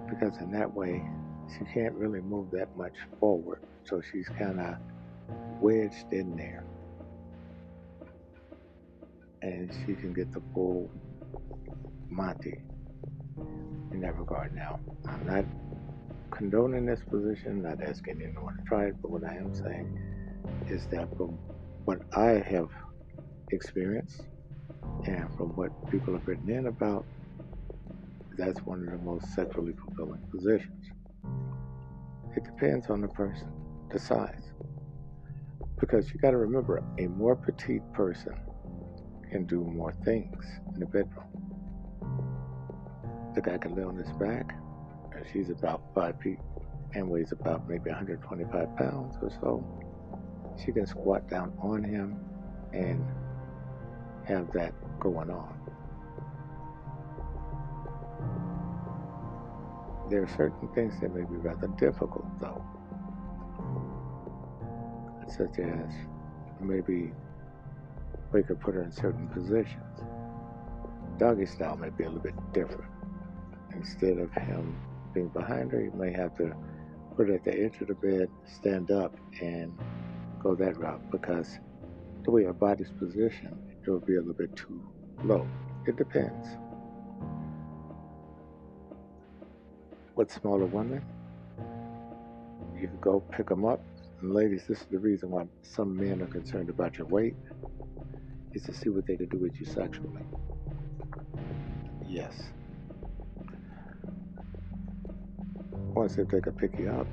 Because 0.09 0.37
in 0.39 0.51
that 0.53 0.73
way, 0.73 1.05
she 1.53 1.65
can't 1.73 1.95
really 1.95 2.21
move 2.21 2.51
that 2.51 2.77
much 2.77 2.95
forward, 3.21 3.61
so 3.85 4.03
she's 4.13 4.29
kind 4.39 4.61
of 4.61 4.77
wedged 5.61 6.13
in 6.13 6.37
there. 6.37 6.65
And 9.43 9.73
she 9.87 9.95
can 9.95 10.13
get 10.13 10.33
the 10.33 10.43
full 10.53 10.91
Monty 12.11 12.59
in 13.93 14.01
that 14.01 14.19
regard. 14.19 14.55
Now, 14.55 14.81
I'm 15.09 15.27
not 15.27 15.45
condoning 16.31 16.87
this 16.87 17.01
position, 17.09 17.63
not 17.63 17.83
asking 17.83 18.21
anyone 18.23 18.57
to 18.57 18.65
try 18.65 18.87
it, 18.87 18.97
but 19.01 19.11
what 19.11 19.25
I 19.25 19.37
am 19.37 19.55
saying 19.55 19.99
is 20.69 20.87
that 20.89 21.09
from 21.17 21.39
what 21.85 22.01
I 22.13 22.45
have 22.49 22.69
experienced 23.51 24.23
and 25.07 25.29
from 25.37 25.51
what 25.57 25.71
people 25.91 26.15
have 26.15 26.27
written 26.27 26.51
in 26.51 26.67
about, 26.67 27.05
that's 28.37 28.61
one 28.61 28.83
of 28.83 28.91
the 28.91 28.99
most 28.99 29.35
sexually 29.35 29.73
fulfilling 29.73 30.21
positions. 30.31 30.87
It 32.37 32.45
depends 32.45 32.91
on 32.91 33.01
the 33.01 33.09
person, 33.09 33.51
the 33.91 33.99
size. 33.99 34.53
Because 35.81 36.13
you 36.13 36.21
got 36.21 36.33
to 36.33 36.37
remember, 36.39 36.83
a 36.99 37.07
more 37.07 37.37
petite 37.37 37.83
person 37.93 38.35
can 39.31 39.47
do 39.47 39.63
more 39.65 39.93
things 40.05 40.45
in 40.75 40.81
the 40.81 40.87
bedroom. 40.87 41.36
The 43.37 43.43
guy 43.43 43.59
can 43.59 43.77
lay 43.77 43.83
on 43.83 43.97
his 43.97 44.11
back, 44.13 44.57
and 45.15 45.23
she's 45.31 45.51
about 45.51 45.83
five 45.95 46.19
feet 46.23 46.39
and 46.95 47.07
weighs 47.11 47.33
about 47.33 47.69
maybe 47.69 47.91
125 47.91 48.77
pounds 48.77 49.15
or 49.21 49.29
so. 49.29 49.63
She 50.65 50.73
can 50.73 50.87
squat 50.87 51.29
down 51.29 51.53
on 51.61 51.85
him 51.85 52.19
and 52.73 53.05
have 54.25 54.51
that 54.53 54.73
going 54.99 55.29
on. 55.29 55.55
There 60.09 60.23
are 60.23 60.29
certain 60.29 60.69
things 60.75 60.95
that 61.03 61.15
may 61.15 61.21
be 61.21 61.37
rather 61.37 61.69
difficult, 61.79 62.25
though, 62.41 62.65
such 65.29 65.59
as 65.59 65.93
maybe 66.59 67.13
we 68.33 68.43
could 68.43 68.61
put 68.61 68.75
her 68.77 68.83
in 68.83 68.93
certain 68.93 69.29
positions. 69.29 70.01
Doggy 71.19 71.45
style 71.45 71.77
may 71.77 71.91
be 71.91 72.05
a 72.05 72.07
little 72.07 72.23
bit 72.23 72.35
different. 72.55 72.96
Instead 73.77 74.19
of 74.19 74.33
him 74.33 74.77
being 75.15 75.29
behind 75.29 75.71
her, 75.73 75.81
you 75.81 75.93
may 75.93 76.13
have 76.13 76.37
to 76.37 76.55
put 77.17 77.29
her 77.29 77.35
at 77.35 77.45
the 77.45 77.53
edge 77.53 77.81
of 77.81 77.89
the 77.89 77.95
bed, 77.95 78.29
stand 78.45 78.91
up, 78.91 79.15
and 79.41 79.73
go 80.43 80.55
that 80.55 80.77
route 80.79 81.11
because 81.11 81.59
the 82.25 82.31
way 82.31 82.45
her 82.45 82.53
body's 82.53 82.91
positioned, 82.99 83.57
it 83.83 83.91
will 83.91 84.01
be 84.01 84.17
a 84.17 84.19
little 84.19 84.35
bit 84.35 84.55
too 84.57 84.83
low. 85.25 85.47
It 85.87 85.97
depends. 85.97 86.49
With 90.15 90.33
smaller 90.33 90.67
women, 90.67 91.05
you 92.75 92.89
can 92.89 92.99
go 93.01 93.21
pick 93.21 93.49
them 93.49 93.65
up. 93.65 93.81
And 94.21 94.35
ladies, 94.35 94.65
this 94.67 94.81
is 94.81 94.87
the 94.91 94.99
reason 94.99 95.31
why 95.31 95.47
some 95.63 95.97
men 95.97 96.23
are 96.23 96.27
concerned 96.27 96.71
about 96.71 96.99
your 96.99 97.07
weight, 97.07 97.37
is 98.55 98.63
to 98.63 98.73
see 98.73 98.89
what 98.89 99.07
they 99.07 99.17
can 99.17 99.29
do 99.29 99.39
with 99.39 99.61
you 99.61 99.67
sexually. 99.67 100.23
Yes. 102.09 102.43
Once 105.97 106.19
if 106.19 106.29
they 106.29 106.43
can 106.43 106.53
pick 106.53 106.79
you 106.79 106.91
up, 106.91 107.07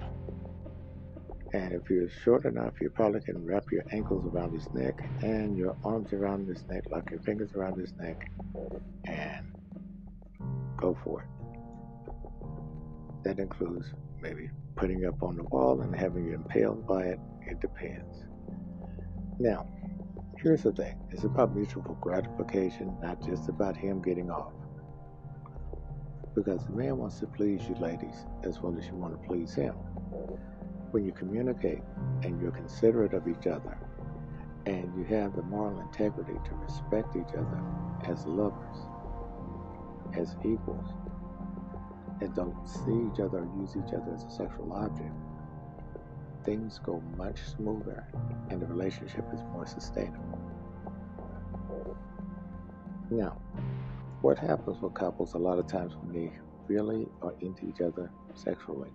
and 1.54 1.72
if 1.72 1.90
you're 1.90 2.10
short 2.26 2.44
enough, 2.44 2.74
you 2.82 2.90
probably 2.90 3.22
can 3.22 3.46
wrap 3.46 3.64
your 3.72 3.84
ankles 3.92 4.26
around 4.26 4.52
his 4.52 4.68
neck 4.74 5.02
and 5.22 5.58
your 5.58 5.78
arms 5.86 6.12
around 6.12 6.46
his 6.50 6.66
neck, 6.68 6.84
lock 6.92 7.10
your 7.10 7.22
fingers 7.22 7.54
around 7.56 7.80
his 7.80 7.94
neck, 7.94 8.30
and 9.06 9.56
go 10.76 10.98
for 11.02 11.22
it. 11.22 11.28
That 13.24 13.40
includes 13.40 13.94
maybe 14.22 14.50
putting 14.76 15.06
up 15.06 15.24
on 15.24 15.38
the 15.38 15.44
wall 15.44 15.80
and 15.80 15.96
having 15.96 16.26
you 16.26 16.34
impaled 16.34 16.86
by 16.86 17.04
it. 17.04 17.20
It 17.48 17.62
depends. 17.62 18.26
Now, 19.40 19.66
here's 20.38 20.64
the 20.64 20.74
thing 20.74 21.00
it's 21.10 21.24
about 21.24 21.56
mutual 21.56 21.84
gratification, 22.02 22.98
not 23.02 23.26
just 23.26 23.48
about 23.48 23.78
him 23.78 24.02
getting 24.02 24.30
off. 24.30 24.52
Because 26.36 26.66
the 26.66 26.72
man 26.72 26.98
wants 26.98 27.20
to 27.20 27.28
please 27.28 27.62
you, 27.70 27.76
ladies, 27.76 28.26
as 28.44 28.60
well 28.62 28.76
as 28.78 28.88
you 28.88 28.96
want 28.96 29.20
to 29.20 29.28
please 29.28 29.54
him 29.54 29.76
when 30.92 31.06
you 31.06 31.12
communicate 31.12 31.82
and 32.24 32.40
you're 32.42 32.52
considerate 32.52 33.14
of 33.14 33.28
each 33.28 33.48
other 33.48 33.78
and 34.66 34.92
you 34.98 35.04
have 35.04 35.36
the 35.36 35.42
moral 35.44 35.80
integrity 35.82 36.34
to 36.46 36.56
respect 36.56 37.16
each 37.16 37.34
other 37.36 37.62
as 38.06 38.26
lovers, 38.26 38.78
as 40.16 40.36
equals, 40.46 40.88
and 42.22 42.34
don't 42.36 42.56
see 42.68 43.12
each 43.12 43.20
other 43.20 43.40
or 43.40 43.50
use 43.60 43.76
each 43.76 43.94
other 43.94 44.14
as 44.14 44.24
a 44.24 44.30
sexual 44.30 44.72
object, 44.74 45.12
things 46.46 46.80
go 46.84 47.02
much 47.18 47.40
smoother 47.58 48.06
and 48.50 48.62
the 48.62 48.66
relationship 48.66 49.26
is 49.34 49.42
more 49.52 49.66
sustainable. 49.66 50.40
Now, 53.10 53.38
what 54.24 54.40
happens 54.40 54.82
with 54.82 54.96
couples 54.96 55.36
a 55.36 55.38
lot 55.38 55.60
of 55.60 55.68
times 55.68 55.94
when 56.02 56.14
they 56.14 56.32
really 56.68 57.08
are 57.22 57.36
into 57.42 57.68
each 57.70 57.82
other 57.82 58.12
sexually 58.34 58.90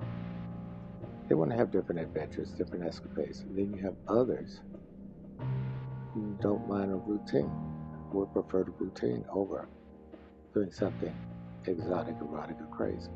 they 1.29 1.35
want 1.35 1.51
to 1.51 1.57
have 1.57 1.71
different 1.71 2.01
adventures, 2.01 2.51
different 2.53 2.87
escapades. 2.87 3.41
And 3.41 3.57
then 3.57 3.75
you 3.75 3.83
have 3.83 3.95
others 4.09 4.61
who 6.15 6.37
don't 6.41 6.67
mind 6.67 6.91
a 6.91 6.97
routine, 6.97 7.51
would 8.13 8.33
prefer 8.33 8.65
the 8.65 8.71
routine 8.71 9.25
over 9.31 9.69
doing 10.55 10.73
something 10.73 11.15
exotic, 11.67 12.17
erotic, 12.23 12.57
or 12.61 12.75
crazy. 12.75 13.11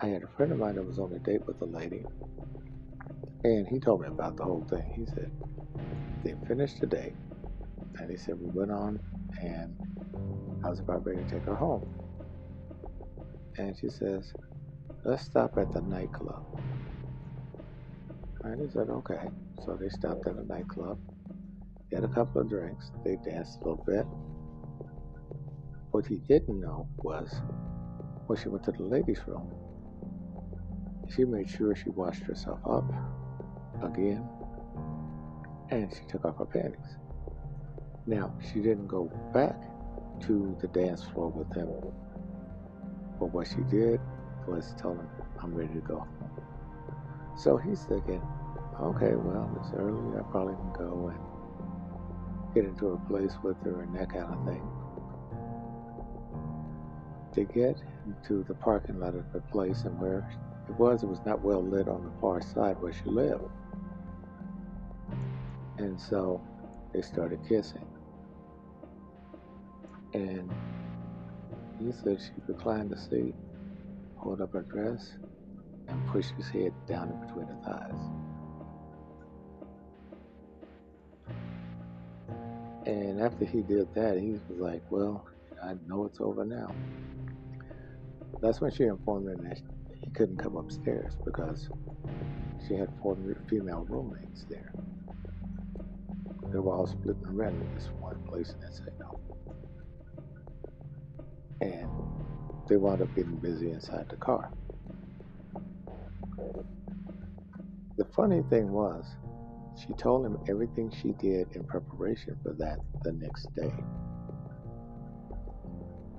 I 0.00 0.08
had 0.08 0.22
a 0.22 0.28
friend 0.36 0.52
of 0.52 0.58
mine 0.58 0.74
that 0.74 0.86
was 0.86 0.98
on 0.98 1.12
a 1.14 1.18
date 1.18 1.46
with 1.46 1.60
a 1.62 1.64
lady, 1.64 2.04
and 3.44 3.66
he 3.66 3.80
told 3.80 4.02
me 4.02 4.08
about 4.08 4.36
the 4.36 4.44
whole 4.44 4.66
thing. 4.68 4.84
He 4.94 5.06
said 5.06 5.32
they 6.22 6.34
finished 6.46 6.80
the 6.80 6.86
date, 6.86 7.14
and 7.98 8.10
he 8.10 8.18
said 8.18 8.38
we 8.38 8.48
went 8.50 8.70
on, 8.70 9.00
and 9.40 9.76
I 10.64 10.68
was 10.68 10.80
about 10.80 11.06
ready 11.06 11.22
to 11.22 11.28
take 11.28 11.44
her 11.44 11.54
home. 11.54 11.88
And 13.56 13.76
she 13.78 13.88
says, 13.88 14.32
let's 15.04 15.24
stop 15.24 15.56
at 15.58 15.72
the 15.72 15.80
nightclub. 15.80 16.44
And 18.44 18.60
he 18.60 18.68
said, 18.72 18.88
okay. 18.88 19.28
So 19.64 19.76
they 19.80 19.88
stopped 19.88 20.26
at 20.26 20.36
a 20.36 20.44
nightclub, 20.44 20.98
had 21.92 22.04
a 22.04 22.08
couple 22.08 22.40
of 22.40 22.48
drinks, 22.48 22.90
they 23.04 23.16
danced 23.24 23.60
a 23.60 23.68
little 23.68 23.84
bit. 23.86 24.06
What 25.90 26.06
he 26.06 26.16
didn't 26.28 26.60
know 26.60 26.88
was 26.98 27.34
when 28.26 28.38
she 28.38 28.48
went 28.48 28.64
to 28.64 28.72
the 28.72 28.82
ladies' 28.82 29.20
room, 29.26 29.50
she 31.14 31.24
made 31.24 31.48
sure 31.48 31.74
she 31.74 31.90
washed 31.90 32.22
herself 32.22 32.60
up 32.68 32.84
again 33.82 34.28
and 35.70 35.92
she 35.92 36.04
took 36.06 36.24
off 36.24 36.38
her 36.38 36.46
panties. 36.46 36.98
Now, 38.08 38.32
she 38.40 38.60
didn't 38.60 38.86
go 38.86 39.10
back 39.34 39.60
to 40.22 40.56
the 40.62 40.68
dance 40.68 41.04
floor 41.04 41.28
with 41.28 41.54
him, 41.54 41.68
but 43.20 43.26
what 43.34 43.46
she 43.46 43.60
did 43.70 44.00
was 44.46 44.74
tell 44.78 44.92
him 44.92 45.06
I'm 45.42 45.54
ready 45.54 45.74
to 45.74 45.80
go. 45.80 46.06
So 47.36 47.58
he's 47.58 47.82
thinking, 47.82 48.22
okay, 48.80 49.14
well, 49.14 49.54
it's 49.60 49.74
early. 49.76 50.18
I 50.18 50.22
probably 50.30 50.54
can 50.54 50.72
go 50.72 51.12
and 51.12 52.54
get 52.54 52.64
into 52.64 52.92
a 52.92 52.98
place 53.10 53.34
with 53.42 53.60
her 53.64 53.82
and 53.82 53.94
that 53.94 54.08
kind 54.08 54.24
of 54.24 54.46
thing. 54.46 54.62
To 57.34 57.44
get 57.44 57.76
to 58.26 58.42
the 58.48 58.54
parking 58.54 59.00
lot 59.00 59.16
of 59.16 59.30
the 59.34 59.40
place 59.52 59.82
and 59.82 60.00
where 60.00 60.26
it 60.66 60.74
was, 60.78 61.02
it 61.02 61.10
was 61.10 61.20
not 61.26 61.42
well 61.42 61.62
lit 61.62 61.88
on 61.88 62.04
the 62.04 62.20
far 62.22 62.40
side 62.40 62.80
where 62.80 62.94
she 62.94 63.04
lived. 63.04 63.44
And 65.76 66.00
so 66.00 66.40
they 66.94 67.02
started 67.02 67.40
kissing. 67.46 67.84
And 70.14 70.50
he 71.80 71.92
said 71.92 72.20
she 72.20 72.32
reclined 72.46 72.90
the 72.90 72.96
seat 72.96 73.34
pulled 74.22 74.40
up 74.40 74.52
her 74.52 74.62
dress, 74.62 75.14
and 75.88 76.06
pushed 76.08 76.32
his 76.32 76.48
head 76.48 76.72
down 76.86 77.10
in 77.10 77.26
between 77.26 77.46
her 77.46 77.58
thighs. 77.64 78.28
And 82.86 83.20
after 83.20 83.44
he 83.44 83.62
did 83.62 83.94
that, 83.94 84.18
he 84.18 84.30
was 84.30 84.40
like, 84.58 84.82
Well, 84.90 85.26
I 85.62 85.74
know 85.86 86.04
it's 86.06 86.20
over 86.20 86.44
now. 86.44 86.74
That's 88.40 88.60
when 88.60 88.70
she 88.70 88.84
informed 88.84 89.28
him 89.28 89.44
that 89.48 89.60
he 90.02 90.10
couldn't 90.10 90.38
come 90.38 90.56
upstairs 90.56 91.14
because 91.24 91.68
she 92.66 92.74
had 92.74 92.88
four 93.02 93.16
female 93.48 93.86
roommates 93.88 94.44
there. 94.48 94.72
They 96.52 96.58
were 96.58 96.72
all 96.72 96.86
splitting 96.86 97.36
rent 97.36 97.56
in 97.56 97.74
this 97.74 97.88
one 97.98 98.22
place, 98.24 98.52
and 98.52 98.62
they 98.62 98.74
said 98.74 98.92
no. 98.98 99.27
And 101.60 101.88
they 102.68 102.76
wound 102.76 103.02
up 103.02 103.14
getting 103.14 103.36
busy 103.36 103.70
inside 103.70 104.06
the 104.08 104.16
car. 104.16 104.50
The 107.96 108.04
funny 108.04 108.42
thing 108.48 108.70
was, 108.70 109.04
she 109.76 109.92
told 109.94 110.24
him 110.24 110.38
everything 110.48 110.92
she 111.02 111.12
did 111.18 111.48
in 111.54 111.64
preparation 111.64 112.36
for 112.42 112.52
that 112.54 112.78
the 113.02 113.12
next 113.12 113.54
day. 113.54 113.72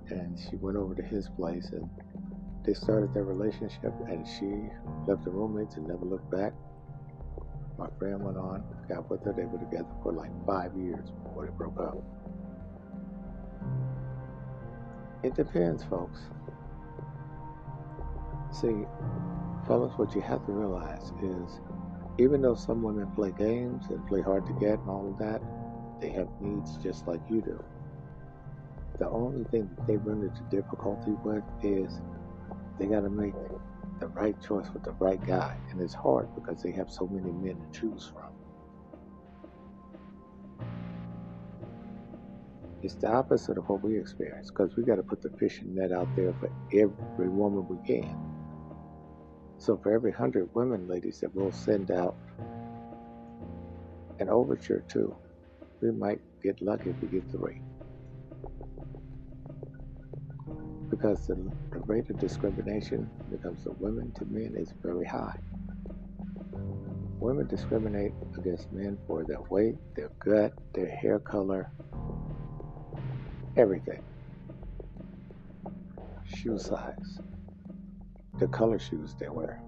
And 0.09 0.37
she 0.39 0.55
went 0.57 0.77
over 0.77 0.95
to 0.95 1.03
his 1.03 1.29
place 1.29 1.69
and 1.71 1.89
they 2.65 2.73
started 2.73 3.13
their 3.13 3.23
relationship 3.23 3.93
and 4.07 4.27
she 4.27 4.69
left 5.07 5.23
the 5.23 5.31
roommates 5.31 5.75
and 5.75 5.87
never 5.87 6.03
looked 6.05 6.29
back. 6.31 6.53
My 7.77 7.87
friend 7.97 8.21
went 8.21 8.37
on, 8.37 8.63
got 8.89 9.09
with 9.09 9.23
her. 9.23 9.33
They 9.33 9.45
were 9.45 9.59
together 9.59 9.87
for 10.03 10.11
like 10.11 10.31
five 10.45 10.75
years 10.75 11.09
before 11.23 11.45
they 11.45 11.51
broke 11.51 11.79
up. 11.79 11.97
It 15.23 15.35
depends, 15.35 15.83
folks. 15.83 16.21
See, 18.51 18.85
fellas, 19.67 19.93
what 19.97 20.15
you 20.15 20.21
have 20.21 20.45
to 20.45 20.51
realize 20.51 21.11
is 21.21 21.59
even 22.17 22.41
though 22.41 22.55
some 22.55 22.81
women 22.81 23.09
play 23.15 23.31
games 23.31 23.85
and 23.89 24.05
play 24.07 24.21
hard 24.21 24.45
to 24.47 24.53
get 24.53 24.79
and 24.79 24.89
all 24.89 25.07
of 25.09 25.17
that, 25.19 25.41
they 25.99 26.09
have 26.09 26.27
needs 26.39 26.77
just 26.77 27.07
like 27.07 27.21
you 27.29 27.41
do. 27.41 27.63
The 28.97 29.09
only 29.09 29.43
thing 29.45 29.69
that 29.75 29.87
they 29.87 29.97
run 29.97 30.23
into 30.23 30.41
difficulty 30.55 31.11
with 31.23 31.43
is 31.63 32.01
they 32.77 32.87
got 32.87 33.01
to 33.01 33.09
make 33.09 33.33
the 33.99 34.07
right 34.07 34.35
choice 34.41 34.67
with 34.73 34.83
the 34.83 34.91
right 34.93 35.23
guy. 35.25 35.55
And 35.71 35.81
it's 35.81 35.93
hard 35.93 36.33
because 36.35 36.63
they 36.63 36.71
have 36.71 36.89
so 36.89 37.07
many 37.07 37.31
men 37.31 37.57
to 37.61 37.79
choose 37.79 38.11
from. 38.13 38.38
It's 42.81 42.95
the 42.95 43.11
opposite 43.11 43.57
of 43.57 43.67
what 43.67 43.83
we 43.83 43.99
experience 43.99 44.49
because 44.49 44.75
we 44.77 44.83
got 44.83 44.95
to 44.95 45.03
put 45.03 45.21
the 45.21 45.29
fishing 45.37 45.75
net 45.75 45.91
out 45.91 46.07
there 46.15 46.33
for 46.39 46.49
every 46.71 47.27
woman 47.27 47.67
we 47.67 47.77
can. 47.85 48.17
So 49.57 49.77
for 49.77 49.91
every 49.91 50.13
hundred 50.13 50.49
women, 50.53 50.87
ladies, 50.87 51.19
that 51.19 51.35
we'll 51.35 51.51
send 51.51 51.91
out 51.91 52.15
an 54.19 54.29
overture 54.29 54.83
to, 54.89 55.15
we 55.81 55.91
might 55.91 56.21
get 56.41 56.61
lucky 56.61 56.91
if 56.91 56.95
we 57.01 57.09
get 57.09 57.29
three. 57.29 57.61
Because 60.89 61.27
the, 61.27 61.35
the 61.71 61.79
rate 61.85 62.09
of 62.09 62.17
discrimination 62.17 63.09
when 63.17 63.37
it 63.37 63.43
comes 63.43 63.63
to 63.63 63.71
women 63.79 64.13
to 64.13 64.25
men 64.25 64.55
is 64.57 64.73
very 64.81 65.05
high. 65.05 65.37
Women 67.19 67.47
discriminate 67.47 68.13
against 68.37 68.71
men 68.71 68.97
for 69.05 69.25
their 69.25 69.41
weight, 69.49 69.75
their 69.97 70.09
gut, 70.19 70.53
their 70.73 70.87
hair 70.87 71.19
color, 71.19 71.69
everything. 73.59 74.03
Shoe 76.25 76.57
size 76.57 77.19
the 78.39 78.47
color 78.47 78.79
shoes 78.79 79.15
they 79.19 79.27
wear. 79.29 79.61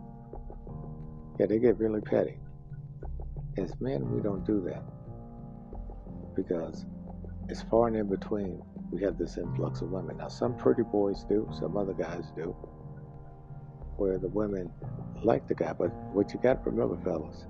Yeah, 1.40 1.46
they 1.46 1.60
get 1.60 1.78
really 1.78 2.02
petty. 2.02 2.38
As 3.58 3.80
men, 3.82 4.10
we 4.12 4.22
don't 4.22 4.46
do 4.46 4.62
that 4.62 4.84
because 6.36 6.86
it's 7.50 7.62
far 7.64 7.88
and 7.88 7.98
in 7.98 8.08
between. 8.08 8.62
We 8.92 9.02
have 9.04 9.18
this 9.18 9.38
influx 9.38 9.82
of 9.82 9.92
women. 9.92 10.18
Now, 10.18 10.30
some 10.30 10.56
pretty 10.58 10.84
boys 10.84 11.26
do, 11.28 11.50
some 11.58 11.78
other 11.78 11.94
guys 11.94 12.26
do, 12.36 12.56
where 13.98 14.18
the 14.18 14.28
women 14.28 14.72
like 15.24 15.48
the 15.48 15.56
guy. 15.56 15.74
But 15.74 15.94
what 16.14 16.34
you 16.34 16.40
got 16.40 16.64
to 16.64 16.70
remember, 16.70 16.98
fellas, 17.04 17.46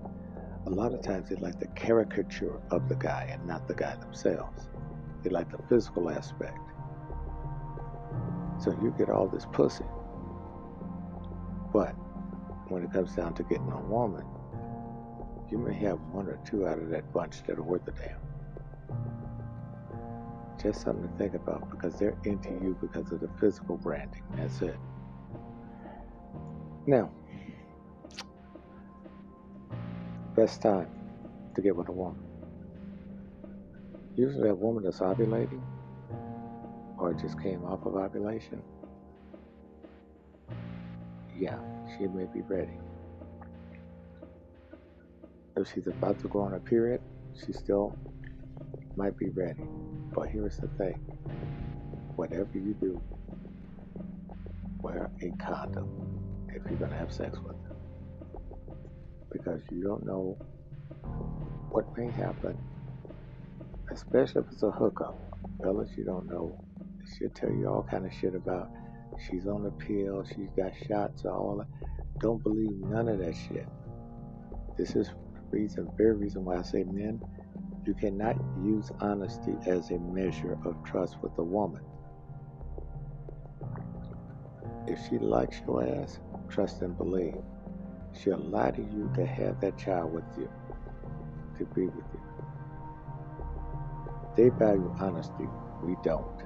a 0.66 0.70
lot 0.70 0.94
of 0.94 1.02
times 1.02 1.30
they 1.30 1.36
like 1.36 1.60
the 1.60 1.68
caricature 1.68 2.60
of 2.72 2.90
the 2.90 2.96
guy 2.96 3.30
and 3.32 3.46
not 3.48 3.68
the 3.68 3.74
guy 3.76 3.96
themselves. 3.96 4.70
Like 5.30 5.52
the 5.52 5.62
physical 5.70 6.10
aspect. 6.10 6.58
So 8.60 8.72
you 8.82 8.94
get 8.98 9.10
all 9.10 9.28
this 9.28 9.46
pussy 9.52 9.86
but 11.74 11.94
when 12.68 12.84
it 12.84 12.92
comes 12.92 13.16
down 13.16 13.34
to 13.36 13.44
getting 13.44 13.72
a 13.72 13.82
woman, 13.82 14.26
you 15.50 15.58
may 15.58 15.74
have 15.74 16.00
one 16.12 16.28
or 16.28 16.40
two 16.46 16.68
out 16.68 16.80
of 16.80 16.90
that 16.90 17.12
bunch 17.14 17.44
that 17.44 17.58
are 17.58 17.64
worth 17.64 17.88
a 17.88 17.92
damn. 17.92 18.18
Just 20.62 20.82
something 20.82 21.08
to 21.08 21.18
think 21.18 21.34
about 21.34 21.70
because 21.70 21.98
they're 21.98 22.18
into 22.24 22.50
you 22.50 22.78
because 22.82 23.12
of 23.12 23.20
the 23.20 23.30
physical 23.40 23.78
branding. 23.78 24.24
That's 24.36 24.62
it. 24.62 24.78
Now, 26.86 27.12
best 30.36 30.62
time 30.62 30.90
to 31.56 31.62
get 31.62 31.76
with 31.76 31.90
a 31.90 31.92
woman. 31.92 32.24
Usually, 34.22 34.50
a 34.50 34.56
woman 34.56 34.84
that's 34.84 35.00
ovulating 35.00 35.64
or 36.98 37.14
just 37.14 37.42
came 37.42 37.64
off 37.66 37.86
of 37.88 37.96
ovulation 37.96 38.62
yeah, 41.42 41.58
she 41.98 42.06
may 42.06 42.26
be 42.26 42.42
ready. 42.42 42.78
If 45.58 45.74
she's 45.74 45.88
about 45.88 46.20
to 46.20 46.28
go 46.28 46.42
on 46.42 46.54
a 46.54 46.60
period, 46.60 47.02
she 47.34 47.52
still 47.52 47.98
might 48.96 49.18
be 49.18 49.30
ready. 49.30 49.64
But 50.14 50.30
here's 50.30 50.58
the 50.58 50.68
thing 50.78 51.00
whatever 52.16 52.50
you 52.54 52.76
do, 52.80 53.02
wear 54.82 55.10
a 55.24 55.32
condom 55.44 55.90
if 56.50 56.62
you're 56.70 56.78
going 56.78 56.92
to 56.92 56.98
have 56.98 57.12
sex 57.12 57.40
with 57.40 57.56
her. 57.64 57.76
Because 59.32 59.62
you 59.72 59.84
don't 59.84 60.06
know 60.06 60.38
what 61.72 61.86
may 61.98 62.12
happen, 62.12 62.56
especially 63.92 64.42
if 64.42 64.52
it's 64.52 64.64
a 64.64 64.72
hookup. 64.72 65.20
Fellas, 65.62 65.90
you 65.98 66.04
don't 66.04 66.28
know. 66.28 66.58
She'll 67.18 67.30
tell 67.30 67.52
you 67.52 67.68
all 67.68 67.86
kind 67.90 68.06
of 68.06 68.14
shit 68.14 68.36
about 68.36 68.70
She's 69.30 69.48
on 69.48 69.64
the 69.64 69.72
pill. 69.72 70.26
She's 70.28 70.50
got 70.56 70.72
shots. 70.88 71.26
All 71.26 71.58
that. 71.58 71.68
Don't 72.20 72.42
believe 72.44 72.72
none 72.78 73.08
of 73.08 73.20
that 73.20 73.36
shit. 73.36 73.68
This 74.78 74.96
is 74.96 75.10
reason, 75.52 75.90
very 75.98 76.16
reason 76.16 76.46
why 76.46 76.58
I 76.58 76.62
say 76.62 76.84
men, 76.84 77.22
you 77.86 77.94
cannot 77.94 78.38
use 78.64 78.92
honesty 79.00 79.54
as 79.66 79.92
a 79.92 79.98
measure 79.98 80.58
of 80.66 80.76
trust 80.86 81.18
with 81.22 81.38
a 81.38 81.44
woman. 81.44 81.84
If 84.88 85.00
she 85.10 85.18
likes 85.18 85.58
your 85.68 85.84
ass, 85.84 86.20
trust 86.50 86.82
and 86.82 86.98
believe. 86.98 87.38
She'll 88.14 88.38
lie 88.38 88.72
to 88.72 88.82
you 88.82 89.10
to 89.16 89.26
have 89.26 89.62
that 89.62 89.78
child 89.78 90.14
with 90.14 90.26
you, 90.38 90.50
to 91.58 91.66
be 91.74 91.86
with 91.86 92.06
you. 92.14 92.51
They 94.36 94.50
value 94.50 94.94
honesty. 95.00 95.48
We 95.84 95.96
don't. 96.04 96.44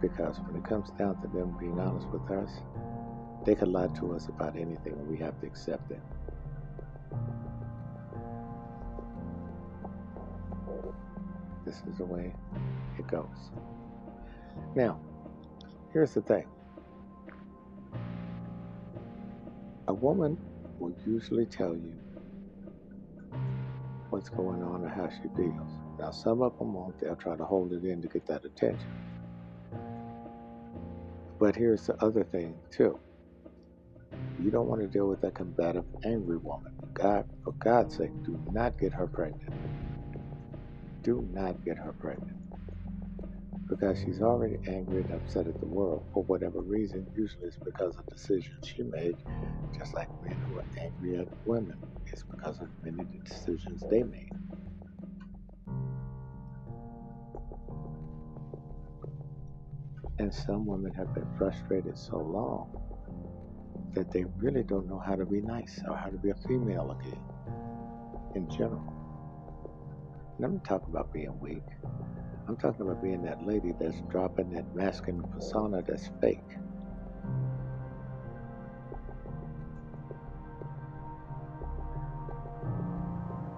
Because 0.00 0.38
when 0.40 0.56
it 0.56 0.64
comes 0.64 0.90
down 0.90 1.20
to 1.22 1.28
them 1.28 1.56
being 1.58 1.78
honest 1.78 2.08
with 2.08 2.30
us, 2.30 2.50
they 3.44 3.54
could 3.54 3.68
lie 3.68 3.88
to 3.98 4.14
us 4.14 4.28
about 4.28 4.56
anything 4.56 4.94
and 4.94 5.08
we 5.08 5.18
have 5.18 5.38
to 5.40 5.46
accept 5.46 5.90
it. 5.90 6.00
This 11.64 11.82
is 11.90 11.98
the 11.98 12.04
way 12.04 12.34
it 12.98 13.06
goes. 13.06 13.50
Now, 14.74 15.00
here's 15.92 16.14
the 16.14 16.22
thing 16.22 16.46
a 19.88 19.92
woman 19.92 20.38
will 20.78 20.94
usually 21.06 21.46
tell 21.46 21.74
you 21.74 21.92
what's 24.10 24.28
going 24.28 24.62
on 24.62 24.84
or 24.84 24.88
how 24.88 25.08
she 25.08 25.28
feels. 25.36 25.83
Now, 25.98 26.10
some 26.10 26.42
of 26.42 26.58
them 26.58 26.74
won't, 26.74 26.98
they'll 27.00 27.16
try 27.16 27.36
to 27.36 27.44
hold 27.44 27.72
it 27.72 27.84
in 27.84 28.02
to 28.02 28.08
get 28.08 28.26
that 28.26 28.44
attention. 28.44 28.90
But 31.38 31.56
here's 31.56 31.86
the 31.86 31.96
other 32.04 32.24
thing, 32.24 32.60
too. 32.70 33.00
You 34.38 34.50
don't 34.50 34.68
want 34.68 34.82
to 34.82 34.88
deal 34.88 35.08
with 35.08 35.24
a 35.24 35.30
combative, 35.32 35.84
angry 36.04 36.38
woman. 36.38 36.74
God, 36.94 37.26
for 37.44 37.52
God's 37.54 37.96
sake, 37.96 38.12
do 38.24 38.40
not 38.50 38.78
get 38.78 38.92
her 38.94 39.06
pregnant. 39.06 39.54
Do 41.02 41.28
not 41.32 41.64
get 41.64 41.78
her 41.78 41.92
pregnant. 41.92 42.38
Because 43.68 44.00
she's 44.00 44.22
already 44.22 44.58
angry 44.68 45.02
and 45.02 45.12
upset 45.12 45.48
at 45.48 45.60
the 45.60 45.66
world 45.66 46.06
for 46.14 46.24
whatever 46.24 46.60
reason. 46.62 47.06
Usually 47.16 47.46
it's 47.48 47.58
because 47.64 47.96
of 47.96 48.06
decisions 48.08 48.66
she 48.68 48.82
made, 48.84 49.16
just 49.78 49.94
like 49.94 50.08
men 50.22 50.40
who 50.46 50.58
are 50.58 50.66
angry 50.80 51.18
at 51.18 51.28
women. 51.46 51.78
It's 52.06 52.24
because 52.24 52.60
of 52.60 52.68
many 52.84 53.06
decisions 53.24 53.84
they 53.90 54.02
made. 54.04 54.30
And 60.18 60.32
some 60.32 60.64
women 60.64 60.92
have 60.94 61.12
been 61.14 61.26
frustrated 61.36 61.98
so 61.98 62.18
long 62.18 62.70
that 63.94 64.12
they 64.12 64.24
really 64.36 64.62
don't 64.62 64.88
know 64.88 64.98
how 64.98 65.16
to 65.16 65.24
be 65.26 65.40
nice 65.40 65.80
or 65.88 65.96
how 65.96 66.08
to 66.08 66.16
be 66.16 66.30
a 66.30 66.34
female 66.48 66.96
again 67.00 67.20
in 68.34 68.48
general. 68.48 68.92
And 70.36 70.46
I'm 70.46 70.54
not 70.54 70.64
talking 70.64 70.88
about 70.90 71.12
being 71.12 71.38
weak. 71.40 71.62
I'm 72.48 72.56
talking 72.56 72.82
about 72.82 73.02
being 73.02 73.22
that 73.22 73.46
lady 73.46 73.72
that's 73.78 74.00
dropping 74.10 74.50
that 74.50 74.74
masculine 74.74 75.24
persona 75.32 75.82
that's 75.86 76.10
fake. 76.20 76.40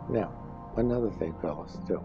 Now, 0.08 0.45
another 0.78 1.10
thing, 1.10 1.34
fellas, 1.40 1.78
too. 1.86 2.02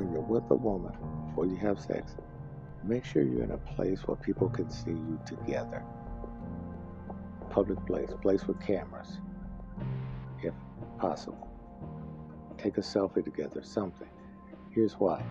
when 0.00 0.10
you're 0.12 0.22
with 0.22 0.50
a 0.50 0.54
woman 0.54 0.94
before 1.26 1.44
you 1.44 1.56
have 1.56 1.78
sex, 1.78 2.16
make 2.82 3.04
sure 3.04 3.22
you're 3.22 3.44
in 3.44 3.50
a 3.50 3.58
place 3.58 4.00
where 4.06 4.16
people 4.16 4.48
can 4.48 4.70
see 4.70 4.92
you 4.92 5.20
together. 5.26 5.84
Public 7.50 7.84
place, 7.84 8.08
place 8.22 8.46
with 8.46 8.58
cameras, 8.60 9.18
if 10.42 10.54
possible. 10.98 11.48
Take 12.56 12.78
a 12.78 12.80
selfie 12.80 13.22
together, 13.22 13.62
something. 13.62 14.08
Here's 14.70 14.94
why. 14.94 15.22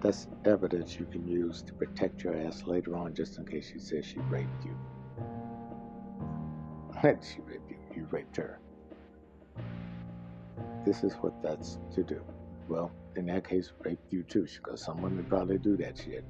That's 0.00 0.28
evidence 0.46 0.98
you 0.98 1.04
can 1.04 1.28
use 1.28 1.60
to 1.62 1.74
protect 1.74 2.24
your 2.24 2.34
ass 2.34 2.62
later 2.64 2.96
on 2.96 3.14
just 3.14 3.36
in 3.36 3.44
case 3.44 3.70
she 3.70 3.78
says 3.78 4.06
she 4.06 4.20
raped 4.30 4.64
you. 4.64 4.74
she 7.02 7.42
raped 7.42 7.70
you, 7.70 7.76
you 7.94 8.06
raped 8.10 8.38
her. 8.38 8.58
This 10.84 11.04
is 11.04 11.14
what 11.14 11.34
that's 11.42 11.78
to 11.94 12.02
do. 12.02 12.22
Well, 12.68 12.92
in 13.16 13.26
that 13.26 13.46
case, 13.48 13.72
raped 13.84 14.12
you 14.12 14.22
too, 14.22 14.46
because 14.62 14.84
some 14.84 15.02
women 15.02 15.24
probably 15.24 15.58
do 15.58 15.76
that 15.78 15.98
shit. 15.98 16.24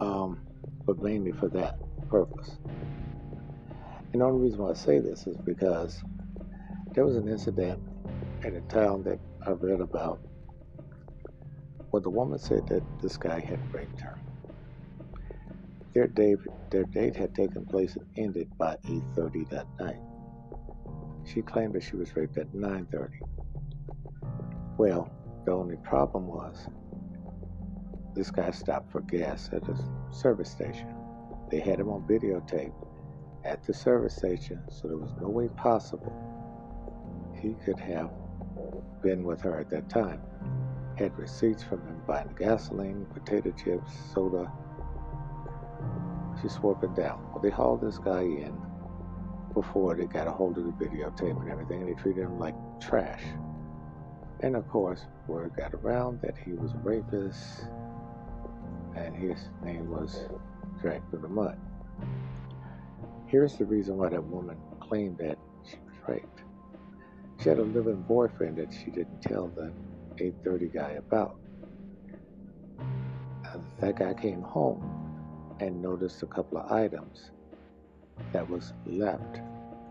Um, 0.00 0.40
but 0.86 0.98
mainly 1.02 1.32
for 1.32 1.48
that 1.50 1.78
purpose. 2.08 2.58
And 4.12 4.20
the 4.20 4.24
only 4.24 4.44
reason 4.44 4.62
why 4.62 4.70
I 4.70 4.74
say 4.74 4.98
this 4.98 5.26
is 5.26 5.36
because 5.38 6.02
there 6.94 7.04
was 7.04 7.16
an 7.16 7.28
incident 7.28 7.80
in 8.44 8.56
a 8.56 8.60
town 8.62 9.02
that 9.04 9.18
I 9.46 9.50
read 9.50 9.80
about 9.80 10.20
where 11.90 12.00
the 12.02 12.10
woman 12.10 12.38
said 12.38 12.66
that 12.68 12.82
this 13.00 13.16
guy 13.16 13.40
had 13.40 13.60
raped 13.72 14.00
her. 14.00 14.18
Their 15.94 16.06
date, 16.06 16.38
their 16.70 16.84
date 16.84 17.16
had 17.16 17.34
taken 17.34 17.66
place 17.66 17.96
and 17.96 18.06
ended 18.16 18.48
by 18.58 18.76
8.30 18.86 19.48
that 19.50 19.66
night. 19.78 20.00
She 21.24 21.42
claimed 21.42 21.74
that 21.74 21.82
she 21.82 21.96
was 21.96 22.14
raped 22.16 22.38
at 22.38 22.52
9.30. 22.52 23.10
Well, 24.76 25.10
the 25.44 25.52
only 25.52 25.76
problem 25.76 26.26
was 26.26 26.68
this 28.14 28.30
guy 28.30 28.50
stopped 28.50 28.90
for 28.92 29.00
gas 29.00 29.48
at 29.52 29.68
a 29.68 29.76
service 30.10 30.50
station. 30.50 30.94
They 31.50 31.60
had 31.60 31.80
him 31.80 31.88
on 31.88 32.02
videotape 32.02 32.72
at 33.44 33.62
the 33.64 33.72
service 33.72 34.14
station, 34.14 34.60
so 34.68 34.88
there 34.88 34.98
was 34.98 35.14
no 35.20 35.28
way 35.28 35.48
possible 35.48 36.12
he 37.40 37.54
could 37.64 37.78
have 37.80 38.10
been 39.02 39.24
with 39.24 39.40
her 39.40 39.58
at 39.58 39.70
that 39.70 39.88
time. 39.88 40.20
Had 40.96 41.18
receipts 41.18 41.62
from 41.62 41.80
him 41.80 42.00
buying 42.06 42.34
gasoline, 42.38 43.06
potato 43.12 43.50
chips, 43.52 43.92
soda. 44.14 44.50
She 46.40 46.48
swore 46.48 46.78
and 46.82 46.94
down. 46.94 47.24
Well, 47.32 47.40
they 47.42 47.50
hauled 47.50 47.80
this 47.80 47.98
guy 47.98 48.22
in 48.22 48.54
before 49.52 49.94
they 49.94 50.06
got 50.06 50.26
a 50.26 50.30
hold 50.30 50.58
of 50.58 50.64
the 50.64 50.72
videotape 50.72 51.40
and 51.40 51.50
everything, 51.50 51.82
and 51.82 51.88
they 51.88 52.00
treated 52.00 52.22
him 52.22 52.38
like 52.38 52.54
trash. 52.80 53.22
And 54.40 54.56
of 54.56 54.68
course, 54.68 55.06
word 55.26 55.52
got 55.56 55.72
around 55.74 56.20
that 56.22 56.36
he 56.36 56.52
was 56.52 56.72
a 56.72 56.78
rapist 56.78 57.64
and 58.96 59.14
his 59.14 59.38
name 59.64 59.90
was 59.90 60.26
dragged 60.80 61.08
through 61.10 61.20
the 61.20 61.28
mud. 61.28 61.58
Here's 63.26 63.56
the 63.56 63.64
reason 63.64 63.96
why 63.96 64.10
that 64.10 64.22
woman 64.22 64.56
claimed 64.80 65.18
that 65.18 65.38
she 65.64 65.76
was 65.86 65.94
raped. 66.08 66.42
She 67.40 67.48
had 67.48 67.58
a 67.58 67.62
living 67.62 68.02
boyfriend 68.02 68.58
that 68.58 68.72
she 68.72 68.90
didn't 68.90 69.22
tell 69.22 69.48
the 69.48 69.72
830 70.18 70.66
guy 70.66 70.90
about. 70.98 71.36
Uh, 72.80 73.58
that 73.80 73.96
guy 73.96 74.12
came 74.14 74.42
home 74.42 75.56
and 75.60 75.80
noticed 75.80 76.22
a 76.22 76.26
couple 76.26 76.58
of 76.58 76.70
items 76.70 77.30
that 78.32 78.48
was 78.48 78.72
left 78.86 79.40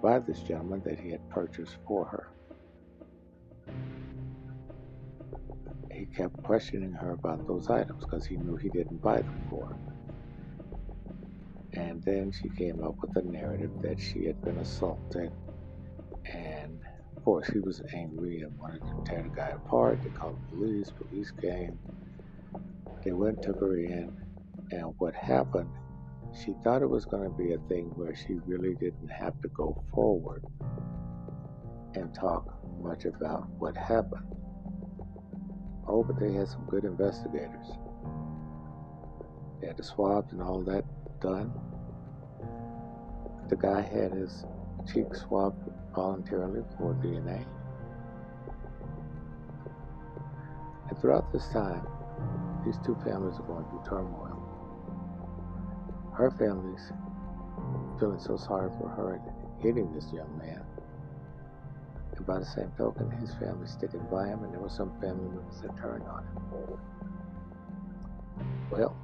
by 0.01 0.19
this 0.19 0.39
gentleman 0.39 0.81
that 0.85 0.99
he 0.99 1.11
had 1.11 1.27
purchased 1.29 1.77
for 1.87 2.05
her. 2.05 2.27
He 5.91 6.05
kept 6.05 6.41
questioning 6.43 6.93
her 6.93 7.11
about 7.11 7.47
those 7.47 7.69
items 7.69 8.03
because 8.03 8.25
he 8.25 8.37
knew 8.37 8.55
he 8.55 8.69
didn't 8.69 9.01
buy 9.01 9.17
them 9.17 9.41
for 9.49 9.67
her. 9.67 9.77
And 11.73 12.03
then 12.03 12.31
she 12.31 12.49
came 12.49 12.83
up 12.83 12.95
with 13.01 13.15
a 13.15 13.21
narrative 13.21 13.71
that 13.81 13.99
she 13.99 14.25
had 14.25 14.43
been 14.43 14.57
assaulted. 14.57 15.31
And 16.25 16.79
of 17.15 17.23
course, 17.23 17.47
he 17.47 17.59
was 17.59 17.81
angry 17.93 18.41
and 18.41 18.57
wanted 18.57 18.81
to 18.81 19.03
tear 19.05 19.21
the 19.21 19.29
guy 19.29 19.49
apart. 19.49 20.01
They 20.03 20.09
called 20.09 20.39
the 20.49 20.55
police, 20.55 20.91
police 20.91 21.31
came. 21.39 21.77
They 23.03 23.11
went, 23.11 23.41
took 23.43 23.59
her 23.59 23.77
in. 23.77 24.11
And 24.71 24.93
what 24.97 25.13
happened 25.13 25.69
she 26.33 26.53
thought 26.63 26.81
it 26.81 26.89
was 26.89 27.05
going 27.05 27.23
to 27.23 27.37
be 27.37 27.53
a 27.53 27.57
thing 27.67 27.85
where 27.95 28.15
she 28.15 28.35
really 28.45 28.73
didn't 28.75 29.09
have 29.09 29.39
to 29.41 29.47
go 29.49 29.83
forward 29.93 30.43
and 31.93 32.13
talk 32.15 32.57
much 32.81 33.05
about 33.05 33.49
what 33.59 33.75
happened. 33.75 34.25
Oh, 35.87 36.03
but 36.03 36.19
they 36.19 36.31
had 36.33 36.47
some 36.47 36.65
good 36.69 36.85
investigators. 36.85 37.67
They 39.59 39.67
had 39.67 39.77
the 39.77 39.83
swabs 39.83 40.31
and 40.31 40.41
all 40.41 40.61
that 40.61 40.85
done. 41.19 41.51
The 43.49 43.57
guy 43.57 43.81
had 43.81 44.13
his 44.13 44.45
cheek 44.91 45.13
swabbed 45.13 45.69
voluntarily 45.93 46.63
for 46.77 46.93
DNA. 46.95 47.45
And 50.89 50.99
throughout 50.99 51.31
this 51.33 51.47
time, 51.49 51.85
these 52.65 52.77
two 52.85 52.95
families 53.03 53.37
are 53.37 53.43
going 53.43 53.65
through 53.65 53.83
turmoil 53.85 54.30
her 56.21 56.29
family's 56.37 56.91
feeling 57.99 58.19
so 58.19 58.37
sorry 58.37 58.69
for 58.79 58.87
her 58.89 59.13
and 59.13 59.23
hitting 59.59 59.91
this 59.91 60.05
young 60.13 60.37
man. 60.37 60.61
And 62.15 62.25
by 62.27 62.37
the 62.37 62.45
same 62.45 62.71
token, 62.77 63.09
his 63.09 63.33
family 63.33 63.65
sticking 63.65 64.05
by 64.11 64.27
him, 64.27 64.43
and 64.43 64.53
there 64.53 64.59
were 64.59 64.69
some 64.69 64.91
family 65.01 65.27
members 65.29 65.61
that 65.63 65.75
turned 65.77 66.03
on 66.03 66.23
him. 66.23 66.77
Well, 68.69 68.95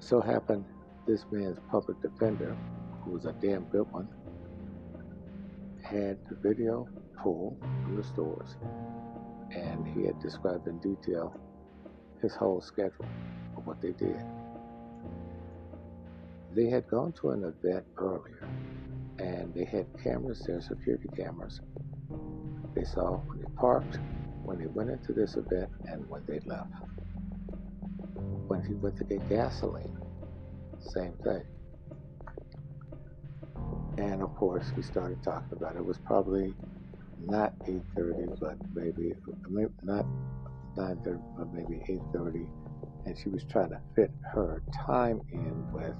so 0.00 0.20
happened 0.20 0.64
this 1.06 1.24
man's 1.30 1.60
public 1.70 2.02
defender, 2.02 2.56
who 3.04 3.12
was 3.12 3.24
a 3.24 3.34
damn 3.34 3.66
good 3.66 3.86
one, 3.92 4.08
had 5.84 6.18
the 6.28 6.34
video 6.34 6.88
pulled 7.22 7.56
from 7.60 7.94
the 7.94 8.02
stores, 8.02 8.56
and 9.52 9.86
he 9.86 10.06
had 10.06 10.20
described 10.20 10.66
in 10.66 10.78
detail 10.78 11.32
his 12.20 12.34
whole 12.34 12.60
schedule 12.60 13.06
of 13.56 13.64
what 13.64 13.80
they 13.80 13.92
did. 13.92 14.20
They 16.56 16.70
had 16.70 16.88
gone 16.88 17.12
to 17.20 17.30
an 17.32 17.44
event 17.44 17.84
earlier 17.98 18.48
and 19.18 19.52
they 19.54 19.66
had 19.66 19.86
cameras 20.02 20.42
there, 20.46 20.62
security 20.62 21.10
cameras. 21.14 21.60
They 22.74 22.84
saw 22.84 23.18
when 23.26 23.40
they 23.40 23.48
parked, 23.56 23.98
when 24.42 24.58
they 24.58 24.66
went 24.66 24.88
into 24.88 25.12
this 25.12 25.36
event, 25.36 25.68
and 25.86 26.08
when 26.08 26.22
they 26.26 26.40
left. 26.46 26.72
When 28.48 28.62
he 28.64 28.72
went 28.72 28.96
to 28.96 29.04
get 29.04 29.28
gasoline, 29.28 29.98
same 30.94 31.12
thing. 31.22 31.44
And 33.98 34.22
of 34.22 34.34
course, 34.36 34.72
we 34.76 34.82
started 34.82 35.22
talking 35.22 35.58
about 35.58 35.76
it. 35.76 35.80
It 35.80 35.84
was 35.84 35.98
probably 36.06 36.54
not 37.20 37.52
8:30, 37.68 38.40
but 38.40 38.56
maybe 38.74 39.14
not 39.82 40.06
9:30, 40.76 41.20
but 41.36 41.52
maybe 41.52 41.82
8:30, 41.86 42.48
and 43.04 43.18
she 43.18 43.28
was 43.28 43.44
trying 43.44 43.70
to 43.70 43.80
fit 43.94 44.10
her 44.32 44.62
time 44.86 45.20
in 45.30 45.70
with 45.72 45.96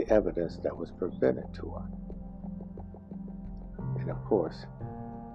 the 0.00 0.14
evidence 0.14 0.56
that 0.62 0.74
was 0.74 0.90
presented 0.92 1.46
to 1.52 1.68
her. 1.68 1.84
And 4.00 4.10
of 4.10 4.24
course, 4.24 4.64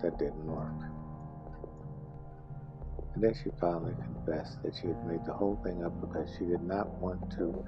that 0.01 0.17
didn't 0.17 0.45
work. 0.45 0.81
And 3.13 3.23
then 3.23 3.35
she 3.35 3.51
finally 3.61 3.93
confessed 3.93 4.63
that 4.63 4.73
she 4.75 4.87
had 4.87 5.05
made 5.05 5.23
the 5.25 5.33
whole 5.33 5.59
thing 5.63 5.83
up 5.83 5.93
because 6.01 6.29
she 6.37 6.45
did 6.45 6.63
not 6.63 6.87
want 6.95 7.29
to 7.37 7.63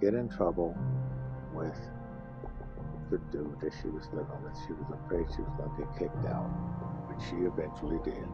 get 0.00 0.14
in 0.14 0.28
trouble 0.28 0.76
with 1.54 1.78
the 3.10 3.18
dude 3.30 3.60
that 3.60 3.72
she 3.80 3.88
was 3.88 4.04
living 4.12 4.42
with. 4.42 4.58
She 4.66 4.72
was 4.72 4.98
afraid 5.04 5.24
she 5.34 5.42
was 5.42 5.54
going 5.56 5.70
to 5.70 5.82
get 5.84 5.98
kicked 5.98 6.26
out, 6.26 6.50
which 7.06 7.22
she 7.30 7.36
eventually 7.46 7.98
did. 8.04 8.26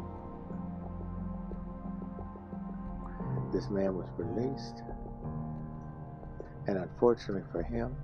This 3.53 3.69
man 3.69 3.95
was 3.95 4.09
released 4.17 4.83
and 6.67 6.79
unfortunately 6.79 7.43
for 7.53 7.63
him, 7.63 7.95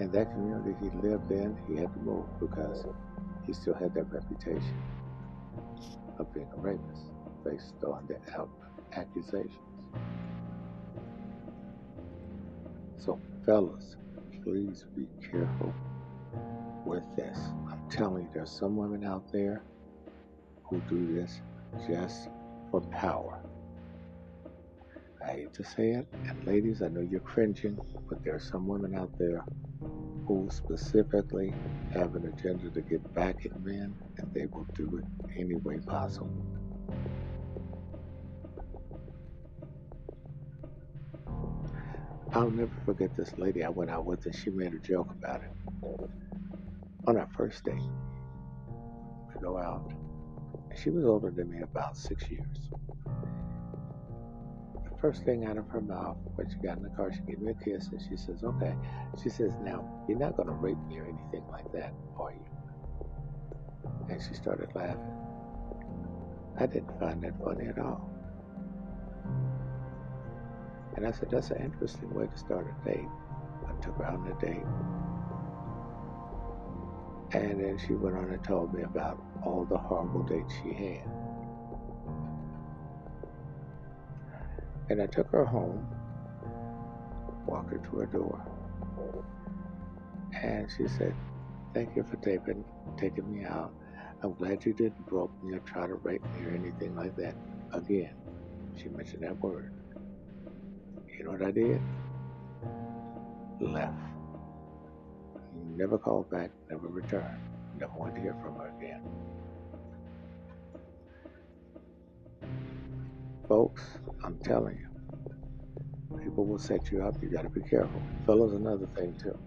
in 0.00 0.10
that 0.12 0.30
community 0.30 0.74
he 0.80 0.90
lived 1.06 1.30
in, 1.30 1.56
he 1.66 1.76
had 1.76 1.92
to 1.92 1.98
move 2.00 2.24
because 2.40 2.84
he 3.46 3.52
still 3.52 3.74
had 3.74 3.94
that 3.94 4.12
reputation 4.12 4.80
of 6.18 6.32
being 6.32 6.48
a 6.56 6.60
rapist 6.60 7.06
based 7.44 7.74
on 7.84 8.06
the 8.06 8.18
accusations. 8.96 9.54
So, 12.98 13.20
fellas, 13.44 13.96
please 14.42 14.84
be 14.96 15.06
careful 15.30 15.74
with 16.84 17.04
this. 17.16 17.38
I'm 17.70 17.88
telling 17.90 18.24
you, 18.24 18.30
there's 18.34 18.50
some 18.50 18.76
women 18.76 19.04
out 19.04 19.30
there 19.32 19.62
who 20.64 20.80
do 20.88 21.14
this 21.14 21.40
just 21.88 22.28
for 22.70 22.80
power. 22.80 23.40
I 25.28 25.32
hate 25.32 25.54
to 25.54 25.64
say 25.64 25.90
it, 25.90 26.06
and 26.24 26.46
ladies, 26.46 26.80
I 26.80 26.88
know 26.88 27.00
you're 27.00 27.20
cringing, 27.20 27.78
but 28.08 28.24
there 28.24 28.34
are 28.34 28.40
some 28.40 28.66
women 28.66 28.94
out 28.94 29.10
there 29.18 29.44
who 30.26 30.48
specifically 30.50 31.52
have 31.92 32.14
an 32.14 32.26
agenda 32.26 32.70
to 32.70 32.80
get 32.80 33.14
back 33.14 33.44
at 33.44 33.60
men, 33.62 33.94
and 34.16 34.32
they 34.32 34.46
will 34.46 34.66
do 34.74 34.96
it 34.96 35.04
any 35.38 35.56
way 35.56 35.80
possible. 35.80 36.30
I'll 42.32 42.50
never 42.50 42.72
forget 42.86 43.14
this 43.14 43.36
lady 43.36 43.64
I 43.64 43.68
went 43.68 43.90
out 43.90 44.06
with, 44.06 44.24
and 44.24 44.34
she 44.34 44.48
made 44.48 44.72
a 44.72 44.78
joke 44.78 45.10
about 45.10 45.42
it. 45.42 45.50
On 47.06 47.16
our 47.18 47.28
first 47.36 47.64
date, 47.64 47.74
we 49.28 49.40
go 49.42 49.58
out. 49.58 49.92
And 50.70 50.78
she 50.78 50.88
was 50.88 51.04
older 51.04 51.30
than 51.30 51.50
me 51.50 51.60
about 51.60 51.98
six 51.98 52.30
years. 52.30 52.70
First 55.00 55.24
thing 55.24 55.44
out 55.44 55.56
of 55.56 55.68
her 55.68 55.80
mouth 55.80 56.16
when 56.34 56.48
she 56.50 56.56
got 56.56 56.76
in 56.76 56.82
the 56.82 56.90
car, 56.90 57.12
she 57.12 57.20
gave 57.20 57.40
me 57.40 57.52
a 57.52 57.64
kiss, 57.64 57.88
and 57.88 58.02
she 58.02 58.16
says, 58.16 58.42
"Okay." 58.42 58.74
She 59.22 59.30
says, 59.30 59.52
"Now 59.62 60.04
you're 60.08 60.18
not 60.18 60.36
going 60.36 60.48
to 60.48 60.54
rape 60.54 60.78
me 60.88 60.98
or 60.98 61.04
anything 61.04 61.46
like 61.50 61.70
that, 61.72 61.92
are 62.18 62.32
you?" 62.32 62.44
And 64.08 64.20
she 64.20 64.34
started 64.34 64.74
laughing. 64.74 65.18
I 66.60 66.66
didn't 66.66 66.98
find 66.98 67.22
that 67.22 67.38
funny 67.42 67.68
at 67.68 67.78
all. 67.78 68.10
And 70.96 71.06
I 71.06 71.12
said, 71.12 71.30
that's 71.30 71.52
an 71.52 71.62
interesting 71.62 72.12
way 72.12 72.26
to 72.26 72.36
start 72.36 72.66
a 72.66 72.88
date. 72.88 73.08
I 73.68 73.72
took 73.80 73.96
her 73.98 74.06
on 74.06 74.26
a 74.26 74.34
date. 74.44 74.64
And 77.40 77.60
then 77.60 77.78
she 77.78 77.94
went 77.94 78.16
on 78.16 78.32
and 78.32 78.42
told 78.42 78.74
me 78.74 78.82
about 78.82 79.22
all 79.44 79.64
the 79.64 79.78
horrible 79.78 80.24
dates 80.24 80.52
she 80.60 80.72
had. 80.72 81.08
And 84.90 85.02
I 85.02 85.06
took 85.06 85.30
her 85.32 85.44
home, 85.44 85.86
walked 87.46 87.72
her 87.72 87.78
to 87.78 87.96
her 87.98 88.06
door, 88.06 88.44
and 90.42 90.68
she 90.76 90.88
said, 90.88 91.14
Thank 91.74 91.96
you 91.96 92.04
for 92.04 92.16
taking, 92.16 92.64
taking 92.98 93.32
me 93.32 93.44
out. 93.44 93.72
I'm 94.22 94.34
glad 94.34 94.64
you 94.66 94.72
didn't 94.74 95.06
grope 95.06 95.32
me 95.42 95.54
or 95.54 95.60
try 95.60 95.86
to 95.86 95.94
rape 95.96 96.22
me 96.36 96.46
or 96.46 96.50
anything 96.54 96.96
like 96.96 97.16
that. 97.16 97.34
Again, 97.72 98.14
she 98.76 98.88
mentioned 98.88 99.22
that 99.24 99.38
word. 99.42 99.72
You 101.18 101.24
know 101.24 101.32
what 101.32 101.42
I 101.42 101.50
did? 101.52 101.80
Left. 103.60 103.94
Never 105.76 105.98
called 105.98 106.30
back, 106.30 106.50
never 106.70 106.88
returned. 106.88 107.40
Never 107.78 107.92
wanted 107.96 108.16
to 108.16 108.20
hear 108.22 108.36
from 108.42 108.56
her 108.56 108.72
again. 108.78 109.02
Folks, 113.48 113.82
I'm 114.24 114.38
telling 114.38 114.76
you, 114.76 116.18
people 116.22 116.44
will 116.44 116.58
set 116.58 116.90
you 116.90 117.02
up. 117.02 117.14
You 117.22 117.30
got 117.30 117.42
to 117.42 117.48
be 117.48 117.62
careful. 117.62 118.02
Fellas, 118.26 118.52
another 118.52 118.86
thing 118.94 119.18
too. 119.20 119.38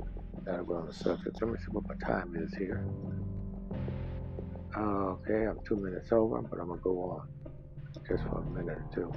Gotta 0.43 0.63
go 0.63 0.75
on 0.75 0.87
the 0.87 0.93
subject. 0.93 1.39
Let 1.41 1.51
me 1.51 1.59
see 1.59 1.71
what 1.71 1.87
my 1.87 1.95
time 2.05 2.35
is 2.35 2.53
here. 2.55 2.83
Okay, 4.75 5.45
I'm 5.45 5.59
two 5.67 5.75
minutes 5.75 6.11
over, 6.11 6.41
but 6.41 6.59
I'm 6.59 6.69
gonna 6.69 6.81
go 6.81 6.99
on 7.01 7.27
just 8.07 8.23
for 8.23 8.39
a 8.39 8.49
minute 8.49 8.77
or 8.77 8.85
two 8.93 9.13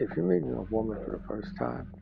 if 0.00 0.08
you're 0.16 0.24
meeting 0.24 0.54
a 0.54 0.62
woman 0.74 0.98
for 1.04 1.10
the 1.10 1.22
first 1.28 1.54
time, 1.58 1.92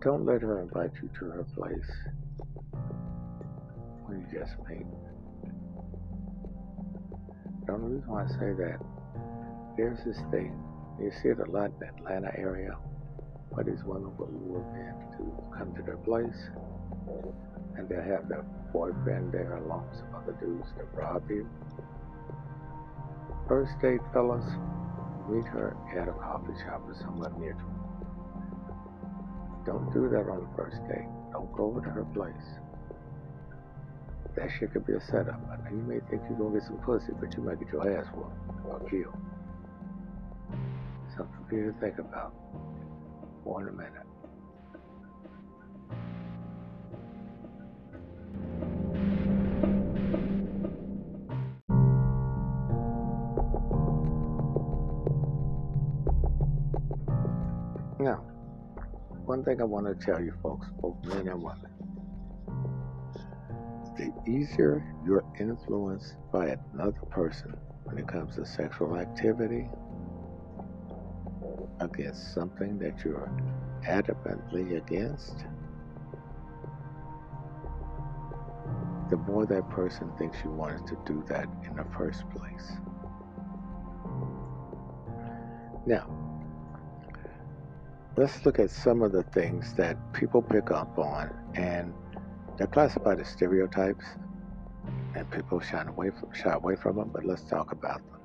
don't 0.00 0.24
let 0.24 0.40
her 0.40 0.62
invite 0.62 0.92
you 1.02 1.10
to 1.18 1.26
her 1.26 1.44
place 1.54 1.92
when 4.06 4.20
you 4.20 4.38
just 4.38 4.54
meet. 4.66 4.86
The 7.66 7.72
only 7.72 7.96
reason 7.96 8.10
why 8.10 8.24
I 8.24 8.28
say 8.28 8.52
that, 8.52 8.78
there's 9.76 9.98
this 10.04 10.18
thing, 10.30 10.56
you 11.00 11.10
see 11.22 11.28
it 11.28 11.38
a 11.40 11.50
lot 11.50 11.70
in 11.70 11.78
the 11.80 11.88
Atlanta 11.88 12.32
area, 12.38 12.76
where 13.50 13.64
these 13.64 13.84
women 13.84 14.16
will 14.16 14.30
lure 14.30 14.64
men 14.72 14.94
to 15.18 15.58
come 15.58 15.74
to 15.74 15.82
their 15.82 15.98
place, 15.98 16.50
and 17.76 17.88
they'll 17.88 18.02
have 18.02 18.28
their 18.28 18.44
boyfriend 18.72 19.32
there 19.32 19.56
along 19.56 19.88
with 19.90 19.98
some 19.98 20.14
other 20.14 20.32
dudes 20.40 20.68
to 20.78 20.84
rob 20.96 21.28
you 21.30 21.48
First 23.48 23.78
date, 23.80 24.00
fellas, 24.12 24.44
meet 25.30 25.46
her 25.46 25.76
at 25.96 26.08
a 26.08 26.12
coffee 26.12 26.52
shop 26.64 26.82
or 26.88 26.94
somewhere 27.00 27.30
near 27.38 27.54
you. 27.54 27.76
Don't 29.64 29.92
do 29.92 30.08
that 30.08 30.28
on 30.28 30.40
the 30.40 30.56
first 30.56 30.78
date. 30.88 31.06
Don't 31.30 31.52
go 31.52 31.66
over 31.66 31.80
to 31.80 31.90
her 31.90 32.04
place. 32.06 32.34
That 34.36 34.50
shit 34.58 34.72
could 34.72 34.86
be 34.86 34.92
a 34.92 35.00
setup. 35.00 35.40
I 35.50 35.70
you 35.70 35.78
may 35.78 35.98
think 36.10 36.22
you're 36.28 36.38
gonna 36.38 36.58
get 36.58 36.66
some 36.66 36.76
pussy, 36.78 37.12
but 37.18 37.34
you 37.34 37.42
might 37.42 37.58
get 37.58 37.72
your 37.72 37.98
ass 37.98 38.06
whooped 38.14 38.66
or 38.68 38.80
killed. 38.90 39.16
Something 41.16 41.46
for 41.48 41.54
you 41.56 41.72
to 41.72 41.80
think 41.80 41.98
about. 41.98 42.34
In 43.46 43.68
a 43.68 43.72
minute. 43.72 43.92
Now, 57.98 58.16
one 59.24 59.42
thing 59.44 59.60
I 59.60 59.64
want 59.64 59.86
to 59.86 59.94
tell 59.94 60.20
you 60.20 60.34
folks, 60.42 60.66
both 60.80 61.02
men 61.04 61.28
and 61.28 61.42
women. 61.42 61.75
The 63.96 64.12
easier 64.26 64.84
you're 65.06 65.24
influenced 65.40 66.16
by 66.30 66.58
another 66.74 67.00
person 67.10 67.56
when 67.84 67.96
it 67.96 68.06
comes 68.06 68.34
to 68.34 68.44
sexual 68.44 68.96
activity 68.96 69.68
against 71.80 72.34
something 72.34 72.78
that 72.78 73.02
you're 73.04 73.30
adamantly 73.86 74.76
against, 74.76 75.46
the 79.08 79.16
more 79.16 79.46
that 79.46 79.68
person 79.70 80.10
thinks 80.18 80.38
you 80.44 80.50
wanted 80.50 80.86
to 80.88 80.98
do 81.06 81.24
that 81.28 81.48
in 81.64 81.76
the 81.76 81.84
first 81.96 82.28
place. 82.30 82.72
Now, 85.86 86.10
let's 88.16 88.44
look 88.44 88.58
at 88.58 88.70
some 88.70 89.02
of 89.02 89.12
the 89.12 89.22
things 89.22 89.72
that 89.74 89.96
people 90.12 90.42
pick 90.42 90.70
up 90.70 90.98
on, 90.98 91.32
and 91.54 91.94
they're 92.56 92.66
classified 92.66 93.20
as 93.20 93.28
stereotypes, 93.28 94.04
and 95.14 95.30
people 95.30 95.60
shy 95.60 95.82
away 95.82 96.10
from, 96.10 96.32
shy 96.32 96.52
away 96.52 96.76
from 96.76 96.96
them. 96.96 97.10
But 97.12 97.24
let's 97.24 97.42
talk 97.42 97.72
about 97.72 98.00
them. 98.10 98.20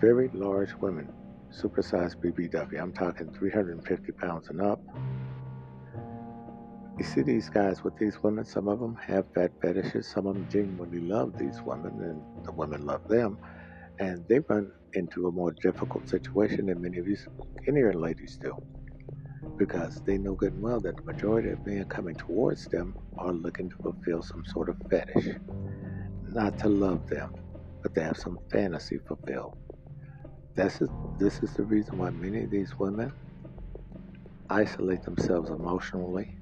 Very 0.00 0.28
large 0.34 0.74
women, 0.74 1.12
supersized 1.50 2.16
BBW. 2.16 2.80
I'm 2.80 2.92
talking 2.92 3.32
350 3.32 4.12
pounds 4.12 4.48
and 4.48 4.60
up. 4.60 4.80
You 6.98 7.04
see 7.04 7.22
these 7.22 7.48
guys 7.50 7.84
with 7.84 7.96
these 7.98 8.22
women. 8.22 8.44
Some 8.44 8.68
of 8.68 8.80
them 8.80 8.96
have 8.96 9.26
fat 9.34 9.52
fetishes. 9.60 10.06
Some 10.06 10.26
of 10.26 10.34
them 10.34 10.46
genuinely 10.50 11.00
love 11.00 11.36
these 11.38 11.60
women, 11.62 11.92
and 12.00 12.46
the 12.46 12.52
women 12.52 12.86
love 12.86 13.06
them 13.08 13.38
and 13.98 14.26
they 14.28 14.40
run 14.40 14.70
into 14.94 15.26
a 15.26 15.32
more 15.32 15.52
difficult 15.62 16.08
situation 16.08 16.66
than 16.66 16.80
many 16.80 16.98
of 16.98 17.06
you 17.06 17.16
Indian 17.66 18.00
ladies 18.00 18.38
do 18.40 18.56
because 19.56 20.02
they 20.02 20.18
know 20.18 20.34
good 20.34 20.52
and 20.52 20.62
well 20.62 20.80
that 20.80 20.96
the 20.96 21.02
majority 21.02 21.50
of 21.50 21.64
men 21.66 21.84
coming 21.86 22.14
towards 22.14 22.66
them 22.66 22.94
are 23.18 23.32
looking 23.32 23.70
to 23.70 23.76
fulfill 23.76 24.22
some 24.22 24.44
sort 24.44 24.68
of 24.68 24.76
fetish. 24.90 25.28
Not 26.28 26.58
to 26.60 26.68
love 26.68 27.08
them, 27.08 27.34
but 27.82 27.94
to 27.94 28.02
have 28.02 28.16
some 28.16 28.38
fantasy 28.50 28.98
fulfilled. 28.98 29.54
This 30.54 30.80
is, 30.80 30.88
this 31.18 31.42
is 31.42 31.54
the 31.54 31.62
reason 31.64 31.98
why 31.98 32.10
many 32.10 32.44
of 32.44 32.50
these 32.50 32.78
women 32.78 33.12
isolate 34.48 35.02
themselves 35.02 35.50
emotionally 35.50 36.38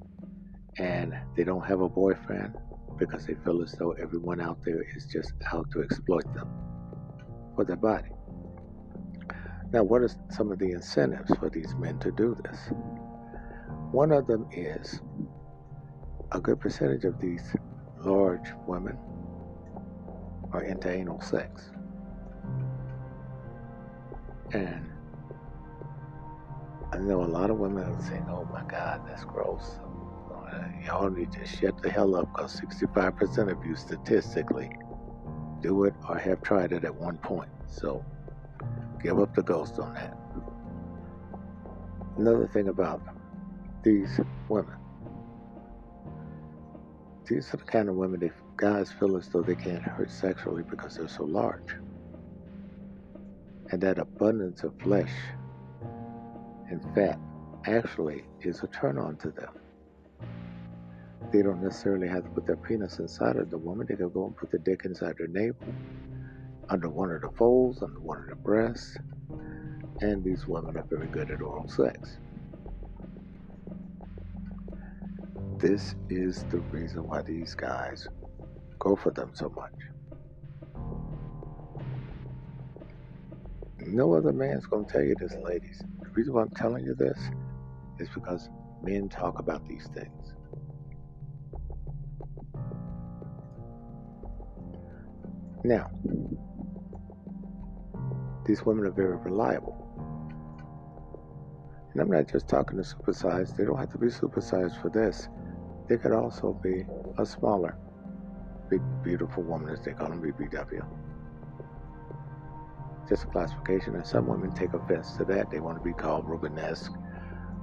and 0.79 1.15
they 1.37 1.45
don't 1.45 1.65
have 1.65 1.81
a 1.81 1.89
boyfriend 1.89 2.55
because 2.99 3.27
they 3.27 3.35
feel 3.35 3.63
as 3.63 3.73
though 3.73 3.93
everyone 3.93 4.41
out 4.41 4.59
there 4.65 4.83
is 4.97 5.07
just 5.07 5.33
out 5.53 5.71
to 5.71 5.83
exploit 5.83 6.25
them 6.35 6.49
for 7.55 7.65
their 7.65 7.77
body. 7.77 8.09
Now, 9.73 9.83
what 9.83 10.03
are 10.03 10.11
some 10.31 10.53
of 10.53 10.59
the 10.59 10.71
incentives 10.71 11.35
for 11.37 11.51
these 11.51 11.75
men 11.75 11.99
to 12.01 12.13
do 12.13 12.37
this? 12.45 12.59
One 13.95 14.11
of 14.11 14.27
them 14.27 14.49
is 14.51 15.01
a 16.33 16.41
good 16.41 16.59
percentage 16.59 17.05
of 17.05 17.21
these 17.21 17.55
large 18.01 18.51
women 18.67 18.99
are 20.53 20.65
into 20.65 20.91
anal 20.91 21.21
sex. 21.21 21.71
And 24.53 24.91
I 26.93 26.99
know 26.99 27.23
a 27.23 27.31
lot 27.31 27.51
of 27.51 27.59
women 27.59 27.85
are 27.85 28.03
saying, 28.03 28.27
oh 28.29 28.49
my 28.53 28.65
God, 28.65 29.03
that's 29.07 29.23
gross. 29.23 29.79
Uh, 30.35 30.65
y'all 30.85 31.09
need 31.09 31.31
to 31.31 31.47
shut 31.47 31.81
the 31.81 31.89
hell 31.89 32.17
up 32.17 32.33
because 32.33 32.61
65% 32.61 33.49
of 33.49 33.65
you 33.65 33.77
statistically 33.77 34.73
do 35.61 35.85
it 35.85 35.95
or 36.09 36.19
have 36.19 36.43
tried 36.43 36.73
it 36.73 36.83
at 36.83 36.97
one 36.97 37.19
point. 37.19 37.51
So 37.69 38.05
give 39.01 39.21
up 39.21 39.37
the 39.37 39.45
ghost 39.45 39.79
on 39.79 39.95
that. 39.95 40.19
Another 42.19 42.49
thing 42.49 42.67
about 42.67 43.14
these 43.85 44.19
women. 44.49 44.77
These 47.27 47.53
are 47.53 47.59
the 47.59 47.65
kind 47.65 47.89
of 47.89 47.95
women 47.95 48.21
that 48.21 48.33
guys 48.57 48.91
feel 48.91 49.17
as 49.17 49.29
though 49.29 49.43
they 49.43 49.55
can't 49.55 49.83
hurt 49.83 50.11
sexually 50.11 50.63
because 50.63 50.97
they're 50.97 51.09
so 51.09 51.25
large. 51.25 51.77
And 53.71 53.81
that 53.83 53.99
abundance 53.99 54.63
of 54.63 54.73
flesh 54.81 55.13
and 56.71 56.83
fat 56.95 57.19
actually 57.67 58.25
is 58.41 58.63
a 58.63 58.67
turn 58.69 58.99
on 58.99 59.17
to 59.17 59.31
them. 59.31 59.53
They 61.33 61.43
don't 61.43 61.63
necessarily 61.63 62.09
have 62.09 62.25
to 62.25 62.31
put 62.31 62.47
their 62.47 62.57
penis 62.57 62.99
inside 62.99 63.37
of 63.37 63.51
the 63.51 63.59
woman. 63.59 63.87
They 63.87 63.97
can 63.97 64.11
go 64.11 64.27
and 64.27 64.37
put 64.37 64.51
the 64.51 64.59
dick 64.59 64.83
inside 64.85 65.17
their 65.19 65.29
navel, 65.29 65.75
under 66.69 66.89
one 66.89 67.11
of 67.11 67.23
the 67.23 67.31
folds, 67.31 67.83
under 67.83 68.01
one 68.01 68.19
of 68.19 68.29
the 68.29 68.37
breasts. 68.37 68.97
And 70.01 70.23
these 70.25 70.47
women 70.47 70.77
are 70.77 70.85
very 70.85 71.07
good 71.07 71.31
at 71.31 71.43
oral 71.43 71.69
sex. 71.69 72.19
This 75.65 75.95
is 76.11 76.45
the 76.51 76.59
reason 76.59 77.07
why 77.07 77.23
these 77.23 77.55
guys 77.55 78.07
go 78.79 78.95
for 78.95 79.11
them 79.13 79.31
so 79.33 79.49
much. 79.49 79.73
No 83.87 84.13
other 84.13 84.35
man's 84.35 84.67
going 84.67 84.85
to 84.85 84.93
tell 84.93 85.03
you 85.03 85.15
this, 85.19 85.33
ladies. 85.43 85.83
The 86.03 86.11
reason 86.11 86.35
why 86.35 86.43
I'm 86.43 86.51
telling 86.51 86.85
you 86.85 86.95
this 86.95 87.19
is 87.99 88.11
because 88.11 88.51
men 88.83 89.09
talk 89.09 89.39
about 89.39 89.67
these 89.67 89.89
things. 89.95 90.35
Now, 95.65 95.91
these 98.45 98.67
women 98.67 98.85
are 98.85 98.91
very 98.91 99.17
reliable. 99.17 99.81
And 101.95 102.03
I'm 102.03 102.11
not 102.11 102.31
just 102.31 102.49
talking 102.49 102.77
to 102.77 102.83
supersized, 102.83 103.57
they 103.57 103.65
don't 103.65 103.79
have 103.79 103.93
to 103.93 103.99
be 103.99 104.09
supersized 104.09 104.79
for 104.83 104.91
this. 104.91 105.27
They 105.89 105.99
could 105.99 106.13
also 106.13 106.53
be 106.63 106.85
a 107.19 107.27
smaller, 107.27 107.77
big, 108.71 108.81
beautiful 109.03 109.43
woman, 109.43 109.73
as 109.73 109.85
they 109.85 109.93
call 109.93 110.09
them, 110.09 110.23
BBW. 110.23 110.85
Just 113.09 113.25
a 113.25 113.27
classification, 113.27 113.95
and 113.95 114.07
some 114.07 114.27
women 114.27 114.55
take 114.55 114.73
offense 114.73 115.13
to 115.19 115.25
that. 115.27 115.51
They 115.51 115.61
want 115.61 115.77
to 115.77 115.85
be 115.85 115.93
called 115.93 116.27
Rubenesque, 116.27 116.95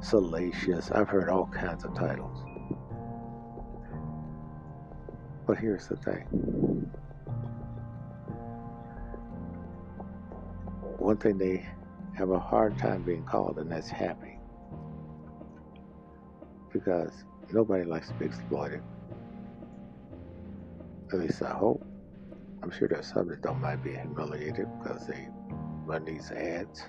salacious. 0.02 0.91
I've 0.91 1.10
heard 1.10 1.30
all 1.30 1.48
kinds 1.48 1.84
of 1.84 1.95
titles. 1.95 2.45
But 5.48 5.57
here's 5.57 5.88
the 5.88 5.98
thing 5.98 6.27
one 10.99 11.18
thing 11.18 11.38
they 11.38 11.68
have 12.14 12.30
a 12.30 12.39
hard 12.39 12.77
time 12.77 13.02
being 13.02 13.23
called, 13.23 13.57
and 13.57 13.72
that's 13.72 13.89
happy. 13.89 14.38
Because 16.72 17.26
nobody 17.53 17.84
likes 17.84 18.07
to 18.10 18.14
be 18.15 18.26
exploited. 18.26 18.82
At 21.11 21.19
least 21.19 21.41
I 21.41 21.52
hope. 21.52 21.86
I'm 22.64 22.72
sure 22.72 22.88
there's 22.88 23.07
some 23.07 23.28
that 23.30 23.41
don't 23.41 23.60
mind 23.60 23.84
being 23.84 23.99
humiliated 23.99 24.68
because 24.80 25.07
they 25.07 25.28
run 25.86 26.06
these 26.06 26.32
ads. 26.32 26.84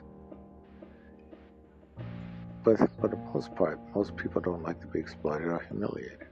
But 2.63 2.79
for 3.01 3.09
the 3.09 3.17
most 3.35 3.55
part, 3.57 3.81
most 3.95 4.17
people 4.17 4.41
don't 4.41 4.63
like 4.63 4.81
to 4.81 4.87
be 4.87 5.01
exploited 5.01 5.49
or 5.49 5.67
humiliated. 5.69 6.27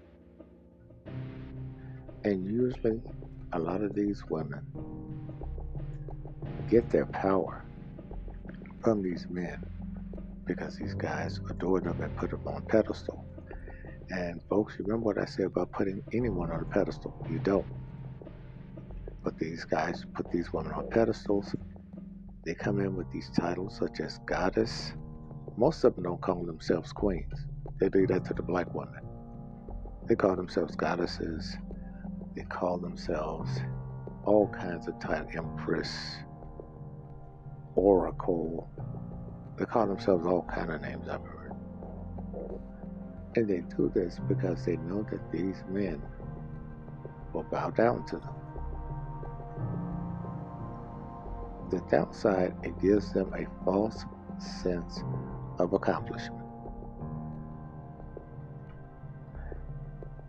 And 2.23 2.45
usually, 2.45 3.01
a 3.53 3.59
lot 3.59 3.83
of 3.83 3.95
these 3.95 4.23
women 4.29 4.65
get 6.69 6.89
their 6.91 7.07
power 7.07 7.65
from 8.83 9.03
these 9.03 9.27
men 9.29 9.65
because 10.47 10.77
these 10.77 10.95
guys 10.95 11.41
adore 11.49 11.81
them 11.81 12.01
and 12.01 12.15
put 12.17 12.31
them 12.31 12.47
on 12.47 12.63
pedestal. 12.63 13.25
And 14.11 14.43
folks, 14.49 14.77
remember 14.81 15.05
what 15.05 15.19
I 15.19 15.25
said 15.25 15.47
about 15.47 15.71
putting 15.71 16.03
anyone 16.13 16.51
on 16.51 16.61
a 16.61 16.65
pedestal? 16.65 17.15
You 17.31 17.39
don't. 17.39 17.67
But 19.23 19.39
these 19.39 19.65
guys 19.65 20.05
put 20.15 20.31
these 20.33 20.53
women 20.53 20.73
on 20.73 20.91
pedestals. 20.91 21.55
They 22.45 22.55
come 22.55 22.81
in 22.81 22.97
with 22.97 23.11
these 23.13 23.31
titles 23.31 23.77
such 23.79 24.01
as 24.01 24.19
goddess. 24.27 24.95
Most 25.57 25.85
of 25.85 25.95
them 25.95 26.05
don't 26.05 26.21
call 26.21 26.45
themselves 26.45 26.93
queens. 26.93 27.47
They 27.79 27.89
do 27.89 28.07
that 28.09 28.25
to 28.27 28.35
the 28.35 28.43
black 28.43 28.75
women. 28.75 29.03
They 30.09 30.17
call 30.17 30.35
themselves 30.35 30.75
goddesses. 30.75 31.57
They 32.35 32.43
call 32.43 32.79
themselves 32.79 33.61
all 34.25 34.49
kinds 34.49 34.89
of 34.89 34.99
titles, 34.99 35.33
empress, 35.37 36.17
Oracle. 37.77 38.69
They 39.59 39.67
call 39.67 39.87
themselves 39.87 40.27
all 40.27 40.47
kind 40.53 40.73
of 40.73 40.81
names 40.81 41.09
I've. 41.09 41.40
And 43.37 43.49
they 43.49 43.61
do 43.77 43.91
this 43.95 44.19
because 44.29 44.65
they 44.65 44.77
know 44.77 45.07
that 45.11 45.31
these 45.31 45.63
men 45.69 46.03
will 47.33 47.45
bow 47.45 47.71
down 47.71 48.05
to 48.07 48.17
them. 48.17 48.35
The 51.71 51.81
downside, 51.91 52.55
it 52.65 52.81
gives 52.81 53.13
them 53.13 53.33
a 53.35 53.47
false 53.65 54.05
sense 54.39 55.03
of 55.59 55.73
accomplishment. 55.73 56.45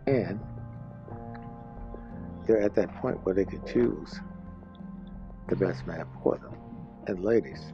And 0.06 0.38
they're 2.46 2.60
at 2.60 2.74
that 2.76 2.94
point 2.96 3.24
where 3.24 3.34
they 3.34 3.44
can 3.44 3.64
choose 3.66 4.20
the 5.48 5.56
best 5.56 5.86
man 5.86 6.06
for 6.22 6.38
them 6.38 6.54
and 7.06 7.24
ladies, 7.24 7.72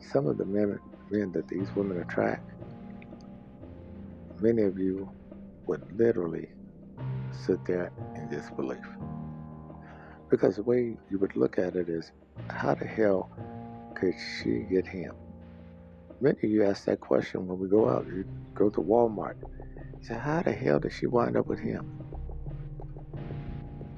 some 0.00 0.26
of 0.26 0.36
the 0.36 0.44
men, 0.44 0.78
men 1.10 1.32
that 1.32 1.48
these 1.48 1.68
women 1.74 2.00
attract, 2.00 2.50
many 4.42 4.62
of 4.62 4.76
you 4.76 5.08
would 5.66 5.96
literally 5.96 6.48
sit 7.30 7.64
there 7.64 7.92
in 8.16 8.28
disbelief. 8.28 8.84
Because 10.28 10.56
the 10.56 10.64
way 10.64 10.96
you 11.10 11.18
would 11.18 11.36
look 11.36 11.58
at 11.58 11.76
it 11.76 11.88
is, 11.88 12.10
how 12.50 12.74
the 12.74 12.84
hell 12.84 13.30
could 13.94 14.14
she 14.42 14.66
get 14.70 14.86
him? 14.86 15.14
Many 16.20 16.38
of 16.42 16.50
you 16.50 16.64
ask 16.64 16.86
that 16.86 17.00
question 17.00 17.46
when 17.46 17.58
we 17.58 17.68
go 17.68 17.88
out. 17.88 18.06
You 18.06 18.24
go 18.54 18.68
to 18.70 18.80
Walmart. 18.80 19.36
You 20.00 20.06
say, 20.06 20.14
how 20.14 20.42
the 20.42 20.52
hell 20.52 20.80
did 20.80 20.92
she 20.92 21.06
wind 21.06 21.36
up 21.36 21.46
with 21.46 21.60
him? 21.60 21.88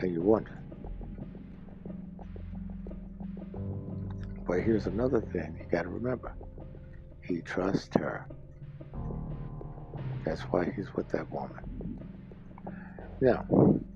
And 0.01 0.13
you 0.13 0.21
wonder. 0.21 0.59
But 4.47 4.61
here's 4.61 4.87
another 4.87 5.23
thing 5.23 5.57
you 5.59 5.67
got 5.71 5.83
to 5.83 5.89
remember 5.89 6.35
he 7.23 7.41
trusts 7.41 7.97
her. 7.97 8.27
That's 10.25 10.41
why 10.43 10.73
he's 10.75 10.95
with 10.95 11.09
that 11.11 11.31
woman. 11.31 11.99
Now, 13.21 13.47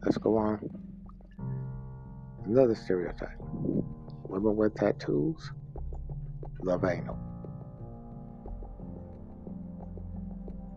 let's 0.05 0.19
go 0.19 0.37
on. 0.37 0.69
Another 2.45 2.75
stereotype 2.75 3.39
women 4.29 4.57
with 4.57 4.75
tattoos 4.75 5.53
love 6.63 6.85
anal. 6.85 7.19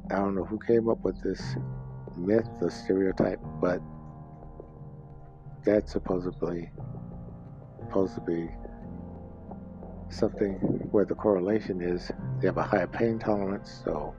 I 0.10 0.16
don't 0.16 0.36
know 0.36 0.44
who 0.44 0.60
came 0.60 0.90
up 0.90 1.04
with 1.04 1.22
this 1.22 1.56
myth, 2.18 2.48
the 2.62 2.70
stereotype, 2.70 3.40
but 3.62 3.82
that's 5.64 5.92
supposedly 5.92 6.70
supposed 7.80 8.16
to 8.16 8.22
be 8.22 8.50
something 10.10 10.54
where 10.92 11.06
the 11.06 11.16
correlation 11.16 11.82
is 11.82 12.12
they 12.40 12.48
have 12.48 12.58
a 12.58 12.64
higher 12.64 12.88
pain 12.88 13.20
tolerance, 13.20 13.82
so 13.86 14.14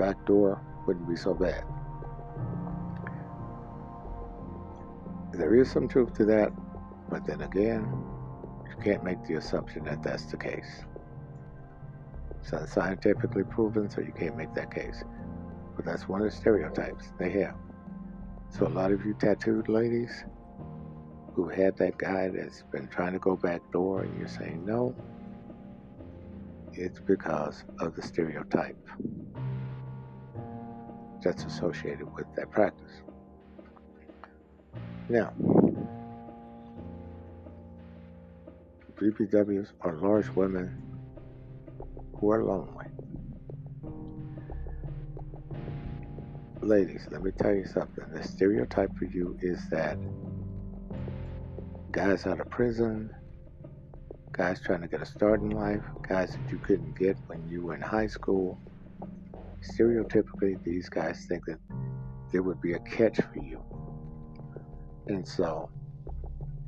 back 0.00 0.24
door 0.24 0.62
wouldn't 0.86 1.06
be 1.06 1.14
so 1.14 1.34
bad. 1.34 1.62
There 5.32 5.54
is 5.54 5.70
some 5.70 5.88
truth 5.88 6.14
to 6.14 6.24
that, 6.24 6.52
but 7.10 7.26
then 7.26 7.42
again, 7.42 7.86
you 8.66 8.82
can't 8.82 9.04
make 9.04 9.22
the 9.24 9.34
assumption 9.34 9.84
that 9.84 10.02
that's 10.02 10.24
the 10.24 10.38
case. 10.38 10.84
It's 12.40 12.50
not 12.50 12.66
scientifically 12.70 13.44
proven, 13.44 13.90
so 13.90 14.00
you 14.00 14.12
can't 14.18 14.38
make 14.38 14.54
that 14.54 14.74
case. 14.74 15.04
But 15.76 15.84
that's 15.84 16.08
one 16.08 16.22
of 16.22 16.30
the 16.30 16.36
stereotypes 16.36 17.12
they 17.18 17.30
have. 17.42 17.54
So 18.48 18.66
a 18.66 18.68
lot 18.68 18.92
of 18.92 19.04
you 19.04 19.12
tattooed 19.12 19.68
ladies, 19.68 20.24
who 21.34 21.48
had 21.48 21.76
that 21.76 21.98
guy 21.98 22.28
that's 22.28 22.62
been 22.72 22.88
trying 22.88 23.12
to 23.12 23.18
go 23.18 23.36
back 23.36 23.60
door 23.70 24.02
and 24.02 24.18
you're 24.18 24.28
saying 24.28 24.64
no, 24.64 24.96
it's 26.72 27.00
because 27.00 27.64
of 27.80 27.94
the 27.94 28.02
stereotype 28.02 28.78
that's 31.22 31.44
associated 31.44 32.12
with 32.14 32.26
that 32.36 32.50
practice. 32.50 33.02
Now, 35.08 35.32
BBWs 38.96 39.68
are 39.80 39.94
large 39.94 40.28
women 40.30 40.82
who 42.16 42.30
are 42.30 42.44
lonely. 42.44 42.86
Ladies, 46.60 47.08
let 47.10 47.22
me 47.22 47.30
tell 47.30 47.54
you 47.54 47.64
something. 47.66 48.04
The 48.12 48.22
stereotype 48.22 48.94
for 48.98 49.06
you 49.06 49.38
is 49.40 49.58
that 49.70 49.96
guys 51.90 52.26
out 52.26 52.40
of 52.40 52.50
prison, 52.50 53.10
guys 54.32 54.60
trying 54.60 54.82
to 54.82 54.86
get 54.86 55.00
a 55.00 55.06
start 55.06 55.40
in 55.40 55.50
life, 55.50 55.82
guys 56.06 56.32
that 56.32 56.52
you 56.52 56.58
couldn't 56.58 56.98
get 56.98 57.16
when 57.26 57.48
you 57.48 57.62
were 57.62 57.74
in 57.74 57.80
high 57.80 58.06
school. 58.06 58.58
Stereotypically, 59.62 60.62
these 60.64 60.88
guys 60.88 61.26
think 61.28 61.44
that 61.46 61.58
there 62.32 62.42
would 62.42 62.60
be 62.60 62.72
a 62.72 62.78
catch 62.80 63.16
for 63.20 63.42
you. 63.42 63.62
And 65.08 65.26
so, 65.26 65.70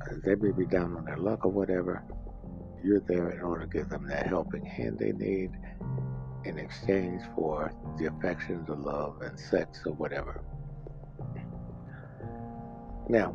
uh, 0.01 0.15
they 0.23 0.35
may 0.35 0.51
be 0.51 0.65
down 0.65 0.95
on 0.95 1.05
their 1.05 1.17
luck 1.17 1.45
or 1.45 1.51
whatever. 1.51 2.03
you're 2.83 2.99
there 2.99 3.29
in 3.31 3.39
order 3.41 3.65
to 3.65 3.71
give 3.71 3.89
them 3.89 4.05
that 4.07 4.27
helping 4.27 4.65
hand 4.65 4.99
they 4.99 5.13
need 5.13 5.51
in 6.43 6.57
exchange 6.57 7.21
for 7.35 7.71
the 7.97 8.07
affection, 8.07 8.63
the 8.67 8.75
love, 8.75 9.21
and 9.21 9.39
sex 9.39 9.81
or 9.85 9.93
whatever. 9.93 10.41
Now, 13.07 13.33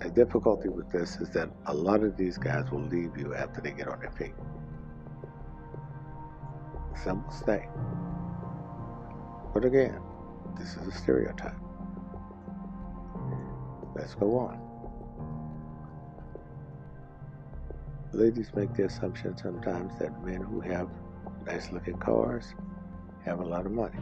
the 0.00 0.10
difficulty 0.10 0.68
with 0.68 0.90
this 0.90 1.16
is 1.16 1.30
that 1.30 1.50
a 1.66 1.74
lot 1.74 2.02
of 2.02 2.16
these 2.16 2.38
guys 2.38 2.70
will 2.70 2.86
leave 2.86 3.16
you 3.16 3.34
after 3.34 3.60
they 3.60 3.72
get 3.72 3.88
on 3.88 4.00
their 4.00 4.10
feet. 4.12 4.34
Some 7.02 7.24
will 7.24 7.32
stay. 7.32 7.66
But 9.52 9.64
again, 9.64 10.00
this 10.58 10.76
is 10.76 10.86
a 10.86 10.92
stereotype. 10.92 11.56
Let's 13.94 14.14
go 14.14 14.38
on. 14.38 14.60
Ladies 18.12 18.50
make 18.54 18.74
the 18.74 18.84
assumption 18.84 19.36
sometimes 19.36 19.98
that 19.98 20.24
men 20.24 20.40
who 20.40 20.60
have 20.60 20.88
nice 21.46 21.70
looking 21.72 21.96
cars 21.98 22.54
have 23.24 23.40
a 23.40 23.44
lot 23.44 23.66
of 23.66 23.72
money. 23.72 23.98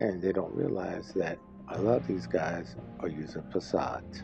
And 0.00 0.22
they 0.22 0.32
don't 0.32 0.54
realize 0.54 1.12
that 1.14 1.38
a 1.68 1.80
lot 1.80 1.98
of 1.98 2.06
these 2.06 2.26
guys 2.26 2.76
are 3.00 3.08
using 3.08 3.42
facades. 3.50 4.22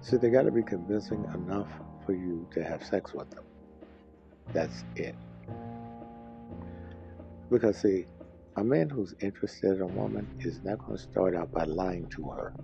So 0.00 0.18
they 0.18 0.28
got 0.28 0.42
to 0.42 0.50
be 0.50 0.62
convincing 0.62 1.24
enough 1.34 1.68
for 2.04 2.12
you 2.12 2.46
to 2.52 2.62
have 2.62 2.84
sex 2.84 3.14
with 3.14 3.30
them. 3.30 3.43
That's 4.52 4.84
it. 4.96 5.14
Because, 7.50 7.78
see, 7.78 8.06
a 8.56 8.64
man 8.64 8.88
who's 8.88 9.14
interested 9.20 9.76
in 9.76 9.80
a 9.80 9.86
woman 9.86 10.26
is 10.40 10.60
not 10.62 10.78
going 10.78 10.96
to 10.96 11.02
start 11.02 11.34
out 11.34 11.52
by 11.52 11.64
lying 11.64 12.06
to 12.10 12.30
her. 12.30 12.54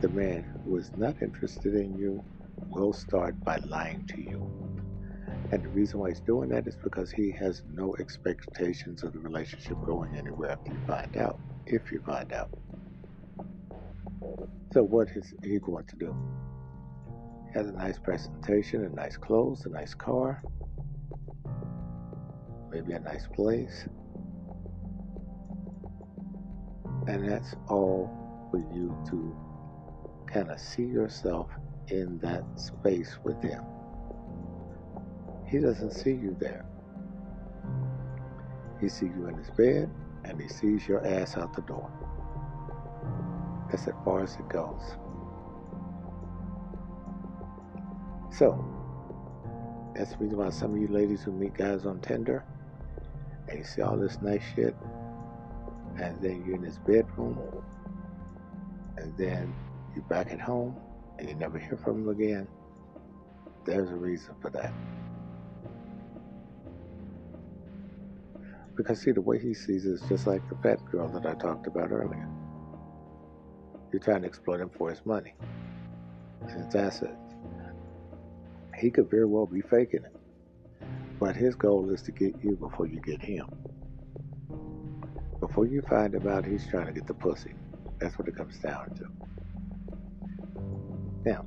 The 0.00 0.08
man 0.08 0.60
who 0.64 0.76
is 0.76 0.92
not 0.96 1.20
interested 1.20 1.74
in 1.74 1.98
you 1.98 2.22
will 2.70 2.92
start 2.92 3.42
by 3.44 3.56
lying 3.66 4.06
to 4.08 4.20
you. 4.20 4.50
And 5.50 5.64
the 5.64 5.68
reason 5.68 5.98
why 5.98 6.10
he's 6.10 6.20
doing 6.20 6.50
that 6.50 6.66
is 6.66 6.76
because 6.76 7.10
he 7.10 7.30
has 7.32 7.62
no 7.74 7.96
expectations 7.98 9.02
of 9.02 9.12
the 9.12 9.18
relationship 9.18 9.76
going 9.84 10.14
anywhere 10.14 10.52
after 10.52 10.72
you 10.72 10.78
find 10.86 11.16
out, 11.16 11.40
if 11.66 11.90
you 11.90 12.00
find 12.04 12.32
out. 12.32 12.50
So, 14.72 14.82
what 14.82 15.08
is 15.16 15.32
he 15.42 15.58
going 15.58 15.86
to 15.86 15.96
do? 15.96 16.14
Has 17.54 17.66
a 17.68 17.72
nice 17.72 17.98
presentation, 17.98 18.84
a 18.84 18.88
nice 18.90 19.16
clothes, 19.16 19.64
a 19.66 19.70
nice 19.70 19.94
car, 19.94 20.42
maybe 22.70 22.92
a 22.92 23.00
nice 23.00 23.26
place. 23.26 23.88
And 27.06 27.28
that's 27.28 27.54
all 27.68 28.10
for 28.50 28.58
you 28.58 28.96
to 29.10 29.36
kind 30.26 30.50
of 30.50 30.60
see 30.60 30.84
yourself 30.84 31.48
in 31.88 32.18
that 32.18 32.44
space 32.56 33.16
with 33.24 33.40
him. 33.42 33.64
He 35.46 35.58
doesn't 35.58 35.92
see 35.92 36.10
you 36.12 36.36
there. 36.38 36.66
He 38.80 38.88
sees 38.88 39.10
you 39.16 39.26
in 39.26 39.36
his 39.36 39.50
bed 39.50 39.90
and 40.24 40.40
he 40.40 40.48
sees 40.48 40.86
your 40.86 41.04
ass 41.06 41.36
out 41.36 41.54
the 41.54 41.62
door. 41.62 41.90
That's 43.70 43.88
as 43.88 43.94
far 44.04 44.22
as 44.22 44.34
it 44.34 44.48
goes. 44.48 44.82
So, 48.38 48.64
that's 49.96 50.12
the 50.12 50.18
reason 50.18 50.38
why 50.38 50.50
some 50.50 50.74
of 50.74 50.80
you 50.80 50.86
ladies 50.86 51.24
who 51.24 51.32
meet 51.32 51.54
guys 51.54 51.84
on 51.84 51.98
Tinder 51.98 52.44
and 53.48 53.58
you 53.58 53.64
see 53.64 53.82
all 53.82 53.96
this 53.96 54.22
nice 54.22 54.44
shit, 54.54 54.76
and 55.96 56.22
then 56.22 56.44
you're 56.46 56.54
in 56.54 56.62
his 56.62 56.78
bedroom, 56.78 57.36
and 58.96 59.12
then 59.18 59.52
you're 59.92 60.04
back 60.04 60.30
at 60.30 60.38
home, 60.38 60.76
and 61.18 61.28
you 61.28 61.34
never 61.34 61.58
hear 61.58 61.76
from 61.76 62.02
him 62.02 62.10
again. 62.10 62.46
There's 63.64 63.90
a 63.90 63.96
reason 63.96 64.36
for 64.40 64.50
that. 64.50 64.72
Because, 68.76 69.00
see, 69.00 69.10
the 69.10 69.20
way 69.20 69.40
he 69.40 69.52
sees 69.52 69.84
it 69.84 69.94
is 69.94 70.02
just 70.08 70.28
like 70.28 70.48
the 70.48 70.54
fat 70.62 70.78
girl 70.92 71.08
that 71.08 71.26
I 71.26 71.34
talked 71.34 71.66
about 71.66 71.90
earlier. 71.90 72.28
You're 73.90 74.00
trying 74.00 74.20
to 74.22 74.28
exploit 74.28 74.60
him 74.60 74.70
for 74.70 74.90
his 74.90 75.04
money 75.04 75.34
and 76.42 76.64
his 76.64 76.74
assets. 76.76 77.27
He 78.78 78.90
could 78.90 79.10
very 79.10 79.26
well 79.26 79.46
be 79.46 79.60
faking 79.60 80.04
it. 80.04 80.14
But 81.18 81.34
his 81.34 81.56
goal 81.56 81.90
is 81.90 82.02
to 82.02 82.12
get 82.12 82.34
you 82.42 82.56
before 82.56 82.86
you 82.86 83.00
get 83.00 83.20
him. 83.20 83.48
Before 85.40 85.66
you 85.66 85.82
find 85.82 86.14
him 86.14 86.28
out, 86.28 86.44
he's 86.44 86.66
trying 86.68 86.86
to 86.86 86.92
get 86.92 87.06
the 87.06 87.14
pussy. 87.14 87.54
That's 87.98 88.16
what 88.18 88.28
it 88.28 88.36
comes 88.36 88.58
down 88.58 88.94
to. 88.96 89.06
Now, 91.24 91.44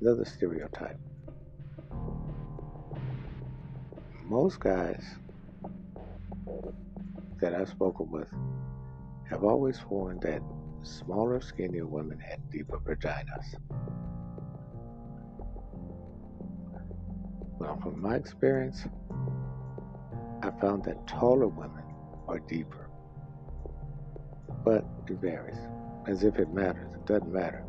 another 0.00 0.24
stereotype. 0.24 0.98
Most 4.24 4.58
guys 4.58 5.04
that 7.40 7.54
I've 7.54 7.68
spoken 7.68 8.10
with 8.10 8.28
have 9.28 9.44
always 9.44 9.78
sworn 9.78 10.18
that 10.20 10.42
smaller, 10.82 11.40
skinnier 11.40 11.86
women 11.86 12.18
had 12.18 12.50
deeper 12.50 12.78
vaginas. 12.78 13.54
Well, 17.64 17.80
from 17.80 18.02
my 18.02 18.16
experience, 18.16 18.84
I 20.42 20.50
found 20.60 20.84
that 20.84 21.06
taller 21.06 21.48
women 21.48 21.82
are 22.28 22.38
deeper. 22.38 22.90
But 24.62 24.84
it 25.08 25.18
varies, 25.18 25.56
as 26.06 26.24
if 26.24 26.38
it 26.38 26.52
matters. 26.52 26.92
It 26.94 27.06
doesn't 27.06 27.32
matter. 27.32 27.64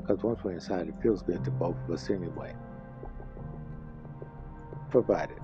Because 0.00 0.22
once 0.22 0.44
we're 0.44 0.52
inside, 0.52 0.86
it 0.86 0.94
feels 1.02 1.22
good 1.22 1.44
to 1.44 1.50
both 1.50 1.74
of 1.84 1.90
us 1.90 2.08
anyway. 2.08 2.54
Provided 4.90 5.38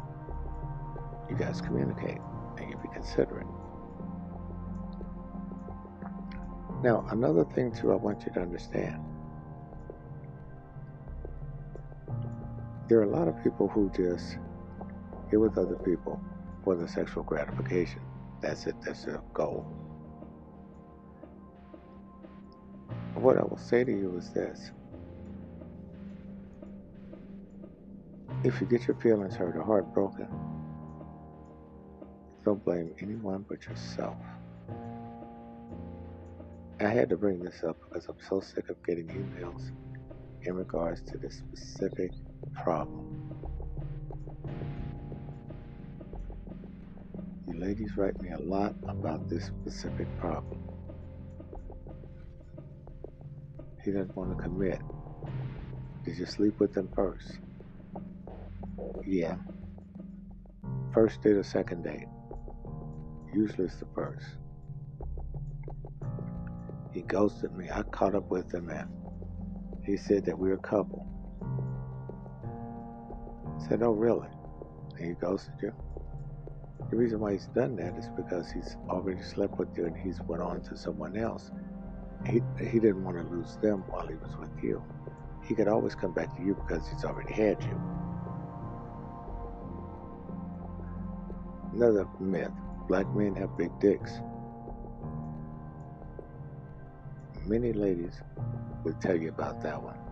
you 1.28 1.34
guys 1.36 1.60
communicate 1.60 2.18
and 2.58 2.70
you 2.70 2.76
be 2.76 2.88
considerate. 2.94 3.48
Now, 6.84 7.04
another 7.10 7.44
thing, 7.44 7.72
too, 7.72 7.90
I 7.90 7.96
want 7.96 8.24
you 8.26 8.32
to 8.34 8.40
understand 8.40 9.02
There 12.88 12.98
are 13.00 13.02
a 13.02 13.10
lot 13.10 13.26
of 13.26 13.42
people 13.42 13.66
who 13.66 13.90
just 13.90 14.38
get 15.30 15.40
with 15.40 15.58
other 15.58 15.74
people 15.76 16.20
for 16.62 16.76
the 16.76 16.86
sexual 16.86 17.24
gratification. 17.24 18.00
That's 18.40 18.66
it, 18.66 18.76
that's 18.84 19.04
their 19.04 19.20
goal. 19.34 19.66
What 23.14 23.38
I 23.38 23.42
will 23.42 23.58
say 23.58 23.82
to 23.82 23.90
you 23.90 24.16
is 24.16 24.30
this 24.30 24.70
if 28.44 28.60
you 28.60 28.66
get 28.68 28.86
your 28.86 28.96
feelings 29.00 29.34
hurt 29.34 29.56
or 29.56 29.64
heartbroken, 29.64 30.28
don't 32.44 32.64
blame 32.64 32.94
anyone 33.00 33.44
but 33.48 33.64
yourself. 33.66 34.16
I 36.78 36.88
had 36.88 37.08
to 37.08 37.16
bring 37.16 37.42
this 37.42 37.64
up 37.64 37.78
because 37.80 38.06
I'm 38.06 38.20
so 38.28 38.38
sick 38.38 38.68
of 38.68 38.76
getting 38.84 39.08
emails 39.08 39.72
in 40.42 40.54
regards 40.54 41.00
to 41.10 41.18
this 41.18 41.38
specific 41.38 42.12
problem. 42.54 43.32
You 47.46 47.60
ladies 47.60 47.96
write 47.96 48.20
me 48.20 48.30
a 48.30 48.38
lot 48.38 48.74
about 48.88 49.28
this 49.28 49.44
specific 49.46 50.06
problem. 50.18 50.62
He 53.84 53.92
doesn't 53.92 54.16
want 54.16 54.36
to 54.36 54.42
commit. 54.42 54.80
Did 56.04 56.18
you 56.18 56.26
sleep 56.26 56.58
with 56.58 56.76
him 56.76 56.88
first? 56.94 57.38
Yeah. 59.06 59.36
First 60.92 61.22
date 61.22 61.36
or 61.36 61.42
second 61.44 61.84
date? 61.84 62.08
Usually 63.32 63.66
it's 63.66 63.76
the 63.76 63.86
first. 63.94 64.26
He 66.92 67.02
ghosted 67.02 67.54
me. 67.56 67.68
I 67.70 67.82
caught 67.82 68.14
up 68.14 68.30
with 68.30 68.52
him 68.52 68.70
and 68.70 68.88
he 69.84 69.96
said 69.96 70.24
that 70.24 70.38
we're 70.38 70.54
a 70.54 70.58
couple. 70.58 71.06
I 73.56 73.68
said, 73.68 73.82
Oh, 73.82 73.92
really? 73.92 74.28
And 74.98 75.08
he 75.08 75.14
ghosted 75.14 75.54
you? 75.62 75.72
The 76.90 76.96
reason 76.96 77.20
why 77.20 77.32
he's 77.32 77.46
done 77.46 77.76
that 77.76 77.96
is 77.96 78.08
because 78.16 78.50
he's 78.50 78.76
already 78.88 79.22
slept 79.22 79.58
with 79.58 79.76
you 79.76 79.86
and 79.86 79.96
he's 79.96 80.20
went 80.22 80.42
on 80.42 80.62
to 80.62 80.76
someone 80.76 81.16
else. 81.16 81.50
He, 82.26 82.42
he 82.60 82.78
didn't 82.78 83.04
want 83.04 83.16
to 83.16 83.24
lose 83.34 83.56
them 83.62 83.84
while 83.88 84.06
he 84.06 84.14
was 84.14 84.36
with 84.36 84.62
you. 84.62 84.82
He 85.44 85.54
could 85.54 85.68
always 85.68 85.94
come 85.94 86.12
back 86.12 86.34
to 86.36 86.42
you 86.42 86.54
because 86.54 86.88
he's 86.88 87.04
already 87.04 87.32
had 87.32 87.62
you. 87.62 87.80
Another 91.72 92.06
myth 92.20 92.52
black 92.88 93.06
men 93.14 93.34
have 93.34 93.56
big 93.56 93.78
dicks. 93.80 94.20
Many 97.44 97.72
ladies 97.72 98.20
will 98.84 98.94
tell 98.94 99.16
you 99.16 99.28
about 99.28 99.62
that 99.62 99.82
one. 99.82 100.05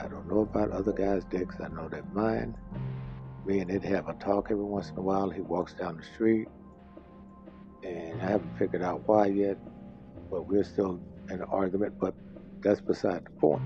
I 0.00 0.08
don't 0.08 0.28
know 0.28 0.40
about 0.40 0.70
other 0.72 0.92
guys' 0.92 1.24
dicks. 1.26 1.56
I 1.60 1.68
know 1.68 1.88
that 1.90 2.14
mine, 2.14 2.56
me 3.46 3.60
and 3.60 3.70
it 3.70 3.84
have 3.84 4.08
a 4.08 4.14
talk 4.14 4.48
every 4.50 4.64
once 4.64 4.90
in 4.90 4.98
a 4.98 5.02
while. 5.02 5.30
He 5.30 5.42
walks 5.42 5.74
down 5.74 5.98
the 5.98 6.04
street 6.04 6.48
And 7.84 8.22
I 8.22 8.26
haven't 8.32 8.58
figured 8.58 8.82
out 8.82 9.02
why 9.08 9.26
yet, 9.28 9.58
but 10.30 10.48
we're 10.48 10.64
still 10.64 11.00
in 11.30 11.36
an 11.36 11.48
argument, 11.50 11.94
but 12.00 12.14
that's 12.62 12.80
beside 12.82 13.26
the 13.26 13.30
point. 13.32 13.62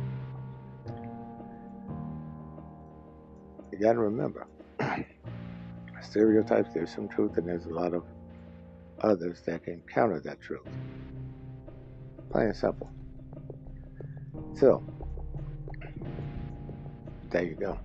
You 3.72 3.78
gotta 3.80 4.00
remember, 4.00 4.46
stereotypes, 6.02 6.70
there's 6.74 6.94
some 6.94 7.08
truth, 7.08 7.38
and 7.38 7.48
there's 7.48 7.66
a 7.66 7.70
lot 7.74 7.94
of 7.94 8.04
others 9.02 9.42
that 9.46 9.64
can 9.64 9.82
counter 9.92 10.20
that 10.20 10.40
truth. 10.40 10.68
Plain 12.30 12.48
and 12.48 12.56
simple. 12.56 12.90
So, 14.54 14.84
there 17.34 17.42
you 17.42 17.56
go. 17.56 17.76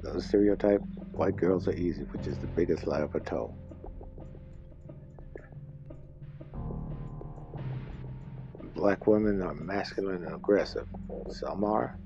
The 0.00 0.22
stereotype, 0.22 0.80
white 1.12 1.36
girls 1.36 1.68
are 1.68 1.74
easy, 1.74 2.04
which 2.04 2.26
is 2.26 2.38
the 2.38 2.46
biggest 2.46 2.86
lie 2.86 3.02
ever 3.02 3.20
told. 3.20 3.54
Black 8.74 9.06
women 9.06 9.42
are 9.42 9.52
masculine 9.52 10.24
and 10.24 10.34
aggressive. 10.34 10.86
Some 11.28 11.64
are, 11.64 11.98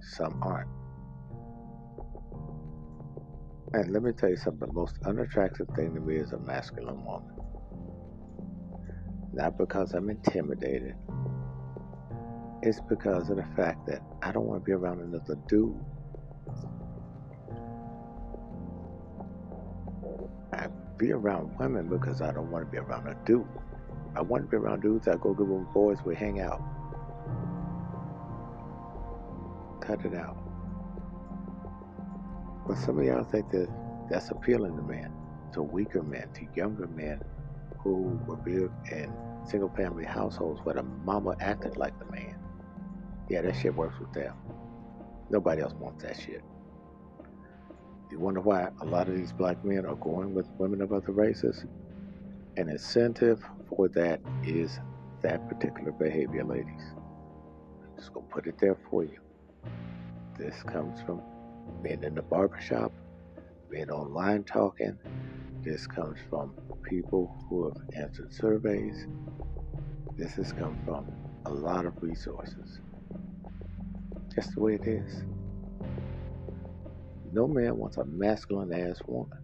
some 0.00 0.42
aren't. 0.42 0.70
And 3.74 3.92
let 3.92 4.02
me 4.02 4.12
tell 4.12 4.30
you 4.30 4.36
something 4.36 4.66
the 4.66 4.72
most 4.72 4.96
unattractive 5.04 5.68
thing 5.76 5.92
to 5.94 6.00
me 6.00 6.16
is 6.16 6.32
a 6.32 6.38
masculine 6.38 7.04
woman. 7.04 7.36
Not 9.34 9.58
because 9.58 9.92
I'm 9.92 10.08
intimidated, 10.08 10.94
it's 12.64 12.80
because 12.80 13.28
of 13.28 13.36
the 13.36 13.46
fact 13.54 13.86
that 13.86 14.00
I 14.22 14.32
don't 14.32 14.46
want 14.46 14.62
to 14.62 14.64
be 14.64 14.72
around 14.72 15.00
another 15.00 15.36
dude. 15.48 15.76
I 20.52 20.68
be 20.96 21.12
around 21.12 21.58
women 21.58 21.88
because 21.88 22.22
I 22.22 22.32
don't 22.32 22.50
want 22.50 22.64
to 22.64 22.70
be 22.70 22.78
around 22.78 23.06
a 23.06 23.14
dude. 23.26 23.46
I 24.16 24.22
want 24.22 24.44
to 24.44 24.48
be 24.48 24.56
around 24.56 24.80
dudes. 24.80 25.08
I 25.08 25.16
go 25.16 25.34
good 25.34 25.46
with 25.46 25.72
boys. 25.74 25.98
We 26.06 26.14
hang 26.14 26.40
out. 26.40 26.62
Cut 29.82 30.02
it 30.06 30.14
out. 30.14 30.38
But 32.66 32.78
some 32.78 32.98
of 32.98 33.04
y'all 33.04 33.24
think 33.24 33.50
that 33.50 33.68
that's 34.08 34.30
appealing 34.30 34.76
to 34.76 34.82
men, 34.82 35.12
to 35.52 35.62
weaker 35.62 36.02
men, 36.02 36.30
to 36.32 36.46
younger 36.56 36.86
men 36.86 37.20
who 37.78 38.18
were 38.26 38.36
built 38.36 38.72
in 38.90 39.12
single 39.46 39.68
family 39.76 40.04
households 40.04 40.60
where 40.64 40.76
the 40.76 40.82
mama 40.82 41.36
acted 41.40 41.76
like 41.76 41.98
the 41.98 42.06
man. 42.06 42.33
Yeah, 43.28 43.42
that 43.42 43.56
shit 43.56 43.74
works 43.74 43.98
with 43.98 44.12
them. 44.12 44.34
Nobody 45.30 45.62
else 45.62 45.74
wants 45.74 46.04
that 46.04 46.18
shit. 46.18 46.42
You 48.10 48.18
wonder 48.20 48.40
why 48.40 48.68
a 48.80 48.84
lot 48.84 49.08
of 49.08 49.16
these 49.16 49.32
black 49.32 49.64
men 49.64 49.86
are 49.86 49.96
going 49.96 50.34
with 50.34 50.46
women 50.58 50.82
of 50.82 50.92
other 50.92 51.12
races? 51.12 51.64
An 52.56 52.68
incentive 52.68 53.42
for 53.68 53.88
that 53.88 54.20
is 54.44 54.78
that 55.22 55.48
particular 55.48 55.90
behavior, 55.90 56.44
ladies. 56.44 56.82
I'm 57.82 57.96
just 57.96 58.12
gonna 58.12 58.26
put 58.26 58.46
it 58.46 58.58
there 58.58 58.76
for 58.90 59.04
you. 59.04 59.18
This 60.38 60.62
comes 60.62 61.00
from 61.02 61.22
being 61.82 62.04
in 62.04 62.14
the 62.14 62.22
barbershop, 62.22 62.92
being 63.70 63.90
online 63.90 64.44
talking. 64.44 64.98
This 65.62 65.86
comes 65.86 66.18
from 66.28 66.52
people 66.82 67.34
who 67.48 67.64
have 67.64 67.82
answered 67.96 68.32
surveys. 68.32 69.06
This 70.16 70.34
has 70.34 70.52
come 70.52 70.78
from 70.84 71.06
a 71.46 71.50
lot 71.50 71.86
of 71.86 72.00
resources. 72.02 72.80
Just 74.34 74.54
the 74.54 74.60
way 74.60 74.74
it 74.74 74.86
is. 74.86 75.22
No 77.32 77.46
man 77.46 77.76
wants 77.76 77.96
a 77.98 78.04
masculine 78.04 78.72
ass 78.72 79.00
woman. 79.06 79.38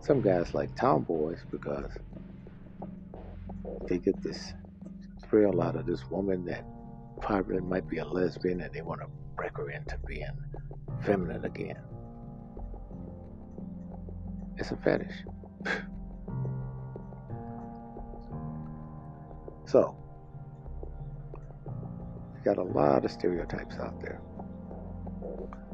Some 0.00 0.20
guys 0.20 0.52
like 0.52 0.74
tomboys 0.76 1.40
because 1.50 1.90
they 3.88 3.98
get 3.98 4.22
this 4.22 4.52
thrill 5.28 5.62
out 5.62 5.76
of 5.76 5.86
this 5.86 6.08
woman 6.10 6.44
that 6.44 6.64
probably 7.20 7.60
might 7.60 7.88
be 7.88 7.98
a 7.98 8.04
lesbian 8.04 8.60
and 8.60 8.72
they 8.74 8.82
want 8.82 9.00
to 9.00 9.06
break 9.36 9.56
her 9.56 9.70
into 9.70 9.96
being 10.06 10.26
feminine 11.04 11.44
again. 11.44 11.80
It's 14.56 14.70
a 14.70 14.76
fetish. 14.76 15.24
so, 19.66 19.96
got 22.44 22.58
a 22.58 22.62
lot 22.62 23.04
of 23.04 23.10
stereotypes 23.10 23.76
out 23.78 24.00
there. 24.00 24.20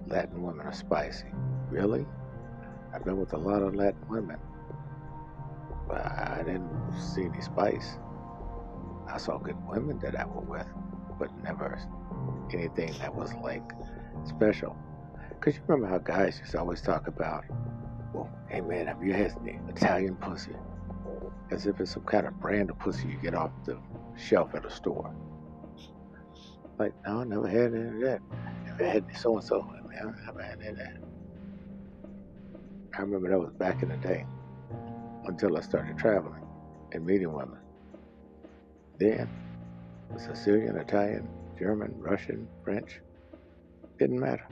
Latin 0.06 0.42
women 0.42 0.64
are 0.66 0.72
spicy. 0.72 1.26
Really? 1.68 2.06
I've 2.94 3.04
been 3.04 3.18
with 3.18 3.32
a 3.32 3.38
lot 3.38 3.62
of 3.62 3.74
Latin 3.74 4.00
women, 4.08 4.38
but 5.88 6.04
I 6.06 6.42
didn't 6.44 6.70
see 6.98 7.24
any 7.24 7.40
spice. 7.40 7.98
I 9.08 9.18
saw 9.18 9.38
good 9.38 9.56
women 9.68 9.98
that 10.00 10.18
I 10.18 10.24
was 10.24 10.44
with, 10.48 10.66
but 11.18 11.30
never 11.42 11.78
anything 12.52 12.92
that 13.00 13.14
was 13.14 13.32
like 13.34 13.62
special. 14.24 14.76
Because 15.28 15.54
you 15.54 15.62
remember 15.66 15.88
how 15.88 15.98
guys 15.98 16.40
to 16.50 16.58
always 16.58 16.80
talk 16.80 17.06
about, 17.06 17.44
well, 18.12 18.28
hey 18.48 18.60
man, 18.60 18.86
have 18.86 19.02
you 19.02 19.12
had 19.12 19.34
Italian 19.68 20.16
pussy? 20.16 20.54
As 21.50 21.66
if 21.66 21.80
it's 21.80 21.92
some 21.92 22.04
kind 22.04 22.26
of 22.26 22.38
brand 22.40 22.70
of 22.70 22.78
pussy 22.78 23.08
you 23.08 23.18
get 23.22 23.34
off 23.34 23.50
the 23.64 23.78
shelf 24.16 24.54
at 24.54 24.64
a 24.64 24.70
store. 24.70 25.12
Like, 26.80 26.94
no, 27.06 27.20
I 27.20 27.24
never 27.24 27.46
had 27.46 27.74
any 27.74 27.88
of 27.88 28.00
that. 28.00 28.22
Never 28.64 28.88
had 28.88 29.04
so 29.14 29.36
and 29.36 29.46
so. 29.46 29.60
I 29.60 30.02
never 30.02 30.42
had 30.42 30.60
any 30.60 30.68
of 30.68 30.76
that. 30.78 30.96
I 32.96 33.02
remember 33.02 33.28
that 33.28 33.38
was 33.38 33.52
back 33.52 33.82
in 33.82 33.90
the 33.90 33.98
day 33.98 34.24
until 35.26 35.58
I 35.58 35.60
started 35.60 35.98
traveling 35.98 36.42
and 36.92 37.04
meeting 37.04 37.34
women. 37.34 37.58
Then, 38.98 39.28
Sicilian, 40.16 40.78
Italian, 40.78 41.28
German, 41.58 41.92
Russian, 41.98 42.48
French, 42.64 43.02
didn't 43.98 44.18
matter. 44.18 44.46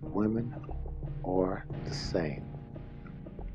Women 0.00 0.54
are 1.22 1.66
the 1.84 1.94
same. 1.94 2.46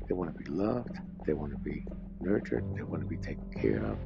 They 0.06 0.14
want 0.14 0.38
to 0.38 0.44
be 0.44 0.48
loved, 0.48 1.00
they 1.26 1.32
want 1.32 1.50
to 1.50 1.58
be 1.58 1.84
nurtured, 2.20 2.64
they 2.76 2.82
want 2.82 3.02
to 3.02 3.08
be 3.08 3.16
taken 3.16 3.50
care 3.50 3.84
of, 3.84 3.98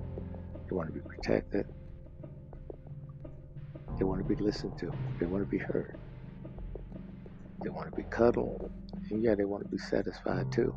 they 0.69 0.75
want 0.75 0.89
to 0.89 0.95
be 0.95 1.01
protected, 1.01 1.67
they 3.99 4.05
want 4.05 4.21
to 4.21 4.29
be 4.29 4.41
listened 4.43 4.77
to, 4.79 4.91
they 5.21 5.27
want 5.27 5.45
to 5.45 5.51
be 5.51 5.59
heard. 5.59 5.97
They 7.65 7.71
want 7.71 7.91
to 7.91 7.97
be 7.97 8.03
cuddled. 8.11 8.71
And 9.11 9.23
yeah, 9.23 9.35
they 9.35 9.45
want 9.45 9.63
to 9.65 9.69
be 9.69 9.79
satisfied 9.79 10.53
too. 10.53 10.75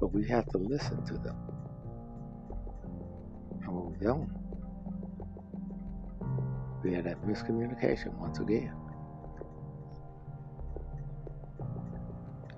But 0.00 0.12
we 0.12 0.28
have 0.28 0.48
to 0.50 0.58
listen 0.58 1.04
to 1.06 1.14
them. 1.14 1.36
And 3.62 3.74
when 3.74 3.90
we 3.90 3.98
don't, 3.98 4.30
we 6.84 6.94
have 6.94 7.04
that 7.04 7.20
miscommunication 7.26 8.14
once 8.14 8.38
again. 8.38 8.74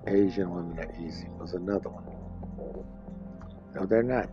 Asian 0.05 0.51
women 0.51 0.77
are 0.79 0.93
easy 1.03 1.27
was 1.39 1.53
another 1.53 1.89
one. 1.89 3.00
No, 3.75 3.85
they're 3.85 4.03
not. 4.03 4.29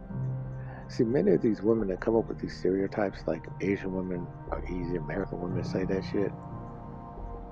See, 0.89 1.05
many 1.05 1.33
of 1.33 1.43
these 1.43 1.63
women 1.63 1.89
that 1.89 2.01
come 2.01 2.17
up 2.17 2.29
with 2.29 2.41
these 2.41 2.59
stereotypes, 2.59 3.21
like 3.27 3.47
Asian 3.61 3.95
women 3.95 4.27
are 4.51 4.65
easy, 4.65 4.97
American 4.97 5.41
women 5.41 5.63
say 5.63 5.85
that 5.85 6.03
shit, 6.11 6.33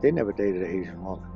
they 0.02 0.10
never 0.10 0.32
dated 0.32 0.62
an 0.62 0.80
Asian 0.80 1.04
woman. 1.04 1.28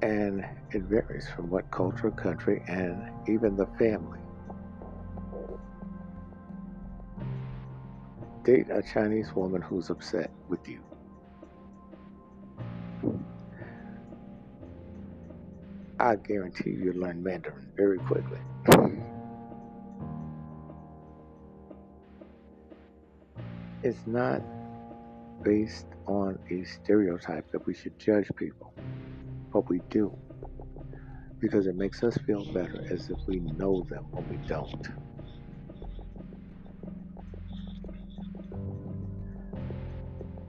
And 0.00 0.46
it 0.70 0.82
varies 0.82 1.28
from 1.28 1.50
what 1.50 1.70
culture, 1.72 2.10
country, 2.12 2.62
and 2.68 3.10
even 3.28 3.56
the 3.56 3.66
family. 3.78 4.20
Date 8.44 8.66
a 8.70 8.80
Chinese 8.80 9.34
woman 9.34 9.60
who's 9.60 9.90
upset 9.90 10.30
with 10.48 10.66
you. 10.68 10.87
I 16.00 16.14
guarantee 16.16 16.70
you 16.70 16.92
will 16.92 17.00
learn 17.00 17.22
Mandarin 17.22 17.72
very 17.76 17.98
quickly. 17.98 18.38
It's 23.84 24.06
not 24.08 24.42
based 25.44 25.86
on 26.06 26.36
a 26.50 26.64
stereotype 26.64 27.48
that 27.52 27.64
we 27.64 27.74
should 27.74 27.96
judge 27.96 28.28
people, 28.34 28.74
but 29.52 29.68
we 29.68 29.80
do. 29.88 30.12
Because 31.38 31.68
it 31.68 31.76
makes 31.76 32.02
us 32.02 32.18
feel 32.26 32.44
better 32.52 32.84
as 32.90 33.08
if 33.08 33.18
we 33.28 33.38
know 33.38 33.86
them 33.88 34.04
when 34.10 34.28
we 34.28 34.36
don't. 34.48 34.88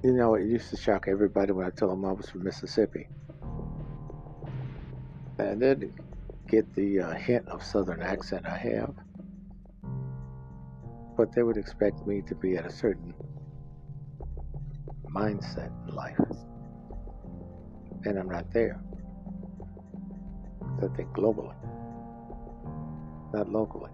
You 0.04 0.14
know, 0.14 0.34
it 0.34 0.48
used 0.48 0.72
to 0.72 0.78
shock 0.78 1.06
everybody 1.08 1.52
when 1.52 1.68
I 1.68 1.70
told 1.70 1.92
them 1.92 2.06
I 2.06 2.14
was 2.14 2.30
from 2.30 2.44
Mississippi. 2.44 3.08
And 5.40 5.62
then 5.62 5.94
get 6.48 6.74
the 6.76 7.00
uh, 7.02 7.12
hint 7.14 7.48
of 7.50 7.64
southern 7.64 8.02
accent 8.02 8.46
I 8.48 8.58
have. 8.58 8.94
but 11.18 11.34
they 11.34 11.44
would 11.44 11.58
expect 11.58 12.08
me 12.08 12.22
to 12.22 12.34
be 12.34 12.56
at 12.56 12.66
a 12.66 12.72
certain 12.72 13.14
mindset 15.14 15.70
in 15.86 15.94
life. 15.94 16.18
And 18.06 18.18
I'm 18.18 18.30
not 18.30 18.50
there. 18.54 18.80
I 20.82 20.88
think 20.96 21.10
globally, 21.10 21.56
not 23.34 23.50
locally. 23.52 23.92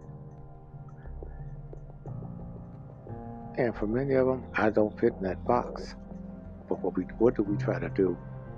And 3.58 3.76
for 3.76 3.88
many 3.88 4.14
of 4.14 4.28
them, 4.28 4.44
I 4.54 4.70
don't 4.70 4.98
fit 5.00 5.14
in 5.18 5.24
that 5.24 5.44
box. 5.48 5.96
But 6.70 6.80
what 6.82 6.96
we 6.96 7.06
what 7.18 7.36
do 7.36 7.44
we 7.44 7.58
try 7.58 7.80
to 7.80 7.90
do 7.90 8.16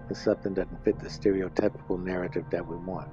if 0.09 0.17
something 0.17 0.53
doesn't 0.53 0.83
fit 0.83 0.99
the 0.99 1.09
stereotypical 1.09 2.01
narrative 2.01 2.45
that 2.51 2.65
we 2.65 2.77
want? 2.77 3.09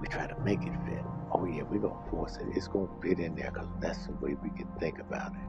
We 0.00 0.08
try 0.08 0.26
to 0.26 0.38
make 0.40 0.62
it 0.62 0.72
fit. 0.86 1.04
Oh 1.32 1.44
yeah, 1.44 1.62
we're 1.62 1.80
gonna 1.80 2.10
force 2.10 2.36
it. 2.36 2.46
It's 2.54 2.68
gonna 2.68 2.88
fit 3.02 3.18
in 3.18 3.34
there 3.34 3.50
because 3.52 3.68
that's 3.80 4.06
the 4.06 4.12
way 4.14 4.36
we 4.42 4.50
can 4.50 4.68
think 4.80 4.98
about 4.98 5.32
it. 5.32 5.48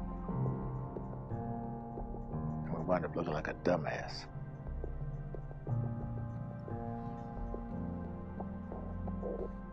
And 2.66 2.74
we 2.74 2.82
wind 2.84 3.06
up 3.06 3.16
looking 3.16 3.34
like 3.34 3.48
a 3.48 3.54
dumbass. 3.54 4.26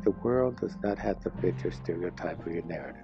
The 0.04 0.12
world 0.22 0.60
does 0.60 0.76
not 0.84 0.98
have 0.98 1.20
to 1.24 1.30
fit 1.42 1.56
your 1.64 1.72
stereotype 1.72 2.46
or 2.46 2.52
your 2.52 2.64
narrative. 2.64 3.02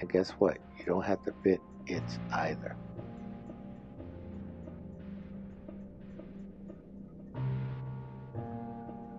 And 0.00 0.08
guess 0.10 0.30
what? 0.30 0.58
You 0.78 0.84
don't 0.84 1.04
have 1.04 1.22
to 1.24 1.34
fit 1.42 1.60
its 1.86 2.18
either. 2.32 2.76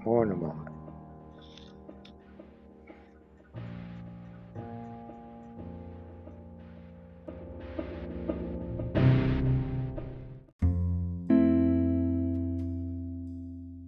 More 0.08 0.24
in 0.24 0.32
a 0.32 0.36
moment. 0.36 0.70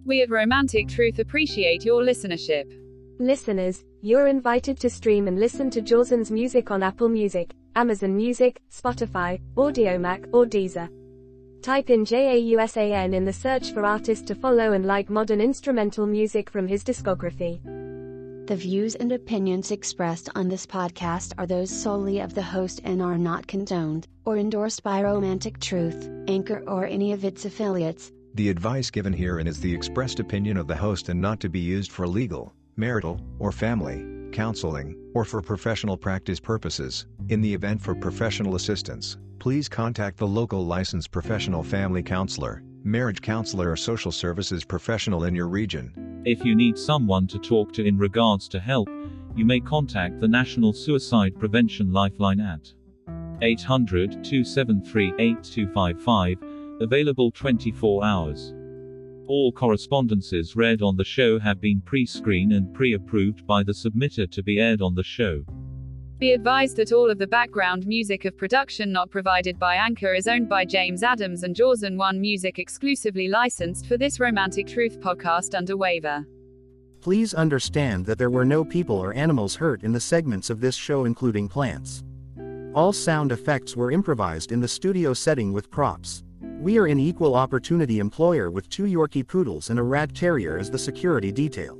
We 0.04 0.20
at 0.20 0.28
Romantic 0.28 0.88
Truth 0.88 1.20
appreciate 1.20 1.86
your 1.86 2.02
listenership. 2.02 2.70
Listeners, 3.18 3.82
you're 4.02 4.26
invited 4.26 4.78
to 4.80 4.90
stream 4.90 5.26
and 5.26 5.40
listen 5.40 5.70
to 5.70 5.80
Jawson's 5.80 6.30
music 6.30 6.70
on 6.70 6.82
Apple 6.82 7.08
Music, 7.08 7.54
Amazon 7.76 8.14
Music, 8.14 8.60
Spotify, 8.70 9.40
Audiomack, 9.54 10.28
or 10.34 10.44
Deezer. 10.44 10.99
Type 11.62 11.90
in 11.90 12.06
JAWSON 12.06 13.12
in 13.12 13.26
the 13.26 13.32
search 13.32 13.72
for 13.72 13.84
artist 13.84 14.26
to 14.28 14.34
follow 14.34 14.72
and 14.72 14.86
like 14.86 15.10
modern 15.10 15.42
instrumental 15.42 16.06
music 16.06 16.48
from 16.48 16.66
his 16.66 16.82
discography. 16.82 17.60
The 18.46 18.56
views 18.56 18.94
and 18.94 19.12
opinions 19.12 19.70
expressed 19.70 20.30
on 20.34 20.48
this 20.48 20.66
podcast 20.66 21.34
are 21.36 21.46
those 21.46 21.70
solely 21.70 22.20
of 22.20 22.34
the 22.34 22.42
host 22.42 22.80
and 22.84 23.02
are 23.02 23.18
not 23.18 23.46
condoned 23.46 24.08
or 24.24 24.38
endorsed 24.38 24.82
by 24.82 25.02
Romantic 25.02 25.60
Truth, 25.60 26.10
Anchor, 26.28 26.64
or 26.66 26.86
any 26.86 27.12
of 27.12 27.26
its 27.26 27.44
affiliates. 27.44 28.10
The 28.34 28.48
advice 28.48 28.90
given 28.90 29.12
herein 29.12 29.46
is 29.46 29.60
the 29.60 29.74
expressed 29.74 30.18
opinion 30.18 30.56
of 30.56 30.66
the 30.66 30.76
host 30.76 31.10
and 31.10 31.20
not 31.20 31.40
to 31.40 31.50
be 31.50 31.60
used 31.60 31.92
for 31.92 32.08
legal, 32.08 32.54
marital, 32.76 33.20
or 33.38 33.52
family 33.52 34.06
counseling, 34.30 34.96
or 35.14 35.24
for 35.24 35.42
professional 35.42 35.96
practice 35.96 36.40
purposes. 36.40 37.06
In 37.28 37.40
the 37.40 37.52
event 37.52 37.82
for 37.82 37.94
professional 37.94 38.54
assistance, 38.54 39.18
please 39.40 39.70
contact 39.70 40.18
the 40.18 40.26
local 40.26 40.66
licensed 40.66 41.10
professional 41.10 41.62
family 41.62 42.02
counselor, 42.02 42.62
marriage 42.84 43.22
counselor, 43.22 43.70
or 43.70 43.76
social 43.76 44.12
services 44.12 44.64
professional 44.64 45.24
in 45.24 45.34
your 45.34 45.48
region. 45.48 46.22
If 46.26 46.44
you 46.44 46.54
need 46.54 46.76
someone 46.76 47.26
to 47.28 47.38
talk 47.38 47.72
to 47.72 47.84
in 47.84 47.96
regards 47.96 48.48
to 48.48 48.60
help, 48.60 48.88
you 49.34 49.46
may 49.46 49.58
contact 49.58 50.20
the 50.20 50.28
National 50.28 50.74
Suicide 50.74 51.38
Prevention 51.38 51.90
Lifeline 51.90 52.40
at 52.40 52.70
800 53.40 54.22
273 54.22 55.14
8255, 55.18 56.36
available 56.82 57.30
24 57.30 58.04
hours. 58.04 58.52
All 59.26 59.52
correspondences 59.52 60.54
read 60.54 60.82
on 60.82 60.98
the 60.98 61.04
show 61.04 61.38
have 61.38 61.62
been 61.62 61.80
pre-screened 61.80 62.52
and 62.52 62.74
pre-approved 62.74 63.46
by 63.46 63.62
the 63.62 63.72
submitter 63.72 64.30
to 64.30 64.42
be 64.42 64.60
aired 64.60 64.82
on 64.82 64.94
the 64.94 65.04
show. 65.04 65.44
Be 66.20 66.32
advised 66.32 66.76
that 66.76 66.92
all 66.92 67.10
of 67.10 67.16
the 67.16 67.26
background 67.26 67.86
music 67.86 68.26
of 68.26 68.36
production 68.36 68.92
not 68.92 69.08
provided 69.08 69.58
by 69.58 69.76
Anchor 69.76 70.12
is 70.12 70.28
owned 70.28 70.50
by 70.50 70.66
James 70.66 71.02
Adams 71.02 71.44
and 71.44 71.56
Jawson 71.56 71.96
One 71.96 72.20
Music 72.20 72.58
exclusively 72.58 73.26
licensed 73.26 73.86
for 73.86 73.96
this 73.96 74.20
Romantic 74.20 74.66
Truth 74.66 75.00
podcast 75.00 75.56
under 75.56 75.78
waiver. 75.78 76.26
Please 77.00 77.32
understand 77.32 78.04
that 78.04 78.18
there 78.18 78.28
were 78.28 78.44
no 78.44 78.62
people 78.62 78.96
or 78.96 79.14
animals 79.14 79.54
hurt 79.54 79.82
in 79.82 79.92
the 79.92 79.98
segments 79.98 80.50
of 80.50 80.60
this 80.60 80.74
show, 80.74 81.06
including 81.06 81.48
plants. 81.48 82.04
All 82.74 82.92
sound 82.92 83.32
effects 83.32 83.74
were 83.74 83.90
improvised 83.90 84.52
in 84.52 84.60
the 84.60 84.68
studio 84.68 85.14
setting 85.14 85.54
with 85.54 85.70
props. 85.70 86.22
We 86.60 86.76
are 86.76 86.84
an 86.84 87.00
equal 87.00 87.34
opportunity 87.34 87.98
employer 87.98 88.50
with 88.50 88.68
two 88.68 88.84
Yorkie 88.84 89.26
poodles 89.26 89.70
and 89.70 89.78
a 89.78 89.82
rat 89.82 90.14
terrier 90.14 90.58
as 90.58 90.70
the 90.70 90.78
security 90.78 91.32
detail. 91.32 91.79